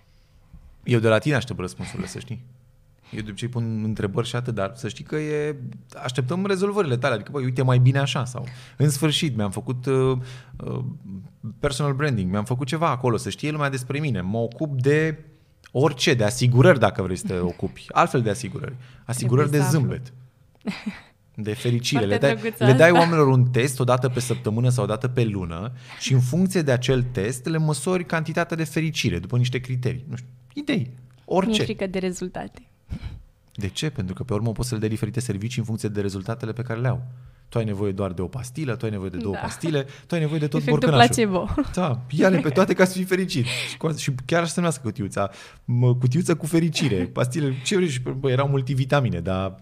Eu 0.84 0.98
de 0.98 1.08
la 1.08 1.18
tine 1.18 1.34
aștept 1.34 1.58
răspunsurile, 1.58 2.06
să 2.06 2.18
știi. 2.18 2.40
Eu 3.14 3.20
de 3.22 3.28
obicei 3.30 3.48
pun 3.48 3.80
întrebări 3.84 4.26
și 4.28 4.36
atât, 4.36 4.54
dar 4.54 4.72
să 4.74 4.88
știi 4.88 5.04
că 5.04 5.16
e, 5.16 5.56
așteptăm 6.02 6.46
rezolvările 6.46 6.96
tale. 6.96 7.14
Adică, 7.14 7.30
băi, 7.32 7.44
uite, 7.44 7.62
mai 7.62 7.78
bine 7.78 7.98
așa. 7.98 8.24
Sau, 8.24 8.46
în 8.76 8.90
sfârșit, 8.90 9.36
mi-am 9.36 9.50
făcut 9.50 9.86
uh, 9.86 10.16
uh, 10.64 10.84
personal 11.58 11.92
branding, 11.92 12.30
mi-am 12.30 12.44
făcut 12.44 12.66
ceva 12.66 12.90
acolo, 12.90 13.16
să 13.16 13.30
știe 13.30 13.50
lumea 13.50 13.70
despre 13.70 13.98
mine. 13.98 14.20
Mă 14.20 14.38
ocup 14.38 14.80
de 14.80 15.24
orice, 15.72 16.14
de 16.14 16.24
asigurări, 16.24 16.78
dacă 16.78 17.02
vrei 17.02 17.16
să 17.16 17.26
te 17.26 17.38
ocupi. 17.38 17.84
Altfel 18.00 18.22
de 18.22 18.30
asigurări. 18.30 18.74
Asigurări 19.04 19.48
Trebuie 19.48 19.68
de 19.68 19.72
să 19.72 19.76
aflu. 19.76 19.88
zâmbet. 19.90 20.12
De 21.34 21.52
fericire. 21.54 22.06
Foarte 22.06 22.26
Le 22.26 22.32
dai, 22.32 22.40
drăguță 22.40 22.64
le 22.64 22.72
dai 22.72 22.88
asta. 22.88 22.98
oamenilor 23.00 23.26
un 23.26 23.44
test 23.44 23.80
o 23.80 23.84
dată 23.84 24.08
pe 24.08 24.20
săptămână 24.20 24.68
sau 24.68 24.84
o 24.84 24.86
dată 24.86 25.08
pe 25.08 25.24
lună 25.24 25.72
și 25.98 26.12
în 26.12 26.20
funcție 26.20 26.62
de 26.62 26.72
acel 26.72 27.02
test 27.02 27.46
le 27.46 27.58
măsori 27.58 28.04
cantitatea 28.04 28.56
de 28.56 28.64
fericire 28.64 29.18
după 29.18 29.36
niște 29.36 29.58
criterii. 29.58 30.04
Nu 30.08 30.16
știu, 30.16 30.28
idei. 30.54 30.76
Mi-e 30.76 30.94
Orice. 31.24 31.62
frică 31.62 31.86
de 31.86 31.98
rezultate. 31.98 32.62
De 33.54 33.68
ce? 33.68 33.90
Pentru 33.90 34.14
că 34.14 34.22
pe 34.22 34.32
urmă 34.32 34.52
poți 34.52 34.68
să 34.68 34.74
le 34.74 34.80
dai 34.80 34.88
diferite 34.88 35.20
servicii 35.20 35.58
în 35.58 35.64
funcție 35.64 35.88
de 35.88 36.00
rezultatele 36.00 36.52
pe 36.52 36.62
care 36.62 36.80
le 36.80 36.88
au. 36.88 37.02
Tu 37.48 37.58
ai 37.58 37.64
nevoie 37.64 37.92
doar 37.92 38.12
de 38.12 38.22
o 38.22 38.26
pastilă, 38.26 38.76
tu 38.76 38.84
ai 38.84 38.90
nevoie 38.90 39.10
de 39.10 39.16
două 39.16 39.34
Da. 39.34 39.40
pastile, 39.40 39.86
tu 40.06 40.14
ai 40.14 40.20
nevoie 40.20 40.38
de 40.38 40.46
tot 40.48 40.60
Efectul 40.60 40.88
borcănașul. 40.90 41.14
placebo. 41.14 41.48
Da, 41.74 42.00
ia-le 42.10 42.38
pe 42.38 42.48
toate 42.48 42.72
ca 42.74 42.84
să 42.84 42.92
fii 42.92 43.04
fericit. 43.04 43.44
Și, 43.44 43.76
cu, 43.76 43.92
și 43.96 44.12
chiar 44.24 44.40
așa 44.40 44.48
se 44.48 44.54
numească 44.56 44.82
cutiuța. 44.84 45.30
Mă, 45.64 45.94
cutiuță 45.94 46.36
cu 46.36 46.46
fericire. 46.46 47.04
Pastile, 47.04 47.54
ce 47.64 47.76
vrei? 47.76 47.88
Și, 47.88 48.00
bă, 48.18 48.30
erau 48.30 48.48
multivitamine, 48.48 49.20
dar 49.20 49.44
am 49.44 49.56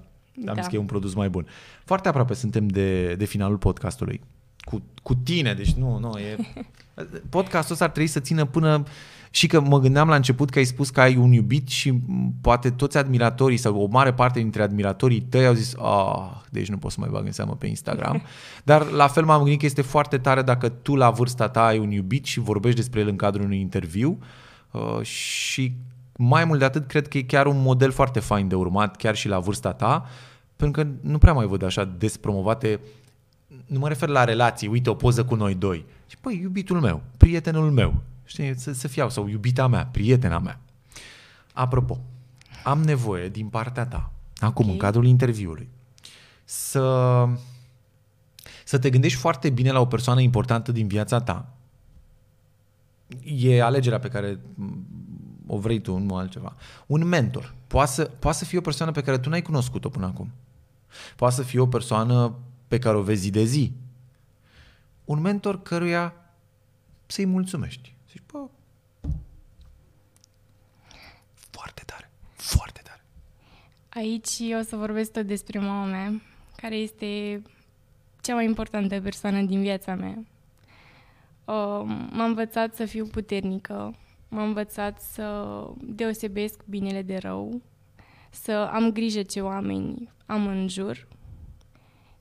Da. 0.45 0.53
zis 0.55 0.67
că 0.67 0.75
e 0.75 0.79
un 0.79 0.87
produs 0.87 1.15
mai 1.15 1.29
bun. 1.29 1.47
Foarte 1.85 2.09
aproape 2.09 2.35
suntem 2.35 2.67
de, 2.67 3.15
de 3.15 3.25
finalul 3.25 3.57
podcastului. 3.57 4.21
Cu, 4.61 4.83
cu 5.03 5.15
tine, 5.15 5.55
deci 5.55 5.73
nu, 5.73 5.99
nu, 5.99 6.19
e... 6.19 6.37
Podcastul 7.31 7.73
ăsta 7.73 7.85
ar 7.85 7.91
trebui 7.91 8.09
să 8.09 8.21
țină 8.21 8.45
până... 8.45 8.83
Și 9.31 9.47
că 9.47 9.61
mă 9.61 9.79
gândeam 9.79 10.09
la 10.09 10.15
început 10.15 10.51
că 10.51 10.59
ai 10.59 10.65
spus 10.65 10.91
că 10.91 11.01
ai 11.01 11.17
un 11.17 11.33
iubit 11.33 11.69
și 11.69 11.91
m, 11.91 12.35
poate 12.41 12.71
toți 12.71 12.97
admiratorii 12.97 13.57
sau 13.57 13.81
o 13.81 13.87
mare 13.87 14.13
parte 14.13 14.39
dintre 14.39 14.63
admiratorii 14.63 15.21
tăi 15.21 15.47
au 15.47 15.55
zis 15.55 15.75
ah, 15.75 16.31
deci 16.51 16.69
nu 16.69 16.77
pot 16.77 16.91
să 16.91 16.97
mai 17.01 17.09
bag 17.13 17.27
în 17.27 17.33
seamă 17.33 17.57
pe 17.59 17.67
Instagram. 17.67 18.23
Dar 18.65 18.91
la 18.91 19.07
fel 19.07 19.25
m-am 19.25 19.43
gândit 19.43 19.59
că 19.59 19.67
este 19.67 19.83
foarte 19.83 20.19
tare 20.19 20.43
dacă 20.43 20.69
tu 20.69 20.95
la 20.95 21.11
vârsta 21.11 21.49
ta 21.49 21.65
ai 21.65 21.79
un 21.79 21.91
iubit 21.91 22.25
și 22.25 22.41
vorbești 22.41 22.79
despre 22.79 23.01
el 23.01 23.09
în 23.09 23.17
cadrul 23.17 23.45
unui 23.45 23.61
interviu 23.61 24.19
uh, 24.71 25.03
și 25.03 25.73
mai 26.17 26.45
mult 26.45 26.59
de 26.59 26.65
atât 26.65 26.87
cred 26.87 27.09
că 27.09 27.19
e 27.19 27.23
chiar 27.23 27.47
un 27.47 27.63
model 27.63 27.91
foarte 27.91 28.21
fain 28.21 28.49
de 28.49 28.55
urmat 28.55 28.97
chiar 28.97 29.15
și 29.15 29.29
la 29.29 29.39
vârsta 29.39 29.73
ta 29.73 30.07
pentru 30.57 30.83
că 30.83 30.89
nu 31.01 31.19
prea 31.19 31.33
mai 31.33 31.47
văd 31.47 31.63
așa 31.63 31.85
des 31.85 32.17
promovate 32.17 32.81
nu 33.67 33.79
mă 33.79 33.89
refer 33.89 34.09
la 34.09 34.25
relații, 34.25 34.69
uite 34.69 34.91
o 34.91 34.95
poză 34.95 35.25
cu 35.25 35.35
noi 35.35 35.55
doi. 35.55 35.85
Și 36.07 36.17
păi, 36.21 36.41
iubitul 36.43 36.81
meu, 36.81 37.03
prietenul 37.17 37.71
meu, 37.71 37.95
știi, 38.29 38.59
să, 38.59 38.73
să 38.73 38.89
fiau, 38.89 39.11
sau 39.11 39.29
iubita 39.29 39.67
mea, 39.67 39.87
prietena 39.87 40.39
mea. 40.39 40.61
Apropo, 41.53 42.01
am 42.65 42.83
nevoie 42.83 43.29
din 43.29 43.49
partea 43.49 43.87
ta, 43.87 44.13
acum, 44.39 44.65
Ok. 44.67 44.73
în 44.73 44.79
cadrul 44.79 45.07
interviului, 45.07 45.69
să, 46.45 47.27
să 48.65 48.79
te 48.79 48.91
gândești 48.91 49.19
foarte 49.19 49.51
bine 49.51 49.71
la 49.71 49.81
o 49.81 49.87
persoană 49.87 50.21
importantă 50.21 50.73
din 50.73 50.87
viața 50.87 51.21
ta. 51.21 51.53
E 53.25 53.63
alegerea 53.63 53.99
pe 53.99 54.09
care 54.09 54.39
m, 54.55 54.87
o 55.47 55.59
vrei 55.59 55.81
tu, 55.81 55.97
nu 55.97 56.17
altceva. 56.17 56.57
Un 56.87 57.05
mentor. 57.05 57.55
Poate 57.67 57.91
să, 57.91 58.05
poate 58.19 58.37
să 58.39 58.45
fie 58.45 58.59
o 58.59 58.61
persoană 58.61 58.93
pe 58.93 59.03
care 59.03 59.19
tu 59.19 59.29
n-ai 59.29 59.43
cunoscut-o 59.43 59.89
până 59.89 60.07
acum. 60.07 60.31
Poate 61.17 61.35
să 61.35 61.43
fie 61.43 61.61
o 61.61 61.67
persoană 61.67 62.35
pe 62.69 62.79
care 62.79 62.97
o 62.97 63.03
vezi 63.03 63.21
zi 63.21 63.31
de 63.31 63.45
zi. 63.45 63.73
Un 65.05 65.21
mentor 65.21 65.63
căruia 65.63 66.15
să-i 67.07 67.25
mulțumești. 67.27 67.95
Zici, 68.11 68.23
bă, 68.33 68.49
foarte 71.33 71.83
tare, 71.87 72.11
foarte 72.35 72.81
tare. 72.85 73.05
Aici 73.89 74.55
o 74.59 74.63
să 74.63 74.77
vorbesc 74.77 75.13
tot 75.13 75.27
despre 75.27 75.59
mama 75.59 75.85
mea, 75.85 76.23
care 76.57 76.75
este 76.77 77.43
cea 78.21 78.35
mai 78.35 78.45
importantă 78.45 79.01
persoană 79.01 79.43
din 79.43 79.61
viața 79.61 79.95
mea. 79.95 80.19
Uh, 81.45 82.07
M-a 82.11 82.25
învățat 82.25 82.75
să 82.75 82.85
fiu 82.85 83.07
puternică, 83.07 83.95
m-a 84.29 84.43
învățat 84.43 85.01
să 85.01 85.67
deosebesc 85.81 86.65
binele 86.65 87.03
de 87.03 87.17
rău, 87.17 87.63
să 88.31 88.53
am 88.53 88.93
grijă 88.93 89.23
ce 89.23 89.41
oameni 89.41 90.11
am 90.27 90.47
în 90.47 90.69
jur 90.69 91.09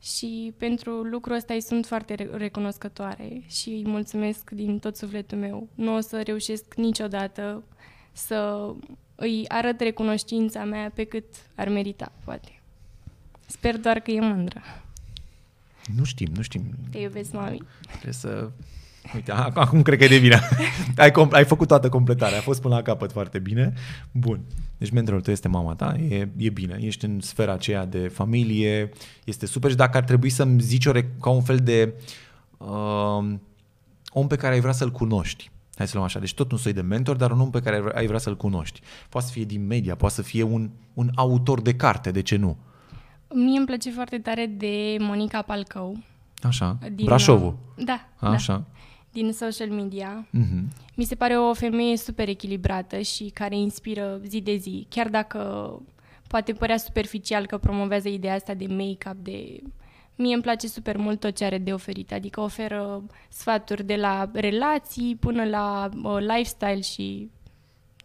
și 0.01 0.53
pentru 0.57 0.91
lucrul 0.91 1.35
ăsta 1.35 1.53
îi 1.53 1.61
sunt 1.61 1.85
foarte 1.85 2.13
re- 2.13 2.29
recunoscătoare 2.33 3.41
și 3.47 3.69
îi 3.69 3.83
mulțumesc 3.85 4.49
din 4.49 4.79
tot 4.79 4.95
sufletul 4.95 5.37
meu. 5.37 5.67
Nu 5.75 5.95
o 5.95 5.99
să 5.99 6.21
reușesc 6.21 6.73
niciodată 6.75 7.63
să 8.11 8.69
îi 9.15 9.45
arăt 9.47 9.79
recunoștința 9.79 10.63
mea 10.63 10.91
pe 10.93 11.03
cât 11.03 11.25
ar 11.55 11.69
merita, 11.69 12.11
poate. 12.23 12.61
Sper 13.45 13.77
doar 13.77 13.99
că 13.99 14.11
e 14.11 14.19
mândră. 14.19 14.61
Nu 15.95 16.03
știm, 16.03 16.31
nu 16.35 16.41
știm. 16.41 16.63
Te 16.91 16.97
iubesc, 16.97 17.31
mami. 17.31 17.61
Trebuie 17.91 18.13
să, 18.13 18.51
Uite, 19.15 19.31
acum 19.31 19.81
cred 19.81 19.97
că 19.97 20.03
e 20.03 20.07
de 20.07 20.19
bine. 20.19 20.39
ai, 20.97 21.11
ai 21.31 21.45
făcut 21.45 21.67
toată 21.67 21.89
completarea, 21.89 22.37
a 22.37 22.41
fost 22.41 22.61
până 22.61 22.75
la 22.75 22.81
capăt 22.81 23.11
foarte 23.11 23.39
bine. 23.39 23.73
Bun. 24.11 24.39
Deci 24.77 24.89
mentorul 24.89 25.21
tău 25.21 25.33
este 25.33 25.47
mama 25.47 25.73
ta, 25.73 25.95
e, 26.09 26.29
e 26.37 26.49
bine, 26.49 26.77
ești 26.81 27.05
în 27.05 27.19
sfera 27.19 27.53
aceea 27.53 27.85
de 27.85 28.07
familie, 28.07 28.91
este 29.23 29.45
super 29.45 29.69
și 29.69 29.75
dacă 29.75 29.97
ar 29.97 30.03
trebui 30.03 30.29
să-mi 30.29 30.61
zici 30.61 30.85
o, 30.85 30.91
ca 31.21 31.29
un 31.29 31.41
fel 31.41 31.57
de 31.57 31.93
uh, 32.57 33.33
om 34.09 34.27
pe 34.27 34.35
care 34.35 34.53
ai 34.53 34.59
vrea 34.59 34.71
să-l 34.71 34.91
cunoști, 34.91 35.51
hai 35.75 35.87
să 35.87 35.91
luăm 35.93 36.05
așa, 36.05 36.19
deci 36.19 36.33
tot 36.33 36.51
un 36.51 36.57
soi 36.57 36.73
de 36.73 36.81
mentor, 36.81 37.15
dar 37.15 37.31
un 37.31 37.39
om 37.39 37.49
pe 37.49 37.59
care 37.61 37.83
ai 37.93 38.07
vrea 38.07 38.19
să-l 38.19 38.37
cunoști. 38.37 38.81
Poate 39.09 39.27
să 39.27 39.33
fie 39.33 39.43
din 39.43 39.67
media, 39.67 39.95
poate 39.95 40.15
să 40.15 40.21
fie 40.21 40.43
un, 40.43 40.69
un 40.93 41.09
autor 41.15 41.61
de 41.61 41.75
carte, 41.75 42.11
de 42.11 42.21
ce 42.21 42.35
nu? 42.35 42.57
Mie 43.33 43.57
îmi 43.57 43.65
place 43.65 43.91
foarte 43.91 44.17
tare 44.17 44.45
de 44.57 44.95
Monica 44.99 45.41
Palcău. 45.41 45.97
Așa, 46.41 46.77
din, 46.91 47.05
Brașovul. 47.05 47.57
Da, 47.75 48.07
Așa. 48.19 48.53
Da 48.53 48.63
din 49.21 49.31
social 49.33 49.69
media. 49.69 50.27
Mm-hmm. 50.27 50.63
Mi 50.95 51.03
se 51.03 51.15
pare 51.15 51.37
o 51.37 51.53
femeie 51.53 51.97
super 51.97 52.27
echilibrată 52.27 52.99
și 52.99 53.23
care 53.33 53.55
inspiră 53.55 54.19
zi 54.25 54.41
de 54.41 54.55
zi, 54.55 54.85
chiar 54.89 55.09
dacă 55.09 55.39
poate 56.27 56.53
părea 56.53 56.77
superficial 56.77 57.45
că 57.45 57.57
promovează 57.57 58.07
ideea 58.07 58.33
asta 58.33 58.53
de 58.53 58.65
make-up, 58.67 59.17
de... 59.23 59.61
Mie 60.15 60.33
îmi 60.33 60.43
place 60.43 60.67
super 60.67 60.97
mult 60.97 61.19
tot 61.19 61.35
ce 61.35 61.45
are 61.45 61.57
de 61.57 61.73
oferit, 61.73 62.11
adică 62.11 62.41
oferă 62.41 63.03
sfaturi 63.29 63.83
de 63.83 63.95
la 63.95 64.29
relații 64.33 65.15
până 65.15 65.43
la 65.43 65.89
uh, 66.03 66.17
lifestyle 66.19 66.81
și 66.81 67.29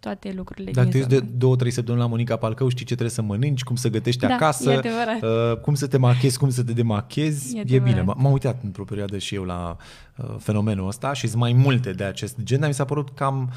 toate 0.02 0.32
lucrurile 0.36 0.70
Dacă 0.70 0.88
te 0.88 0.98
de 0.98 1.20
două, 1.20 1.56
trei 1.56 1.70
săptămâni 1.70 2.02
la 2.02 2.08
Monica 2.08 2.36
Palcău, 2.36 2.68
știi 2.68 2.84
ce 2.84 2.94
trebuie 2.94 3.14
să 3.14 3.22
mănânci, 3.22 3.62
cum 3.62 3.76
să 3.76 3.88
gătești 3.88 4.26
da, 4.26 4.34
acasă, 4.34 4.80
uh, 5.22 5.56
cum 5.56 5.74
să 5.74 5.86
te 5.86 5.96
machezi, 5.96 6.38
cum 6.38 6.50
să 6.50 6.62
te 6.62 6.72
demachezi. 6.72 7.56
E, 7.56 7.64
e 7.66 7.78
bine. 7.78 8.02
M-am 8.02 8.32
uitat 8.32 8.62
într-o 8.62 8.84
perioadă 8.84 9.18
și 9.18 9.34
eu 9.34 9.44
la 9.44 9.76
uh, 10.16 10.34
fenomenul 10.38 10.88
ăsta 10.88 11.12
și 11.12 11.26
sunt 11.26 11.40
mai 11.40 11.52
multe 11.52 11.92
de 11.92 12.04
acest 12.04 12.36
gen, 12.42 12.58
dar 12.58 12.68
mi 12.68 12.74
s-a 12.74 12.84
părut 12.84 13.10
cam, 13.10 13.52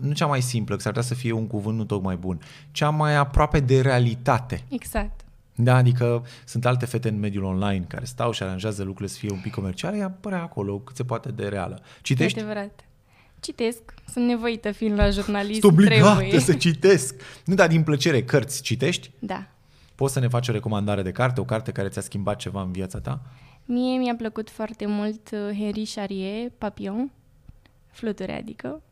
nu 0.00 0.12
cea 0.12 0.26
mai 0.26 0.40
simplă, 0.40 0.74
că 0.74 0.80
s-ar 0.80 0.92
putea 0.92 1.08
să 1.08 1.14
fie 1.14 1.32
un 1.32 1.46
cuvânt 1.46 1.76
nu 1.76 1.84
tocmai 1.84 2.16
bun, 2.16 2.40
cea 2.70 2.90
mai 2.90 3.16
aproape 3.16 3.60
de 3.60 3.80
realitate. 3.80 4.64
Exact. 4.68 5.20
Da, 5.54 5.76
adică 5.76 6.24
sunt 6.44 6.66
alte 6.66 6.86
fete 6.86 7.08
în 7.08 7.18
mediul 7.18 7.44
online 7.44 7.84
care 7.88 8.04
stau 8.04 8.30
și 8.30 8.42
aranjează 8.42 8.82
lucrurile 8.82 9.08
să 9.08 9.18
fie 9.18 9.30
un 9.30 9.40
pic 9.42 9.52
comerciale, 9.52 9.96
ea 9.96 10.10
părea 10.20 10.42
acolo 10.42 10.78
cât 10.78 10.96
se 10.96 11.04
poate 11.04 11.32
de 11.32 11.48
reală. 11.48 11.80
Citești? 12.02 12.38
E 12.38 12.42
adevărat. 12.42 12.84
Citesc. 13.44 13.82
Sunt 14.12 14.26
nevoită 14.26 14.72
fiind 14.72 14.98
la 14.98 15.10
jurnalist. 15.10 15.60
Sunt 15.60 15.72
obligată 15.72 16.16
trebuie. 16.16 16.40
să 16.40 16.54
citesc. 16.54 17.14
Nu, 17.44 17.54
dar 17.54 17.68
din 17.68 17.82
plăcere, 17.82 18.24
cărți 18.24 18.62
citești? 18.62 19.10
Da. 19.18 19.46
Poți 19.94 20.12
să 20.12 20.20
ne 20.20 20.28
faci 20.28 20.48
o 20.48 20.52
recomandare 20.52 21.02
de 21.02 21.12
carte, 21.12 21.40
o 21.40 21.44
carte 21.44 21.72
care 21.72 21.88
ți-a 21.88 22.00
schimbat 22.00 22.36
ceva 22.36 22.62
în 22.62 22.72
viața 22.72 23.00
ta? 23.00 23.20
Mie 23.64 23.98
mi-a 23.98 24.14
plăcut 24.14 24.50
foarte 24.50 24.86
mult 24.86 25.30
uh, 25.32 25.58
Henri 25.58 25.90
Charrier, 25.94 26.50
Papillon, 26.58 27.10
fluturi 27.90 28.32
adică. 28.32 28.82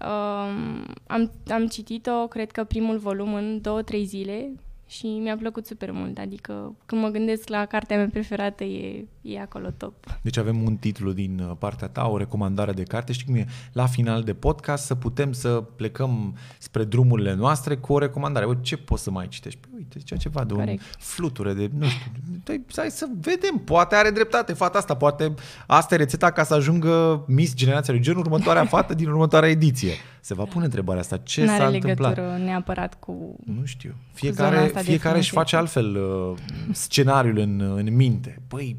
Um, 0.00 0.86
am, 1.06 1.32
am 1.48 1.66
citit-o, 1.66 2.26
cred 2.26 2.50
că 2.50 2.64
primul 2.64 2.98
volum 2.98 3.34
în 3.34 3.60
două, 3.60 3.82
trei 3.82 4.04
zile 4.04 4.50
și 4.88 5.06
mi-a 5.06 5.36
plăcut 5.36 5.66
super 5.66 5.90
mult. 5.92 6.18
Adică 6.18 6.74
când 6.86 7.00
mă 7.02 7.08
gândesc 7.08 7.48
la 7.48 7.64
cartea 7.64 7.96
mea 7.96 8.08
preferată, 8.12 8.64
e, 8.64 9.04
e 9.22 9.40
acolo 9.40 9.70
top. 9.76 9.94
Deci 10.22 10.36
avem 10.36 10.62
un 10.62 10.76
titlu 10.76 11.12
din 11.12 11.38
uh, 11.48 11.56
partea 11.58 11.88
ta, 11.88 12.06
o 12.06 12.16
recomandare 12.16 12.72
de 12.72 12.82
carte. 12.82 13.12
Știi 13.12 13.26
cum 13.26 13.34
e? 13.34 13.46
La 13.72 13.86
final 13.86 14.22
de 14.22 14.34
podcast 14.34 14.84
să 14.84 14.94
putem 14.94 15.32
să 15.32 15.48
plecăm 15.76 16.36
spre 16.58 16.84
drumurile 16.84 17.34
noastre 17.34 17.76
cu 17.76 17.92
o 17.92 17.98
recomandare. 17.98 18.46
Bă, 18.46 18.56
ce 18.60 18.76
poți 18.76 19.02
să 19.02 19.10
mai 19.10 19.28
citești? 19.28 19.58
Păi, 19.60 19.70
uite, 19.76 19.98
zicea 19.98 20.16
ceva 20.16 20.44
de 20.44 20.52
Corect. 20.54 20.70
un 20.70 20.78
fluture, 20.98 21.52
de 21.52 21.70
nu 21.78 21.86
știu. 21.86 22.12
Dai, 22.44 22.64
hai 22.76 22.90
să 22.90 23.06
vedem, 23.20 23.56
poate 23.64 23.94
are 23.94 24.10
dreptate 24.10 24.52
fata 24.52 24.78
asta, 24.78 24.96
poate 24.96 25.34
asta 25.66 25.94
e 25.94 25.98
rețeta 25.98 26.30
ca 26.30 26.42
să 26.42 26.54
ajungă 26.54 27.24
Miss 27.26 27.54
Generația 27.54 27.92
lui 27.92 28.02
Gen, 28.02 28.16
următoarea 28.16 28.64
fată 28.74 28.94
din 28.94 29.08
următoarea 29.08 29.48
ediție. 29.48 29.92
Se 30.20 30.34
va 30.34 30.44
pune 30.44 30.64
întrebarea 30.64 31.00
asta. 31.00 31.16
Ce 31.16 31.44
N-are 31.44 31.62
s-a 31.62 31.66
întâmplat? 31.68 32.38
neapărat 32.44 32.94
cu 32.98 33.36
Nu 33.44 33.64
știu. 33.64 33.94
Fiecare, 34.12 34.70
fiecare 34.82 35.18
își 35.18 35.30
face 35.30 35.56
altfel 35.56 35.96
uh, 35.96 36.38
scenariul 36.72 37.38
în, 37.38 37.60
în 37.60 37.96
minte. 37.96 38.42
Păi, 38.48 38.76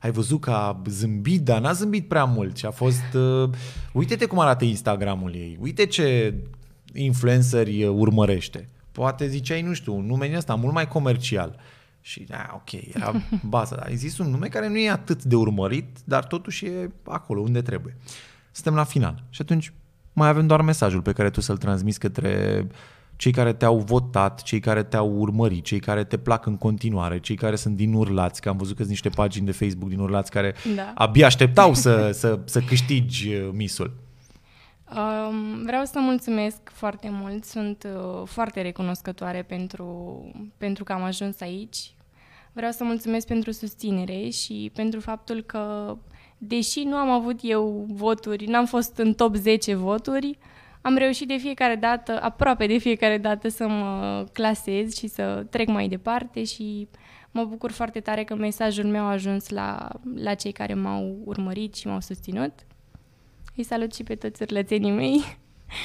ai 0.00 0.10
văzut 0.10 0.40
că 0.40 0.50
a 0.50 0.82
zâmbit, 0.86 1.40
dar 1.40 1.60
n-a 1.60 1.72
zâmbit 1.72 2.08
prea 2.08 2.24
mult 2.24 2.56
și 2.56 2.66
a 2.66 2.70
fost... 2.70 3.14
Uh, 3.14 3.50
uite-te 3.92 4.26
cum 4.26 4.38
arată 4.38 4.64
Instagramul 4.64 5.34
ei. 5.34 5.56
Uite 5.60 5.86
ce 5.86 6.34
influenceri 6.94 7.84
uh, 7.84 7.94
urmărește. 7.98 8.68
Poate 8.92 9.28
ziceai, 9.28 9.62
nu 9.62 9.72
știu, 9.72 9.94
un 9.94 10.06
nume 10.06 10.26
din 10.26 10.36
ăsta 10.36 10.54
mult 10.54 10.74
mai 10.74 10.88
comercial. 10.88 11.56
Și, 12.00 12.20
da, 12.20 12.50
ok, 12.54 12.72
era 12.94 13.12
baza. 13.48 13.76
Dar 13.76 13.88
există 13.90 14.22
un 14.22 14.30
nume 14.30 14.46
care 14.46 14.68
nu 14.68 14.78
e 14.78 14.90
atât 14.90 15.24
de 15.24 15.34
urmărit, 15.34 15.98
dar 16.04 16.24
totuși 16.24 16.66
e 16.66 16.90
acolo 17.04 17.40
unde 17.40 17.62
trebuie. 17.62 17.96
Suntem 18.50 18.74
la 18.74 18.84
final. 18.84 19.24
Și 19.30 19.42
atunci 19.42 19.72
mai 20.12 20.28
avem 20.28 20.46
doar 20.46 20.60
mesajul 20.60 21.02
pe 21.02 21.12
care 21.12 21.30
tu 21.30 21.40
să-l 21.40 21.56
transmiți 21.56 21.98
către 21.98 22.66
cei 23.16 23.32
care 23.32 23.52
te-au 23.52 23.78
votat, 23.78 24.42
cei 24.42 24.60
care 24.60 24.82
te-au 24.82 25.08
urmărit, 25.08 25.64
cei 25.64 25.80
care 25.80 26.04
te 26.04 26.16
plac 26.16 26.46
în 26.46 26.56
continuare, 26.56 27.20
cei 27.20 27.36
care 27.36 27.56
sunt 27.56 27.76
din 27.76 27.92
urlați, 27.92 28.40
că 28.40 28.48
am 28.48 28.56
văzut 28.56 28.72
că 28.72 28.78
sunt 28.78 28.90
niște 28.90 29.08
pagini 29.08 29.46
de 29.46 29.52
Facebook 29.52 29.88
din 29.88 29.98
urlați 29.98 30.30
care 30.30 30.54
da. 30.74 30.92
abia 30.94 31.26
așteptau 31.26 31.74
să, 31.74 32.10
să, 32.20 32.40
să 32.44 32.60
câștigi 32.60 33.34
uh, 33.34 33.48
misul. 33.52 34.02
Um, 34.96 35.62
vreau 35.64 35.84
să 35.84 35.98
mulțumesc 35.98 36.56
foarte 36.64 37.08
mult, 37.12 37.44
sunt 37.44 37.86
uh, 37.94 38.22
foarte 38.26 38.62
recunoscătoare 38.62 39.42
pentru, 39.42 40.20
pentru 40.56 40.84
că 40.84 40.92
am 40.92 41.02
ajuns 41.02 41.40
aici. 41.40 41.94
Vreau 42.52 42.70
să 42.70 42.84
mulțumesc 42.84 43.26
pentru 43.26 43.50
susținere 43.50 44.28
și 44.28 44.70
pentru 44.74 45.00
faptul 45.00 45.42
că 45.42 45.96
deși 46.38 46.82
nu 46.82 46.96
am 46.96 47.10
avut 47.10 47.38
eu 47.42 47.86
voturi, 47.88 48.46
n-am 48.46 48.66
fost 48.66 48.96
în 48.96 49.14
top 49.14 49.34
10 49.34 49.74
voturi, 49.74 50.38
am 50.86 50.96
reușit 50.96 51.28
de 51.28 51.36
fiecare 51.36 51.74
dată, 51.74 52.22
aproape 52.22 52.66
de 52.66 52.78
fiecare 52.78 53.18
dată, 53.18 53.48
să 53.48 53.68
mă 53.68 54.24
clasez 54.32 54.96
și 54.96 55.06
să 55.06 55.46
trec 55.50 55.68
mai 55.68 55.88
departe 55.88 56.44
și 56.44 56.88
mă 57.30 57.44
bucur 57.44 57.70
foarte 57.70 58.00
tare 58.00 58.24
că 58.24 58.34
mesajul 58.34 58.84
meu 58.84 59.04
a 59.04 59.10
ajuns 59.10 59.48
la, 59.48 59.88
la 60.14 60.34
cei 60.34 60.52
care 60.52 60.74
m-au 60.74 61.16
urmărit 61.24 61.74
și 61.74 61.86
m-au 61.86 62.00
susținut. 62.00 62.52
Îi 63.56 63.64
salut 63.64 63.94
și 63.94 64.02
pe 64.02 64.14
toți 64.14 64.42
urlățenii 64.42 64.90
mei. 64.90 65.38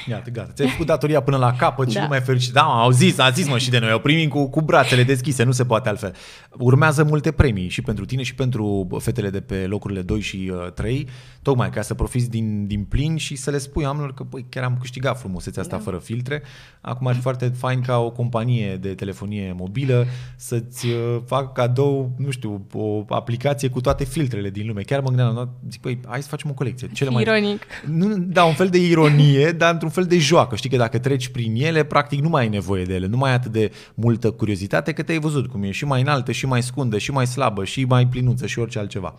Iată, 0.07 0.29
gata. 0.29 0.51
Ți-ai 0.53 0.69
făcut 0.69 0.85
datoria 0.85 1.21
până 1.21 1.37
la 1.37 1.53
capăt 1.53 1.85
da. 1.85 1.91
și 1.91 1.97
nu 1.97 2.07
mai 2.07 2.21
fericit. 2.21 2.53
Da, 2.53 2.61
au 2.61 2.91
zis, 2.91 3.17
a 3.19 3.29
zis 3.29 3.47
mă 3.47 3.57
și 3.57 3.69
de 3.69 3.79
noi. 3.79 3.93
O 3.93 3.97
primim 3.97 4.29
cu, 4.29 4.49
cu 4.49 4.61
brațele 4.61 5.03
deschise, 5.03 5.43
nu 5.43 5.51
se 5.51 5.65
poate 5.65 5.89
altfel. 5.89 6.15
Urmează 6.51 7.03
multe 7.03 7.31
premii 7.31 7.69
și 7.69 7.81
pentru 7.81 8.05
tine 8.05 8.23
și 8.23 8.35
pentru 8.35 8.87
fetele 8.99 9.29
de 9.29 9.41
pe 9.41 9.65
locurile 9.67 10.01
2 10.01 10.19
și 10.19 10.51
uh, 10.53 10.71
3, 10.71 11.07
tocmai 11.41 11.69
ca 11.69 11.81
să 11.81 11.93
profiți 11.93 12.29
din, 12.29 12.67
din 12.67 12.83
plin 12.83 13.15
și 13.15 13.35
să 13.35 13.51
le 13.51 13.57
spui 13.57 13.83
oamenilor 13.83 14.13
că 14.13 14.23
păi, 14.23 14.45
chiar 14.49 14.63
am 14.63 14.77
câștigat 14.79 15.19
frumusețea 15.19 15.61
asta 15.61 15.77
da. 15.77 15.83
fără 15.83 15.97
filtre. 15.97 16.41
Acum 16.81 17.07
ar 17.07 17.15
fi 17.15 17.21
foarte 17.21 17.47
fain 17.47 17.81
ca 17.81 17.97
o 17.97 18.11
companie 18.11 18.75
de 18.75 18.93
telefonie 18.93 19.53
mobilă 19.57 20.05
să-ți 20.35 20.87
uh, 20.87 21.21
facă 21.25 21.51
cadou, 21.53 22.11
nu 22.17 22.29
știu, 22.29 22.65
o 22.73 23.03
aplicație 23.07 23.69
cu 23.69 23.81
toate 23.81 24.03
filtrele 24.03 24.49
din 24.49 24.67
lume. 24.67 24.81
Chiar 24.81 24.99
mă 24.99 25.07
gândeam, 25.07 25.49
zic, 25.69 25.81
păi, 25.81 25.99
hai 26.07 26.21
să 26.21 26.27
facem 26.27 26.49
o 26.49 26.53
colecție. 26.53 26.89
Cele 26.93 27.21
Ironic. 27.21 27.65
Mai... 27.85 27.97
Nu, 27.97 28.17
da, 28.17 28.43
un 28.43 28.53
fel 28.53 28.69
de 28.69 28.77
ironie, 28.77 29.51
dar 29.51 29.68
într-un 29.69 29.89
fel 29.89 30.03
de 30.03 30.17
joacă. 30.17 30.55
Știi 30.55 30.69
că 30.69 30.77
dacă 30.77 30.99
treci 30.99 31.27
prin 31.27 31.55
ele, 31.55 31.83
practic 31.83 32.19
nu 32.19 32.29
mai 32.29 32.41
ai 32.41 32.49
nevoie 32.49 32.83
de 32.83 32.93
ele, 32.93 33.07
nu 33.07 33.17
mai 33.17 33.29
ai 33.29 33.35
atât 33.35 33.51
de 33.51 33.71
multă 33.93 34.31
curiozitate, 34.31 34.93
că 34.93 35.03
te-ai 35.03 35.19
văzut 35.19 35.47
cum 35.47 35.63
e 35.63 35.71
și 35.71 35.85
mai 35.85 36.01
înaltă, 36.01 36.31
și 36.31 36.45
mai 36.45 36.63
scundă, 36.63 36.97
și 36.97 37.11
mai 37.11 37.27
slabă, 37.27 37.65
și 37.65 37.85
mai 37.85 38.07
plinuță, 38.07 38.45
și 38.45 38.59
orice 38.59 38.79
altceva. 38.79 39.15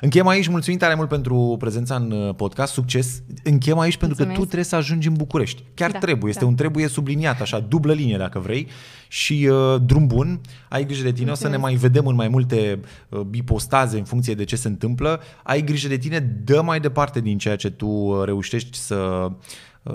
Încheiem 0.00 0.26
aici, 0.26 0.48
mulțumim 0.48 0.78
tare 0.78 0.94
mult 0.94 1.08
pentru 1.08 1.56
prezența 1.58 1.94
în 1.94 2.10
uh, 2.10 2.34
podcast, 2.34 2.72
succes. 2.72 3.22
Încheiem 3.44 3.78
aici 3.78 3.96
pentru 3.96 4.16
Mulțumesc. 4.16 4.38
că 4.38 4.40
tu 4.40 4.44
trebuie 4.44 4.64
să 4.64 4.76
ajungi 4.76 5.08
în 5.08 5.14
București. 5.14 5.62
Chiar 5.74 5.90
da, 5.90 5.98
trebuie, 5.98 6.30
este 6.30 6.42
da. 6.42 6.48
un 6.50 6.54
trebuie 6.54 6.88
subliniat, 6.88 7.40
așa, 7.40 7.58
dublă 7.60 7.92
linie 7.92 8.16
dacă 8.16 8.38
vrei 8.38 8.68
și 9.08 9.48
uh, 9.50 9.80
drum 9.84 10.06
bun, 10.06 10.40
ai 10.68 10.84
grijă 10.84 11.02
de 11.02 11.12
tine, 11.12 11.26
Mulțumesc. 11.26 11.40
o 11.40 11.44
să 11.44 11.50
ne 11.50 11.56
mai 11.56 11.74
vedem 11.74 12.06
în 12.06 12.14
mai 12.14 12.28
multe 12.28 12.80
uh, 13.08 13.20
bipostaze 13.20 13.98
în 13.98 14.04
funcție 14.04 14.34
de 14.34 14.44
ce 14.44 14.56
se 14.56 14.68
întâmplă. 14.68 15.20
Ai 15.42 15.62
grijă 15.62 15.88
de 15.88 15.96
tine, 15.96 16.18
dă 16.44 16.62
mai 16.62 16.80
departe 16.80 17.20
din 17.20 17.38
ceea 17.38 17.56
ce 17.56 17.70
tu 17.70 17.86
uh, 17.86 18.24
reușești 18.24 18.78
să 18.78 18.96
Uh, 18.98 19.32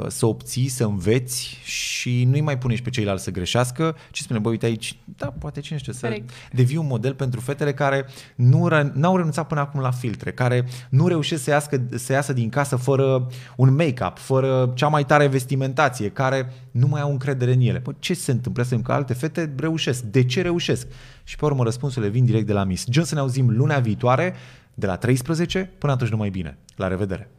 să 0.07 0.25
obții, 0.25 0.67
să 0.67 0.83
înveți 0.83 1.57
și 1.63 2.23
nu-i 2.23 2.41
mai 2.41 2.57
pune 2.57 2.75
și 2.75 2.81
pe 2.81 2.89
ceilalți 2.89 3.23
să 3.23 3.31
greșească, 3.31 3.95
ci 4.11 4.21
spune, 4.21 4.39
bă, 4.39 4.49
uite 4.49 4.65
aici, 4.65 4.97
da, 5.17 5.25
poate 5.39 5.59
cine 5.59 5.77
știe, 5.77 5.93
să 5.93 6.05
Correct. 6.05 6.29
devii 6.51 6.77
un 6.77 6.87
model 6.87 7.13
pentru 7.13 7.39
fetele 7.39 7.73
care 7.73 8.05
nu 8.35 8.67
n-au 8.93 9.15
renunțat 9.15 9.47
până 9.47 9.59
acum 9.59 9.79
la 9.79 9.91
filtre, 9.91 10.31
care 10.31 10.65
nu 10.89 11.07
reușesc 11.07 11.43
să 11.43 11.49
iasă, 11.49 11.81
să 11.95 12.13
iasă 12.13 12.33
din 12.33 12.49
casă 12.49 12.75
fără 12.75 13.27
un 13.55 13.75
make-up, 13.75 14.17
fără 14.17 14.71
cea 14.75 14.87
mai 14.87 15.05
tare 15.05 15.27
vestimentație, 15.27 16.09
care 16.09 16.53
nu 16.71 16.87
mai 16.87 17.01
au 17.01 17.11
încredere 17.11 17.53
în 17.53 17.61
ele. 17.61 17.79
Bă, 17.79 17.91
ce 17.99 18.13
se 18.13 18.31
întâmplă? 18.31 18.63
Să 18.63 18.77
că 18.77 18.91
alte 18.91 19.13
fete 19.13 19.53
reușesc. 19.57 20.03
De 20.03 20.25
ce 20.25 20.41
reușesc? 20.41 20.87
Și 21.23 21.35
pe 21.35 21.45
urmă 21.45 21.63
răspunsurile 21.63 22.11
vin 22.11 22.25
direct 22.25 22.47
de 22.47 22.53
la 22.53 22.63
Miss. 22.63 22.85
Gen 22.89 23.03
să 23.03 23.13
ne 23.13 23.19
auzim 23.19 23.49
lunea 23.49 23.79
viitoare 23.79 24.33
de 24.73 24.85
la 24.85 24.95
13 24.95 25.71
până 25.77 25.91
atunci 25.91 26.09
numai 26.09 26.29
bine. 26.29 26.57
La 26.75 26.87
revedere! 26.87 27.29